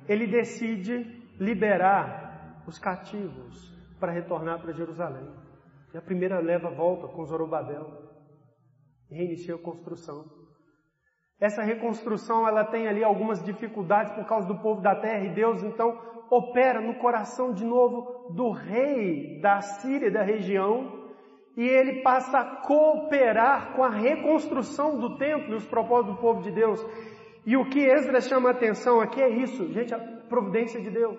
ele 0.09 0.25
decide 0.25 1.03
liberar 1.39 2.63
os 2.67 2.79
cativos 2.79 3.77
para 3.99 4.11
retornar 4.11 4.59
para 4.59 4.73
Jerusalém. 4.73 5.29
E 5.93 5.97
a 5.97 6.01
primeira 6.01 6.39
leva 6.39 6.71
volta 6.71 7.07
com 7.09 7.23
Zorobabel 7.23 7.85
e 9.11 9.15
reinicia 9.15 9.53
a 9.53 9.61
construção. 9.61 10.25
Essa 11.39 11.61
reconstrução 11.61 12.47
ela 12.47 12.65
tem 12.65 12.87
ali 12.87 13.03
algumas 13.03 13.43
dificuldades 13.43 14.11
por 14.13 14.25
causa 14.25 14.47
do 14.47 14.59
povo 14.63 14.81
da 14.81 14.95
terra 14.95 15.25
e 15.25 15.35
Deus 15.35 15.61
então 15.61 15.95
opera 16.31 16.81
no 16.81 16.95
coração 16.95 17.53
de 17.53 17.63
novo 17.63 18.33
do 18.33 18.49
rei 18.49 19.39
da 19.39 19.61
Síria 19.61 20.09
da 20.09 20.23
região 20.23 20.96
e 21.57 21.67
ele 21.67 22.03
passa 22.03 22.37
a 22.37 22.45
cooperar 22.57 23.73
com 23.73 23.83
a 23.83 23.89
reconstrução 23.89 24.99
do 24.99 25.17
templo 25.17 25.53
e 25.53 25.55
os 25.55 25.65
propósitos 25.65 26.15
do 26.15 26.21
povo 26.21 26.43
de 26.43 26.51
Deus. 26.51 26.79
E 27.43 27.57
o 27.57 27.67
que 27.67 27.79
Esdras 27.79 28.27
chama 28.27 28.49
a 28.49 28.51
atenção 28.51 29.01
aqui 29.01 29.19
é 29.19 29.27
isso, 29.27 29.73
gente, 29.73 29.91
a 29.91 29.97
providência 30.29 30.79
de 30.79 30.91
Deus. 30.91 31.17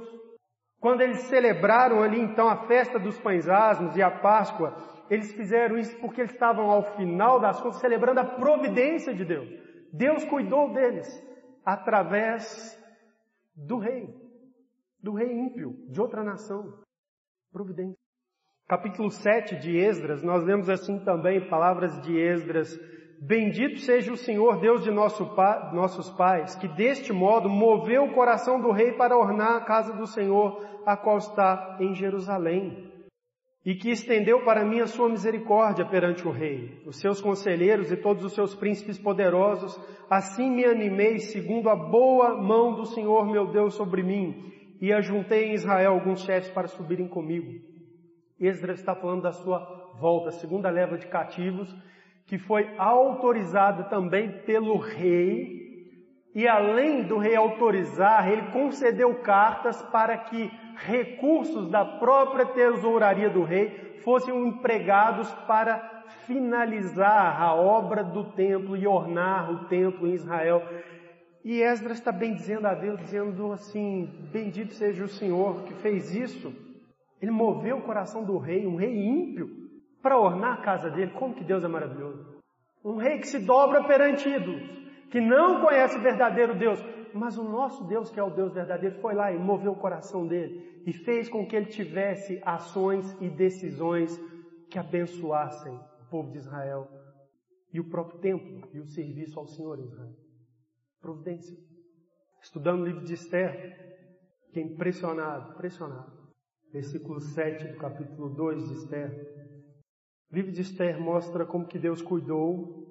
Quando 0.78 1.00
eles 1.00 1.22
celebraram 1.22 2.04
ali 2.04 2.20
então 2.20 2.48
a 2.48 2.68
festa 2.68 3.00
dos 3.00 3.18
pães 3.18 3.48
asmos 3.48 3.96
e 3.96 4.02
a 4.02 4.12
Páscoa, 4.12 4.76
eles 5.10 5.32
fizeram 5.32 5.76
isso 5.76 5.98
porque 5.98 6.20
eles 6.20 6.32
estavam 6.32 6.70
ao 6.70 6.84
final 6.96 7.40
das 7.40 7.60
contas 7.60 7.80
celebrando 7.80 8.20
a 8.20 8.24
providência 8.24 9.12
de 9.12 9.24
Deus. 9.24 9.48
Deus 9.92 10.24
cuidou 10.24 10.72
deles 10.72 11.08
através 11.64 12.78
do 13.56 13.78
rei, 13.78 14.14
do 15.02 15.14
rei 15.14 15.32
ímpio, 15.32 15.74
de 15.88 16.00
outra 16.00 16.22
nação. 16.22 16.78
Providência 17.50 18.07
capítulo 18.68 19.10
7 19.10 19.56
de 19.56 19.78
Esdras, 19.78 20.22
nós 20.22 20.44
lemos 20.44 20.68
assim 20.68 20.98
também 20.98 21.48
palavras 21.48 21.98
de 22.02 22.20
Esdras: 22.20 22.78
Bendito 23.18 23.80
seja 23.80 24.12
o 24.12 24.16
Senhor 24.16 24.60
Deus 24.60 24.84
de 24.84 24.90
nosso 24.90 25.24
pa, 25.34 25.70
nossos 25.72 26.10
pais, 26.10 26.54
que 26.54 26.68
deste 26.68 27.10
modo 27.10 27.48
moveu 27.48 28.04
o 28.04 28.12
coração 28.12 28.60
do 28.60 28.70
rei 28.70 28.92
para 28.92 29.16
ornar 29.16 29.56
a 29.56 29.64
casa 29.64 29.94
do 29.94 30.06
Senhor, 30.06 30.62
a 30.84 30.96
qual 30.96 31.16
está 31.16 31.78
em 31.80 31.94
Jerusalém. 31.94 32.86
e 33.66 33.74
que 33.74 33.90
estendeu 33.90 34.44
para 34.44 34.64
mim 34.64 34.80
a 34.80 34.86
sua 34.86 35.10
misericórdia 35.10 35.84
perante 35.84 36.26
o 36.26 36.30
rei, 36.30 36.80
os 36.86 36.98
seus 37.00 37.20
conselheiros 37.20 37.92
e 37.92 37.96
todos 37.96 38.24
os 38.24 38.32
seus 38.32 38.54
príncipes 38.54 38.98
poderosos. 38.98 39.78
Assim 40.08 40.48
me 40.48 40.64
animei, 40.64 41.18
segundo 41.18 41.68
a 41.68 41.76
boa 41.76 42.40
mão 42.40 42.76
do 42.76 42.86
Senhor 42.86 43.26
meu 43.30 43.46
Deus 43.48 43.74
sobre 43.74 44.02
mim, 44.02 44.52
e 44.80 44.90
ajuntei 44.90 45.46
em 45.46 45.54
Israel 45.54 45.92
alguns 45.92 46.20
chefes 46.20 46.50
para 46.50 46.68
subirem 46.68 47.08
comigo. 47.08 47.77
Esdras 48.40 48.78
está 48.78 48.94
falando 48.94 49.22
da 49.22 49.32
sua 49.32 49.58
volta, 49.98 50.30
segunda 50.30 50.70
leva 50.70 50.96
de 50.96 51.06
cativos, 51.06 51.74
que 52.26 52.38
foi 52.38 52.68
autorizada 52.78 53.84
também 53.84 54.30
pelo 54.42 54.76
rei, 54.76 55.58
e 56.34 56.46
além 56.46 57.02
do 57.02 57.18
rei 57.18 57.34
autorizar, 57.34 58.30
ele 58.30 58.52
concedeu 58.52 59.14
cartas 59.16 59.82
para 59.84 60.16
que 60.16 60.50
recursos 60.76 61.68
da 61.68 61.84
própria 61.84 62.46
tesouraria 62.46 63.28
do 63.28 63.42
rei 63.42 63.98
fossem 64.04 64.46
empregados 64.46 65.28
para 65.46 66.04
finalizar 66.26 67.42
a 67.42 67.54
obra 67.54 68.04
do 68.04 68.24
templo 68.32 68.76
e 68.76 68.86
ornar 68.86 69.50
o 69.50 69.64
templo 69.64 70.06
em 70.06 70.12
Israel. 70.12 70.62
E 71.44 71.62
Esdras 71.62 71.98
está 71.98 72.12
bem 72.12 72.34
dizendo 72.34 72.66
a 72.66 72.74
Deus, 72.74 73.00
dizendo 73.00 73.50
assim: 73.52 74.08
Bendito 74.30 74.74
seja 74.74 75.04
o 75.04 75.08
Senhor 75.08 75.64
que 75.64 75.74
fez 75.74 76.14
isso. 76.14 76.67
Ele 77.20 77.30
moveu 77.30 77.78
o 77.78 77.82
coração 77.82 78.24
do 78.24 78.38
rei, 78.38 78.66
um 78.66 78.76
rei 78.76 78.94
ímpio, 78.96 79.48
para 80.02 80.18
ornar 80.18 80.58
a 80.58 80.62
casa 80.62 80.90
dele. 80.90 81.12
Como 81.12 81.34
que 81.34 81.44
Deus 81.44 81.64
é 81.64 81.68
maravilhoso! 81.68 82.38
Um 82.84 82.96
rei 82.96 83.18
que 83.18 83.26
se 83.26 83.38
dobra 83.40 83.84
perante 83.84 84.28
ídolos, 84.28 84.62
que 85.10 85.20
não 85.20 85.60
conhece 85.60 85.98
o 85.98 86.02
verdadeiro 86.02 86.56
Deus, 86.56 86.80
mas 87.12 87.36
o 87.36 87.42
nosso 87.42 87.84
Deus, 87.84 88.10
que 88.10 88.20
é 88.20 88.22
o 88.22 88.30
Deus 88.30 88.52
verdadeiro, 88.52 89.00
foi 89.00 89.14
lá 89.14 89.32
e 89.32 89.38
moveu 89.38 89.72
o 89.72 89.78
coração 89.78 90.26
dele 90.26 90.82
e 90.86 90.92
fez 90.92 91.28
com 91.28 91.46
que 91.46 91.56
ele 91.56 91.66
tivesse 91.66 92.40
ações 92.44 93.16
e 93.20 93.28
decisões 93.28 94.18
que 94.70 94.78
abençoassem 94.78 95.74
o 95.74 96.10
povo 96.10 96.30
de 96.30 96.38
Israel 96.38 96.88
e 97.72 97.80
o 97.80 97.88
próprio 97.88 98.20
templo 98.20 98.68
e 98.72 98.78
o 98.78 98.86
serviço 98.86 99.38
ao 99.38 99.46
Senhor 99.46 99.78
Israel. 99.80 100.14
Providência. 101.00 101.56
Estudando 102.40 102.82
o 102.82 102.86
livro 102.86 103.04
de 103.04 103.14
Esther, 103.14 104.06
fiquei 104.46 104.62
impressionado, 104.62 105.52
impressionado. 105.52 106.17
Versículo 106.72 107.20
7 107.20 107.68
do 107.68 107.78
capítulo 107.78 108.28
2 108.28 108.68
de 108.68 108.74
Esther. 108.74 109.10
O 110.30 110.36
livro 110.36 110.52
de 110.52 110.60
Esther 110.60 111.00
mostra 111.00 111.46
como 111.46 111.66
que 111.66 111.78
Deus 111.78 112.02
cuidou 112.02 112.86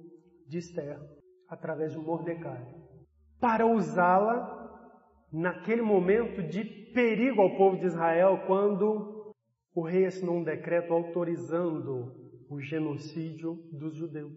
de 0.48 0.58
Esther 0.58 1.00
através 1.48 1.92
de 1.92 2.00
Mordecai 2.00 2.66
para 3.40 3.66
usá-la 3.66 4.58
naquele 5.32 5.82
momento 5.82 6.42
de 6.42 6.64
perigo 6.94 7.42
ao 7.42 7.56
povo 7.56 7.78
de 7.78 7.86
Israel, 7.86 8.44
quando 8.48 9.34
o 9.76 9.82
rei 9.84 10.06
assinou 10.06 10.38
um 10.38 10.44
decreto 10.44 10.94
autorizando 10.94 12.16
o 12.50 12.60
genocídio 12.60 13.56
dos 13.72 13.96
judeus. 13.96 14.34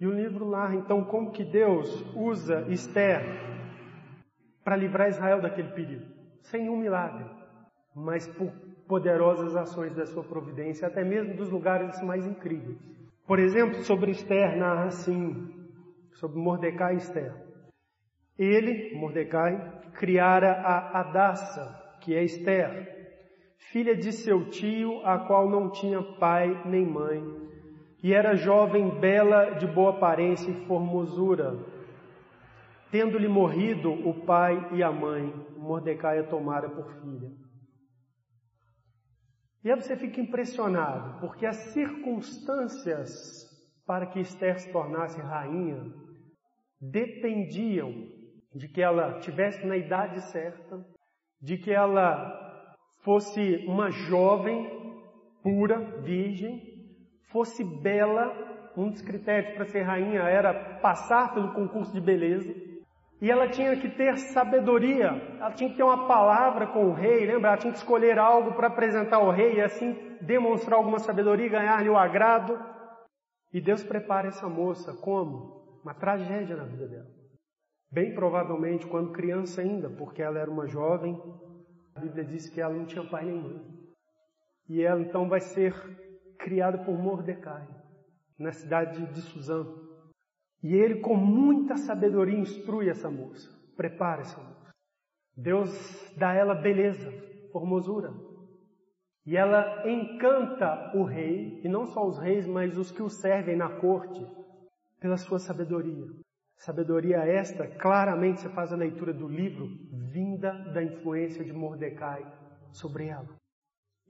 E 0.00 0.06
o 0.06 0.12
livro 0.12 0.50
narra 0.50 0.74
então 0.74 1.04
como 1.04 1.30
que 1.30 1.44
Deus 1.44 2.04
usa 2.16 2.66
Esther 2.68 3.20
para 4.64 4.76
livrar 4.76 5.08
Israel 5.08 5.40
daquele 5.40 5.68
perigo, 5.68 6.04
sem 6.40 6.68
um 6.68 6.76
milagre, 6.76 7.43
mas 7.94 8.26
por 8.26 8.50
poderosas 8.86 9.56
ações 9.56 9.94
da 9.94 10.06
sua 10.06 10.22
providência, 10.24 10.86
até 10.86 11.02
mesmo 11.04 11.34
dos 11.36 11.50
lugares 11.50 12.02
mais 12.02 12.26
incríveis. 12.26 12.78
Por 13.26 13.38
exemplo, 13.38 13.82
sobre 13.82 14.10
Esther 14.10 14.56
narra 14.56 14.84
assim, 14.84 15.50
sobre 16.12 16.38
Mordecai 16.38 16.94
e 16.94 16.98
Esther. 16.98 17.34
Ele, 18.38 18.94
Mordecai, 18.96 19.80
criara 19.94 20.52
a 20.52 21.00
Adassa, 21.00 21.98
que 22.00 22.14
é 22.14 22.22
Esther, 22.22 22.94
filha 23.56 23.96
de 23.96 24.12
seu 24.12 24.50
tio, 24.50 25.00
a 25.06 25.18
qual 25.20 25.48
não 25.48 25.70
tinha 25.70 26.02
pai 26.02 26.62
nem 26.66 26.84
mãe, 26.84 27.22
e 28.02 28.12
era 28.12 28.36
jovem, 28.36 28.90
bela, 29.00 29.52
de 29.52 29.66
boa 29.66 29.90
aparência 29.90 30.50
e 30.50 30.66
formosura. 30.66 31.56
Tendo-lhe 32.90 33.28
morrido 33.28 33.90
o 33.90 34.26
pai 34.26 34.68
e 34.72 34.82
a 34.82 34.92
mãe, 34.92 35.32
Mordecai 35.56 36.18
a 36.18 36.24
tomara 36.24 36.68
por 36.68 36.92
filha. 37.00 37.43
E 39.64 39.70
aí 39.70 39.80
você 39.80 39.96
fica 39.96 40.20
impressionado, 40.20 41.18
porque 41.20 41.46
as 41.46 41.56
circunstâncias 41.72 43.48
para 43.86 44.06
que 44.06 44.20
Esther 44.20 44.60
se 44.60 44.70
tornasse 44.70 45.18
rainha 45.18 45.90
dependiam 46.78 47.90
de 48.54 48.68
que 48.68 48.82
ela 48.82 49.18
tivesse 49.20 49.66
na 49.66 49.76
idade 49.76 50.20
certa, 50.30 50.84
de 51.40 51.56
que 51.56 51.72
ela 51.72 52.74
fosse 53.02 53.64
uma 53.66 53.90
jovem, 53.90 54.68
pura, 55.42 56.02
virgem, 56.02 56.60
fosse 57.32 57.64
bela. 57.64 58.52
Um 58.76 58.90
dos 58.90 59.00
critérios 59.00 59.54
para 59.54 59.64
ser 59.66 59.82
rainha 59.82 60.22
era 60.22 60.78
passar 60.80 61.32
pelo 61.32 61.54
concurso 61.54 61.92
de 61.92 62.00
beleza. 62.00 62.52
E 63.24 63.30
ela 63.30 63.48
tinha 63.48 63.74
que 63.74 63.88
ter 63.88 64.18
sabedoria, 64.18 65.06
ela 65.40 65.50
tinha 65.50 65.70
que 65.70 65.76
ter 65.78 65.82
uma 65.82 66.06
palavra 66.06 66.66
com 66.66 66.90
o 66.90 66.92
rei, 66.92 67.24
lembra? 67.24 67.48
Ela 67.48 67.56
tinha 67.56 67.72
que 67.72 67.78
escolher 67.78 68.18
algo 68.18 68.52
para 68.52 68.66
apresentar 68.66 69.16
ao 69.16 69.30
rei 69.30 69.54
e 69.54 69.60
assim 69.62 69.94
demonstrar 70.20 70.76
alguma 70.76 70.98
sabedoria 70.98 71.46
e 71.46 71.48
ganhar-lhe 71.48 71.88
o 71.88 71.96
agrado. 71.96 72.62
E 73.50 73.62
Deus 73.62 73.82
prepara 73.82 74.28
essa 74.28 74.46
moça 74.46 74.92
como? 74.92 75.80
Uma 75.82 75.94
tragédia 75.94 76.54
na 76.54 76.64
vida 76.64 76.86
dela. 76.86 77.06
Bem 77.90 78.14
provavelmente 78.14 78.86
quando 78.86 79.12
criança 79.12 79.62
ainda, 79.62 79.88
porque 79.88 80.20
ela 80.20 80.38
era 80.38 80.50
uma 80.50 80.66
jovem, 80.66 81.18
a 81.94 82.00
Bíblia 82.00 82.26
diz 82.26 82.50
que 82.50 82.60
ela 82.60 82.74
não 82.74 82.84
tinha 82.84 83.08
pai 83.08 83.24
mãe. 83.24 83.58
E 84.68 84.82
ela 84.82 85.00
então 85.00 85.30
vai 85.30 85.40
ser 85.40 85.72
criada 86.38 86.76
por 86.76 86.98
Mordecai, 86.98 87.66
na 88.38 88.52
cidade 88.52 89.06
de 89.06 89.22
Suzã. 89.22 89.64
E 90.64 90.74
ele, 90.74 91.00
com 91.00 91.14
muita 91.14 91.76
sabedoria, 91.76 92.38
instrui 92.38 92.88
essa 92.88 93.10
moça, 93.10 93.50
prepara 93.76 94.22
essa 94.22 94.40
moça. 94.40 94.72
Deus 95.36 95.70
dá 96.16 96.30
a 96.30 96.34
ela 96.34 96.54
beleza, 96.54 97.12
formosura. 97.52 98.10
E 99.26 99.36
ela 99.36 99.86
encanta 99.86 100.90
o 100.96 101.04
rei, 101.04 101.60
e 101.62 101.68
não 101.68 101.84
só 101.84 102.06
os 102.08 102.16
reis, 102.16 102.46
mas 102.46 102.78
os 102.78 102.90
que 102.90 103.02
o 103.02 103.10
servem 103.10 103.56
na 103.56 103.68
corte, 103.68 104.26
pela 104.98 105.18
sua 105.18 105.38
sabedoria. 105.38 106.06
Sabedoria 106.56 107.18
esta, 107.18 107.66
claramente 107.66 108.40
você 108.40 108.48
faz 108.48 108.72
a 108.72 108.76
leitura 108.76 109.12
do 109.12 109.28
livro, 109.28 109.68
vinda 109.92 110.50
da 110.72 110.82
influência 110.82 111.44
de 111.44 111.52
Mordecai 111.52 112.26
sobre 112.72 113.08
ela. 113.08 113.28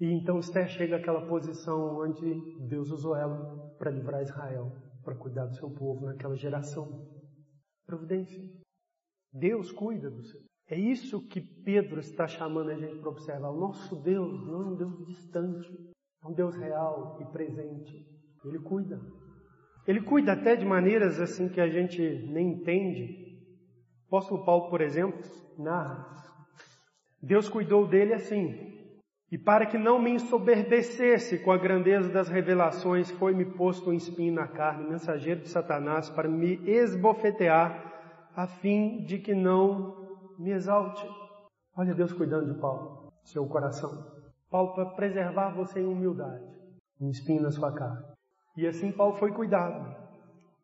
E 0.01 0.07
então 0.07 0.39
Esther 0.39 0.69
chega 0.69 0.99
àquela 0.99 1.27
posição 1.27 1.99
onde 1.99 2.61
Deus 2.69 2.93
usou 2.93 3.17
ela 3.17 3.75
para 3.77 3.91
livrar 3.91 4.23
Israel, 4.23 4.71
para 5.05 5.15
cuidar 5.15 5.47
do 5.47 5.55
seu 5.57 5.71
povo 5.71 6.07
naquela 6.07 6.37
geração. 6.37 7.07
Providência. 7.87 8.43
Deus 9.33 9.71
cuida 9.71 10.11
do 10.11 10.23
seu. 10.25 10.41
É 10.69 10.79
isso 10.79 11.27
que 11.29 11.41
Pedro 11.41 12.01
está 12.01 12.27
chamando 12.27 12.71
a 12.71 12.77
gente 12.77 12.99
para 12.99 13.11
observar. 13.11 13.51
O 13.51 13.61
nosso 13.61 13.97
Deus 14.03 14.47
não 14.47 14.63
é 14.63 14.67
um 14.67 14.77
Deus 14.77 15.07
distante, 15.07 15.69
é 16.23 16.27
um 16.27 16.33
Deus 16.33 16.57
real 16.57 17.19
e 17.21 17.27
presente. 17.27 18.07
Ele 18.45 18.59
cuida. 18.59 19.01
Ele 19.87 20.01
cuida 20.01 20.33
até 20.33 20.57
de 20.57 20.65
maneiras 20.65 21.21
assim 21.21 21.49
que 21.49 21.61
a 21.61 21.69
gente 21.69 22.01
nem 22.01 22.55
entende. 22.55 23.39
O 24.05 24.17
apóstolo 24.17 24.45
Paulo, 24.45 24.71
por 24.71 24.81
exemplo, 24.81 25.21
narra. 25.59 26.17
Deus 27.23 27.49
cuidou 27.49 27.87
dele 27.87 28.15
assim. 28.15 28.74
E 29.35 29.39
para 29.39 29.67
que 29.67 29.77
não 29.77 29.99
me 29.99 30.13
ensoberbecesse 30.13 31.41
com 31.41 31.51
a 31.51 31.59
grandeza 31.59 32.09
das 32.09 32.29
revelações, 32.29 33.11
foi-me 33.11 33.45
posto 33.45 33.91
um 33.91 33.93
espinho 33.93 34.33
na 34.33 34.47
carne, 34.47 34.89
mensageiro 34.89 35.41
de 35.41 35.49
Satanás, 35.49 36.09
para 36.09 36.29
me 36.29 36.55
esbofetear, 36.65 38.31
a 38.37 38.47
fim 38.47 39.05
de 39.05 39.19
que 39.19 39.35
não 39.35 40.37
me 40.39 40.53
exalte. 40.53 41.05
Olha 41.77 41.93
Deus 41.97 42.13
cuidando 42.13 42.55
de 42.55 42.61
Paulo, 42.61 43.13
seu 43.25 43.45
coração. 43.45 44.07
Paulo, 44.49 44.73
para 44.73 44.87
preservar 44.91 45.51
você 45.51 45.81
em 45.81 45.87
humildade, 45.89 46.45
um 47.01 47.11
espinho 47.11 47.43
na 47.43 47.51
sua 47.51 47.73
carne. 47.73 48.05
E 48.57 48.69
assim 48.69 48.93
Paulo 48.93 49.17
foi 49.17 49.33
cuidado. 49.33 49.97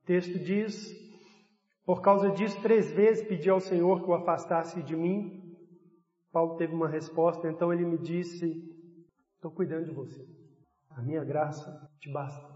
O 0.01 0.07
texto 0.07 0.39
diz: 0.39 0.95
Por 1.85 2.01
causa 2.03 2.31
disso, 2.31 2.57
três 2.63 2.93
vezes 2.93 3.27
pedi 3.27 3.51
ao 3.51 3.59
Senhor 3.59 4.01
que 4.01 4.09
o 4.09 4.15
afastasse 4.15 4.81
de 4.81 4.95
mim. 4.95 5.40
Paulo 6.33 6.57
teve 6.57 6.75
uma 6.75 6.89
resposta, 6.89 7.49
então 7.49 7.73
ele 7.73 7.85
me 7.85 7.99
disse: 7.99 8.47
Estou 9.35 9.51
cuidando 9.51 9.87
de 9.87 9.93
você. 9.93 10.25
A 10.91 11.03
minha 11.03 11.25
graça 11.25 11.89
te 11.99 12.11
basta. 12.11 12.49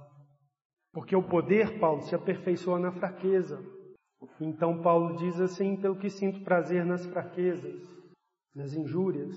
Porque 0.93 1.17
o 1.17 1.23
poder, 1.23 1.79
Paulo, 1.81 2.03
se 2.03 2.15
aperfeiçoa 2.15 2.79
na 2.79 2.93
fraqueza. 2.93 3.59
Então 4.41 4.81
Paulo 4.81 5.17
diz 5.17 5.41
assim: 5.41 5.77
pelo 5.77 5.99
que 5.99 6.09
sinto 6.09 6.45
prazer 6.45 6.85
nas 6.85 7.05
fraquezas, 7.07 7.83
nas 8.55 8.75
injúrias, 8.75 9.37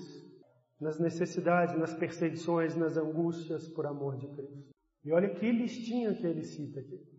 nas 0.80 1.00
necessidades, 1.00 1.76
nas 1.76 1.94
perseguições, 1.94 2.76
nas 2.76 2.96
angústias 2.96 3.68
por 3.68 3.86
amor 3.86 4.16
de 4.16 4.28
Cristo. 4.28 4.70
E 5.04 5.12
olha 5.12 5.34
que 5.34 5.50
listinha 5.50 6.14
que 6.14 6.26
ele 6.26 6.44
cita 6.44 6.80
aqui. 6.80 7.17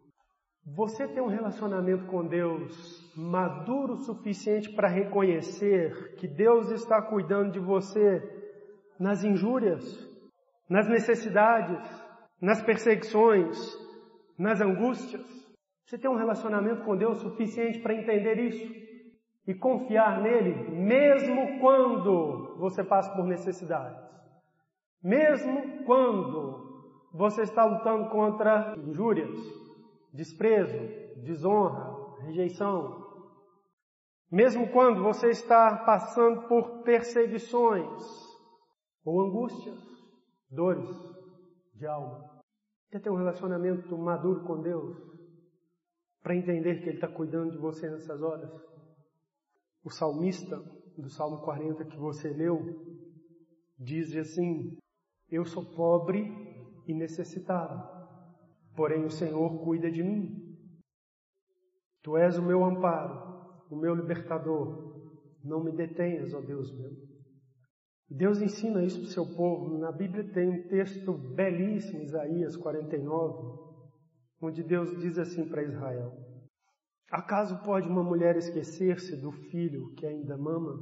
Você 0.76 1.08
tem 1.08 1.22
um 1.22 1.28
relacionamento 1.28 2.06
com 2.06 2.26
Deus 2.26 3.12
maduro 3.16 3.94
o 3.94 4.04
suficiente 4.04 4.72
para 4.74 4.88
reconhecer 4.88 6.16
que 6.16 6.28
Deus 6.28 6.70
está 6.72 7.02
cuidando 7.02 7.54
de 7.54 7.60
você 7.60 8.22
nas 9.00 9.24
injúrias, 9.24 9.84
nas 10.70 10.88
necessidades, 10.88 11.80
nas 12.42 12.62
perseguições, 12.62 13.58
nas 14.38 14.62
angústias. 14.62 15.26
Você 15.86 15.98
tem 15.98 16.10
um 16.10 16.18
relacionamento 16.18 16.84
com 16.84 16.96
Deus 16.96 17.18
suficiente 17.18 17.80
para 17.80 17.96
entender 17.96 18.38
isso 18.40 18.72
e 19.48 19.56
confiar 19.56 20.22
nele, 20.22 20.70
mesmo 20.70 21.60
quando 21.60 22.58
você 22.60 22.84
passa 22.84 23.12
por 23.16 23.26
necessidades. 23.26 24.00
Mesmo 25.04 25.84
quando 25.86 27.10
você 27.12 27.42
está 27.42 27.66
lutando 27.66 28.10
contra 28.10 28.76
injúrias, 28.78 29.69
desprezo, 30.14 30.78
desonra, 31.24 32.22
rejeição. 32.24 33.08
Mesmo 34.32 34.70
quando 34.72 35.02
você 35.02 35.30
está 35.30 35.78
passando 35.86 36.48
por 36.48 36.84
perseguições 36.84 38.04
ou 39.04 39.22
angústias, 39.22 39.80
dores 40.50 40.90
de 41.74 41.86
alma. 41.86 42.30
Quer 42.92 43.02
ter 43.02 43.10
um 43.10 43.18
relacionamento 43.18 43.98
maduro 43.98 44.44
com 44.46 44.62
Deus 44.62 44.98
para 46.22 46.36
entender 46.36 46.82
que 46.82 46.90
Ele 46.90 46.98
está 46.98 47.08
cuidando 47.08 47.52
de 47.52 47.58
você 47.58 47.90
nessas 47.90 48.22
horas? 48.22 48.52
O 49.84 49.90
salmista 49.90 50.58
do 50.98 51.10
Salmo 51.10 51.42
40 51.42 51.86
que 51.86 51.98
você 51.98 52.30
leu 52.30 52.60
diz 53.78 54.16
assim: 54.16 54.78
Eu 55.30 55.46
sou 55.46 55.66
pobre 55.76 56.26
e 56.88 56.94
necessitado, 56.94 57.99
porém 58.80 59.04
o 59.04 59.10
Senhor 59.10 59.62
cuida 59.62 59.92
de 59.92 60.02
mim. 60.02 60.56
Tu 62.02 62.16
és 62.16 62.38
o 62.38 62.42
meu 62.42 62.64
amparo, 62.64 63.14
o 63.70 63.76
meu 63.76 63.94
libertador. 63.94 65.04
Não 65.44 65.62
me 65.62 65.74
detenhas, 65.74 66.34
ó 66.34 66.40
Deus 66.40 66.72
meu. 66.72 66.92
Deus 68.10 68.42
ensina 68.42 68.82
isso 68.82 69.00
para 69.02 69.08
o 69.10 69.12
seu 69.12 69.26
povo. 69.36 69.78
Na 69.78 69.92
Bíblia 69.92 70.24
tem 70.32 70.48
um 70.48 70.68
texto 70.70 71.12
belíssimo, 71.12 72.04
Isaías 72.04 72.56
49, 72.56 73.60
onde 74.42 74.64
Deus 74.64 74.98
diz 75.02 75.20
assim 75.20 75.50
para 75.50 75.64
Israel: 75.64 76.14
Acaso 77.12 77.62
pode 77.66 77.86
uma 77.90 78.02
mulher 78.02 78.38
esquecer-se 78.38 79.18
do 79.18 79.34
filho 79.34 79.94
que 79.96 80.06
ainda 80.06 80.38
mama, 80.38 80.74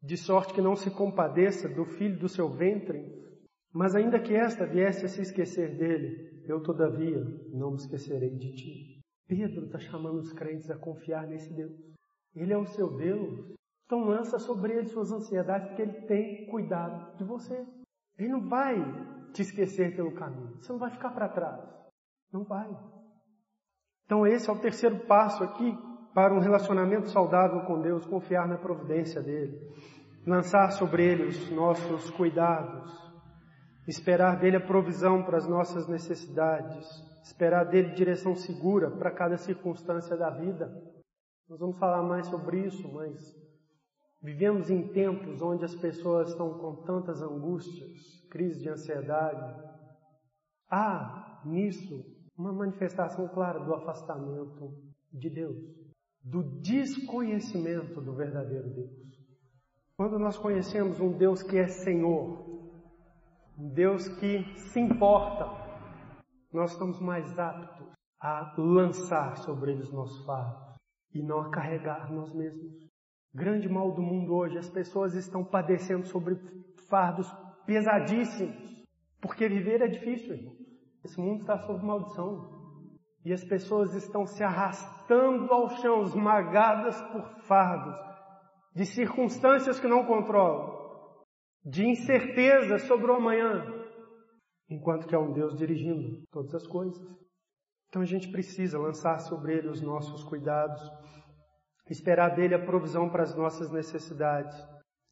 de 0.00 0.16
sorte 0.16 0.54
que 0.54 0.62
não 0.62 0.76
se 0.76 0.88
compadeça 0.88 1.68
do 1.68 1.84
filho 1.84 2.16
do 2.16 2.28
seu 2.28 2.48
ventre? 2.48 3.04
Mas 3.72 3.96
ainda 3.96 4.20
que 4.20 4.34
esta 4.34 4.64
viesse 4.64 5.04
a 5.04 5.08
se 5.08 5.22
esquecer 5.22 5.76
dele, 5.76 6.39
eu 6.50 6.62
todavia 6.62 7.18
não 7.52 7.70
me 7.70 7.76
esquecerei 7.76 8.36
de 8.36 8.52
ti. 8.52 9.00
Pedro 9.26 9.66
está 9.66 9.78
chamando 9.78 10.18
os 10.18 10.32
crentes 10.32 10.70
a 10.70 10.76
confiar 10.76 11.26
nesse 11.26 11.54
Deus. 11.54 11.72
Ele 12.34 12.52
é 12.52 12.58
o 12.58 12.66
seu 12.66 12.96
Deus. 12.96 13.54
Então 13.84 14.04
lança 14.04 14.38
sobre 14.38 14.72
ele 14.72 14.88
suas 14.88 15.12
ansiedades, 15.12 15.68
porque 15.68 15.82
ele 15.82 16.06
tem 16.06 16.46
cuidado 16.46 17.16
de 17.16 17.24
você. 17.24 17.66
Ele 18.18 18.28
não 18.28 18.48
vai 18.48 18.76
te 19.32 19.42
esquecer 19.42 19.94
pelo 19.94 20.14
caminho. 20.14 20.56
Você 20.56 20.72
não 20.72 20.78
vai 20.78 20.90
ficar 20.90 21.10
para 21.10 21.28
trás. 21.28 21.60
Não 22.32 22.44
vai. 22.44 22.68
Então 24.04 24.26
esse 24.26 24.50
é 24.50 24.52
o 24.52 24.60
terceiro 24.60 25.06
passo 25.06 25.44
aqui 25.44 25.72
para 26.12 26.34
um 26.34 26.40
relacionamento 26.40 27.08
saudável 27.08 27.60
com 27.66 27.80
Deus, 27.80 28.04
confiar 28.06 28.48
na 28.48 28.58
providência 28.58 29.22
dele. 29.22 29.56
Lançar 30.26 30.72
sobre 30.72 31.04
ele 31.04 31.28
os 31.28 31.50
nossos 31.50 32.10
cuidados. 32.10 32.90
Esperar 33.90 34.38
dele 34.38 34.56
a 34.56 34.66
provisão 34.66 35.22
para 35.22 35.36
as 35.36 35.46
nossas 35.46 35.86
necessidades. 35.88 36.86
Esperar 37.22 37.64
dele 37.64 37.92
direção 37.92 38.34
segura 38.34 38.90
para 38.90 39.10
cada 39.10 39.36
circunstância 39.36 40.16
da 40.16 40.30
vida. 40.30 40.66
Nós 41.48 41.58
vamos 41.58 41.78
falar 41.78 42.02
mais 42.02 42.26
sobre 42.28 42.66
isso, 42.66 42.90
mas 42.92 43.18
Vivemos 44.22 44.68
em 44.68 44.86
tempos 44.88 45.40
onde 45.40 45.64
as 45.64 45.74
pessoas 45.74 46.28
estão 46.28 46.58
com 46.58 46.76
tantas 46.84 47.22
angústias, 47.22 48.22
crise 48.30 48.60
de 48.60 48.68
ansiedade. 48.68 49.62
Há 50.68 51.40
nisso 51.46 52.04
uma 52.36 52.52
manifestação 52.52 53.26
clara 53.28 53.58
do 53.60 53.74
afastamento 53.74 54.74
de 55.10 55.30
Deus, 55.30 55.56
do 56.22 56.42
desconhecimento 56.60 58.00
do 58.02 58.14
verdadeiro 58.14 58.68
Deus. 58.68 58.90
Quando 59.96 60.18
nós 60.18 60.36
conhecemos 60.36 61.00
um 61.00 61.16
Deus 61.16 61.42
que 61.42 61.56
é 61.56 61.66
Senhor, 61.66 62.49
um 63.60 63.68
Deus 63.74 64.08
que 64.08 64.42
se 64.56 64.80
importa, 64.80 65.44
nós 66.50 66.72
estamos 66.72 66.98
mais 66.98 67.38
aptos 67.38 67.86
a 68.18 68.54
lançar 68.56 69.36
sobre 69.36 69.72
eles 69.72 69.92
nossos 69.92 70.24
fardos 70.24 70.76
e 71.12 71.22
não 71.22 71.40
a 71.40 71.50
carregar 71.50 72.10
nós 72.10 72.32
mesmos. 72.32 72.88
Grande 73.34 73.68
mal 73.68 73.92
do 73.92 74.00
mundo 74.00 74.34
hoje, 74.34 74.56
as 74.56 74.68
pessoas 74.70 75.14
estão 75.14 75.44
padecendo 75.44 76.06
sobre 76.06 76.36
fardos 76.88 77.30
pesadíssimos, 77.66 78.56
porque 79.20 79.46
viver 79.46 79.82
é 79.82 79.88
difícil, 79.88 80.34
irmão. 80.34 80.54
Esse 81.04 81.20
mundo 81.20 81.42
está 81.42 81.58
sob 81.58 81.84
maldição. 81.84 82.58
E 83.24 83.32
as 83.32 83.44
pessoas 83.44 83.94
estão 83.94 84.24
se 84.24 84.42
arrastando 84.42 85.52
ao 85.52 85.68
chão, 85.76 86.02
esmagadas 86.02 86.98
por 87.12 87.28
fardos, 87.42 87.94
de 88.74 88.86
circunstâncias 88.86 89.78
que 89.78 89.86
não 89.86 90.06
controlam, 90.06 90.79
de 91.64 91.86
incertezas 91.86 92.82
sobre 92.82 93.10
o 93.10 93.14
amanhã, 93.14 93.64
enquanto 94.68 95.06
que 95.06 95.14
há 95.14 95.20
um 95.20 95.32
Deus 95.32 95.56
dirigindo 95.56 96.22
todas 96.30 96.54
as 96.54 96.66
coisas. 96.66 97.00
Então 97.88 98.02
a 98.02 98.06
gente 98.06 98.30
precisa 98.30 98.78
lançar 98.78 99.18
sobre 99.18 99.58
ele 99.58 99.68
os 99.68 99.80
nossos 99.80 100.22
cuidados, 100.24 100.80
esperar 101.88 102.34
dele 102.34 102.54
a 102.54 102.64
provisão 102.64 103.10
para 103.10 103.24
as 103.24 103.34
nossas 103.34 103.70
necessidades, 103.70 104.56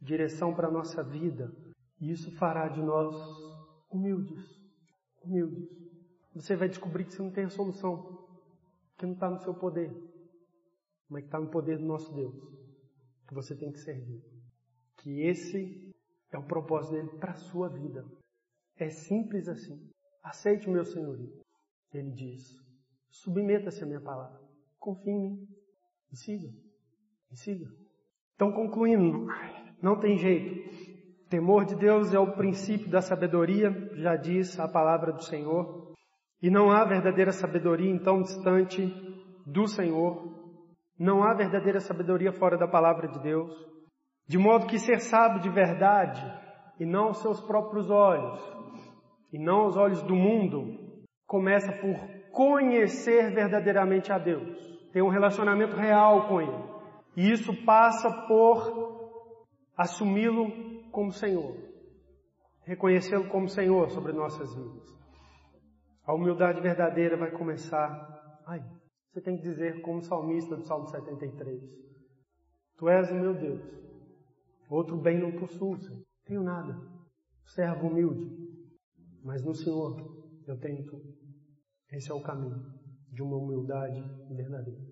direção 0.01 0.55
para 0.55 0.69
a 0.69 0.71
nossa 0.71 1.03
vida. 1.03 1.53
E 2.01 2.11
isso 2.13 2.31
fará 2.37 2.69
de 2.69 2.81
nós 2.81 3.15
humildes, 3.91 4.45
humildes. 5.23 5.69
Você 6.35 6.55
vai 6.55 6.69
descobrir 6.69 7.05
que 7.05 7.15
você 7.15 7.23
não 7.23 7.33
tem 7.33 7.45
a 7.45 7.51
solução, 7.51 8.29
que 8.97 9.05
não 9.05 9.15
está 9.15 9.29
no 9.29 9.41
seu 9.41 9.55
poder, 9.55 9.91
mas 11.09 11.23
que 11.23 11.29
está 11.29 11.41
no 11.41 11.51
poder 11.51 11.79
do 11.79 11.85
nosso 11.85 12.15
Deus, 12.15 12.37
que 13.27 13.35
você 13.35 13.57
tem 13.57 13.73
que 13.73 13.81
servir. 13.81 14.23
Que 14.99 15.23
esse 15.23 15.88
é 16.33 16.39
o 16.39 16.47
propósito 16.47 16.95
dele 16.95 17.19
para 17.19 17.33
a 17.33 17.37
sua 17.37 17.69
vida. 17.69 18.05
É 18.77 18.89
simples 18.89 19.49
assim. 19.49 19.91
Aceite 20.23 20.69
o 20.69 20.73
meu 20.73 20.85
senhorio. 20.85 21.31
Ele 21.93 22.11
diz: 22.13 22.43
submeta-se 23.11 23.83
à 23.83 23.87
minha 23.87 24.01
palavra. 24.01 24.39
Confie 24.79 25.11
em 25.11 25.21
mim 25.21 25.49
e 26.13 26.17
siga. 26.17 26.49
E 27.31 27.37
siga. 27.37 27.67
Então, 28.35 28.53
concluindo, 28.53 29.27
não 29.83 29.99
tem 29.99 30.17
jeito. 30.17 30.99
Temor 31.29 31.65
de 31.65 31.75
Deus 31.75 32.15
é 32.15 32.19
o 32.19 32.33
princípio 32.37 32.89
da 32.89 33.03
sabedoria, 33.03 33.71
já 33.97 34.17
diz 34.17 34.59
a 34.59 34.69
palavra 34.69 35.13
do 35.13 35.23
Senhor. 35.23 35.95
E 36.41 36.49
não 36.49 36.71
há 36.71 36.85
verdadeira 36.85 37.33
sabedoria 37.33 37.91
então 37.91 38.23
distante 38.23 38.87
do 39.45 39.67
Senhor. 39.67 40.39
Não 40.99 41.23
há 41.23 41.35
verdadeira 41.35 41.81
sabedoria 41.81 42.33
fora 42.33 42.57
da 42.57 42.67
palavra 42.67 43.09
de 43.09 43.21
Deus. 43.21 43.53
De 44.29 44.37
modo 44.37 44.67
que 44.67 44.79
ser 44.79 45.01
sábio 45.01 45.41
de 45.41 45.49
verdade, 45.49 46.23
e 46.79 46.85
não 46.85 47.07
aos 47.07 47.23
seus 47.23 47.41
próprios 47.41 47.89
olhos, 47.89 48.39
e 49.33 49.39
não 49.39 49.61
aos 49.61 49.77
olhos 49.77 50.03
do 50.03 50.15
mundo, 50.15 50.79
começa 51.27 51.73
por 51.73 51.97
conhecer 52.31 53.33
verdadeiramente 53.35 54.13
a 54.13 54.19
Deus, 54.19 54.55
ter 54.93 55.03
um 55.03 55.09
relacionamento 55.09 55.75
real 55.75 56.29
com 56.29 56.43
Ele. 56.43 56.65
E 57.17 57.31
isso 57.31 57.65
passa 57.65 58.11
por 58.27 59.19
assumi-lo 59.77 60.91
como 60.91 61.11
Senhor, 61.11 61.57
reconhecê-lo 62.65 63.29
como 63.31 63.49
Senhor 63.49 63.89
sobre 63.91 64.13
nossas 64.13 64.55
vidas. 64.55 64.99
A 66.07 66.15
humildade 66.15 66.61
verdadeira 66.61 67.17
vai 67.17 67.31
começar. 67.31 67.91
Ai, 68.47 68.61
você 69.11 69.23
tem 69.23 69.37
que 69.37 69.43
dizer 69.43 69.81
como 69.81 70.03
salmista 70.03 70.55
do 70.55 70.65
Salmo 70.65 70.87
73. 70.87 71.63
Tu 72.77 72.89
és 72.89 73.11
o 73.11 73.15
meu 73.15 73.35
Deus. 73.35 73.88
Outro 74.69 75.01
bem 75.01 75.19
não 75.19 75.33
possuo, 75.33 75.77
Senhor. 75.79 76.03
Tenho 76.25 76.43
nada. 76.43 76.79
Servo 77.47 77.89
humilde. 77.89 78.27
Mas 79.23 79.43
no 79.43 79.55
Senhor 79.55 79.97
eu 80.47 80.59
tenho 80.59 80.85
tudo. 80.85 81.05
Esse 81.91 82.11
é 82.11 82.15
o 82.15 82.23
caminho 82.23 82.63
de 83.11 83.23
uma 83.23 83.37
humildade 83.37 84.01
verdadeira. 84.35 84.88